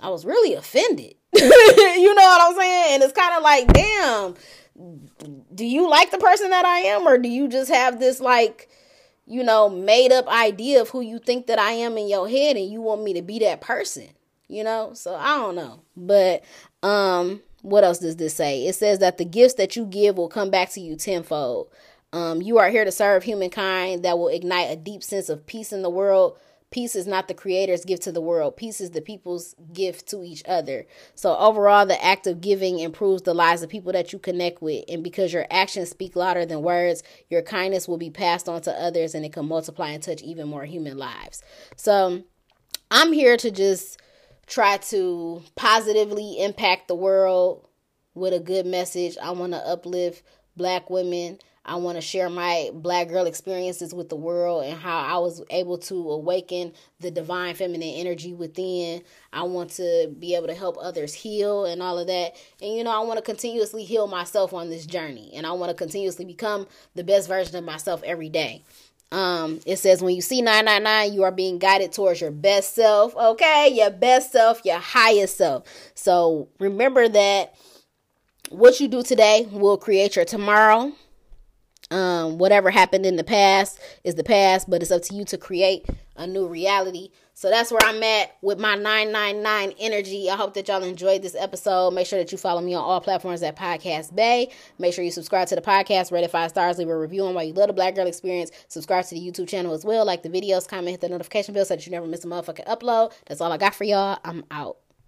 I 0.00 0.08
was 0.08 0.24
really 0.24 0.54
offended. 0.54 1.14
you 1.34 2.14
know 2.14 2.22
what 2.22 2.42
I'm 2.42 2.56
saying? 2.56 2.94
And 2.94 3.02
it's 3.02 3.12
kind 3.12 3.36
of 3.36 3.42
like, 3.42 3.72
damn, 3.72 4.34
do 5.54 5.64
you 5.64 5.88
like 5.88 6.10
the 6.10 6.18
person 6.18 6.50
that 6.50 6.64
I 6.64 6.78
am 6.80 7.06
or 7.06 7.18
do 7.18 7.28
you 7.28 7.48
just 7.48 7.70
have 7.70 8.00
this 8.00 8.20
like 8.20 8.68
you 9.26 9.42
know, 9.42 9.68
made 9.68 10.12
up 10.12 10.28
idea 10.28 10.82
of 10.82 10.90
who 10.90 11.00
you 11.00 11.18
think 11.18 11.46
that 11.46 11.58
I 11.58 11.72
am 11.72 11.96
in 11.96 12.08
your 12.08 12.28
head 12.28 12.56
and 12.56 12.70
you 12.70 12.82
want 12.82 13.02
me 13.02 13.14
to 13.14 13.22
be 13.22 13.38
that 13.38 13.60
person, 13.60 14.08
you 14.48 14.62
know? 14.62 14.92
So 14.94 15.14
I 15.14 15.36
don't 15.38 15.54
know. 15.54 15.80
But 15.96 16.44
um 16.82 17.40
what 17.64 17.82
else 17.82 17.98
does 17.98 18.16
this 18.16 18.34
say? 18.34 18.66
It 18.66 18.74
says 18.74 18.98
that 18.98 19.16
the 19.16 19.24
gifts 19.24 19.54
that 19.54 19.74
you 19.74 19.86
give 19.86 20.18
will 20.18 20.28
come 20.28 20.50
back 20.50 20.70
to 20.72 20.82
you 20.82 20.96
tenfold. 20.96 21.70
Um, 22.12 22.42
you 22.42 22.58
are 22.58 22.68
here 22.68 22.84
to 22.84 22.92
serve 22.92 23.24
humankind 23.24 24.04
that 24.04 24.18
will 24.18 24.28
ignite 24.28 24.70
a 24.70 24.76
deep 24.76 25.02
sense 25.02 25.30
of 25.30 25.46
peace 25.46 25.72
in 25.72 25.80
the 25.80 25.88
world. 25.88 26.36
Peace 26.70 26.94
is 26.94 27.06
not 27.06 27.26
the 27.26 27.32
creator's 27.32 27.86
gift 27.86 28.02
to 28.02 28.12
the 28.12 28.20
world. 28.20 28.58
Peace 28.58 28.82
is 28.82 28.90
the 28.90 29.00
people's 29.00 29.54
gift 29.72 30.06
to 30.08 30.22
each 30.22 30.42
other. 30.46 30.86
So 31.14 31.34
overall, 31.38 31.86
the 31.86 32.04
act 32.04 32.26
of 32.26 32.42
giving 32.42 32.80
improves 32.80 33.22
the 33.22 33.32
lives 33.32 33.62
of 33.62 33.70
people 33.70 33.92
that 33.92 34.12
you 34.12 34.18
connect 34.18 34.60
with. 34.60 34.84
And 34.86 35.02
because 35.02 35.32
your 35.32 35.46
actions 35.50 35.88
speak 35.88 36.16
louder 36.16 36.44
than 36.44 36.60
words, 36.60 37.02
your 37.30 37.40
kindness 37.40 37.88
will 37.88 37.96
be 37.96 38.10
passed 38.10 38.46
on 38.46 38.60
to 38.62 38.72
others 38.72 39.14
and 39.14 39.24
it 39.24 39.32
can 39.32 39.48
multiply 39.48 39.88
and 39.88 40.02
touch 40.02 40.20
even 40.20 40.48
more 40.48 40.66
human 40.66 40.98
lives. 40.98 41.42
So 41.76 42.24
I'm 42.90 43.12
here 43.14 43.38
to 43.38 43.50
just 43.50 43.98
try 44.46 44.76
to 44.78 45.42
positively 45.56 46.42
impact 46.42 46.88
the 46.88 46.94
world 46.94 47.66
with 48.14 48.32
a 48.32 48.40
good 48.40 48.66
message. 48.66 49.16
I 49.22 49.30
want 49.32 49.52
to 49.52 49.58
uplift 49.58 50.22
black 50.56 50.90
women. 50.90 51.38
I 51.66 51.76
want 51.76 51.96
to 51.96 52.02
share 52.02 52.28
my 52.28 52.70
black 52.74 53.08
girl 53.08 53.24
experiences 53.24 53.94
with 53.94 54.10
the 54.10 54.16
world 54.16 54.64
and 54.64 54.78
how 54.78 54.98
I 54.98 55.16
was 55.18 55.42
able 55.48 55.78
to 55.78 56.10
awaken 56.10 56.74
the 57.00 57.10
divine 57.10 57.54
feminine 57.54 57.94
energy 57.94 58.34
within. 58.34 59.02
I 59.32 59.44
want 59.44 59.70
to 59.70 60.14
be 60.18 60.34
able 60.34 60.48
to 60.48 60.54
help 60.54 60.76
others 60.78 61.14
heal 61.14 61.64
and 61.64 61.82
all 61.82 61.98
of 61.98 62.06
that. 62.08 62.36
And 62.60 62.76
you 62.76 62.84
know, 62.84 62.90
I 62.90 63.02
want 63.04 63.16
to 63.16 63.24
continuously 63.24 63.82
heal 63.82 64.06
myself 64.06 64.52
on 64.52 64.68
this 64.68 64.84
journey 64.84 65.32
and 65.34 65.46
I 65.46 65.52
want 65.52 65.70
to 65.70 65.74
continuously 65.74 66.26
become 66.26 66.66
the 66.94 67.04
best 67.04 67.28
version 67.28 67.56
of 67.56 67.64
myself 67.64 68.02
every 68.04 68.28
day. 68.28 68.62
Um, 69.14 69.60
it 69.64 69.76
says 69.76 70.02
when 70.02 70.16
you 70.16 70.20
see 70.20 70.42
999, 70.42 71.12
you 71.12 71.22
are 71.22 71.30
being 71.30 71.58
guided 71.58 71.92
towards 71.92 72.20
your 72.20 72.32
best 72.32 72.74
self, 72.74 73.14
okay? 73.14 73.68
Your 73.72 73.90
best 73.90 74.32
self, 74.32 74.64
your 74.64 74.80
highest 74.80 75.36
self. 75.36 75.68
So 75.94 76.48
remember 76.58 77.08
that 77.08 77.54
what 78.48 78.80
you 78.80 78.88
do 78.88 79.04
today 79.04 79.46
will 79.52 79.78
create 79.78 80.16
your 80.16 80.24
tomorrow. 80.24 80.90
Um, 81.92 82.38
whatever 82.38 82.72
happened 82.72 83.06
in 83.06 83.14
the 83.14 83.22
past 83.22 83.78
is 84.02 84.16
the 84.16 84.24
past, 84.24 84.68
but 84.68 84.82
it's 84.82 84.90
up 84.90 85.02
to 85.02 85.14
you 85.14 85.24
to 85.26 85.38
create 85.38 85.86
a 86.16 86.26
new 86.26 86.48
reality. 86.48 87.10
So 87.44 87.50
that's 87.50 87.70
where 87.70 87.82
I'm 87.84 88.02
at 88.02 88.38
with 88.40 88.58
my 88.58 88.74
999 88.74 89.74
energy. 89.78 90.30
I 90.30 90.34
hope 90.34 90.54
that 90.54 90.66
y'all 90.66 90.82
enjoyed 90.82 91.20
this 91.20 91.36
episode. 91.38 91.90
Make 91.90 92.06
sure 92.06 92.18
that 92.18 92.32
you 92.32 92.38
follow 92.38 92.62
me 92.62 92.72
on 92.72 92.82
all 92.82 93.02
platforms 93.02 93.42
at 93.42 93.54
Podcast 93.54 94.16
Bay. 94.16 94.50
Make 94.78 94.94
sure 94.94 95.04
you 95.04 95.10
subscribe 95.10 95.48
to 95.48 95.54
the 95.54 95.60
podcast, 95.60 96.10
rate 96.10 96.24
it 96.24 96.30
five 96.30 96.48
stars, 96.48 96.78
leave 96.78 96.88
a 96.88 96.98
review 96.98 97.26
on 97.26 97.34
why 97.34 97.42
you 97.42 97.52
love 97.52 97.66
the 97.66 97.74
Black 97.74 97.96
Girl 97.96 98.06
Experience. 98.06 98.50
Subscribe 98.68 99.04
to 99.04 99.14
the 99.14 99.20
YouTube 99.20 99.46
channel 99.46 99.74
as 99.74 99.84
well. 99.84 100.06
Like 100.06 100.22
the 100.22 100.30
videos, 100.30 100.66
comment, 100.66 100.92
hit 100.92 101.02
the 101.02 101.10
notification 101.10 101.52
bell 101.52 101.66
so 101.66 101.76
that 101.76 101.84
you 101.84 101.92
never 101.92 102.06
miss 102.06 102.24
a 102.24 102.28
motherfucking 102.28 102.66
upload. 102.66 103.12
That's 103.26 103.42
all 103.42 103.52
I 103.52 103.58
got 103.58 103.74
for 103.74 103.84
y'all. 103.84 104.18
I'm 104.24 104.42
out. 104.50 104.78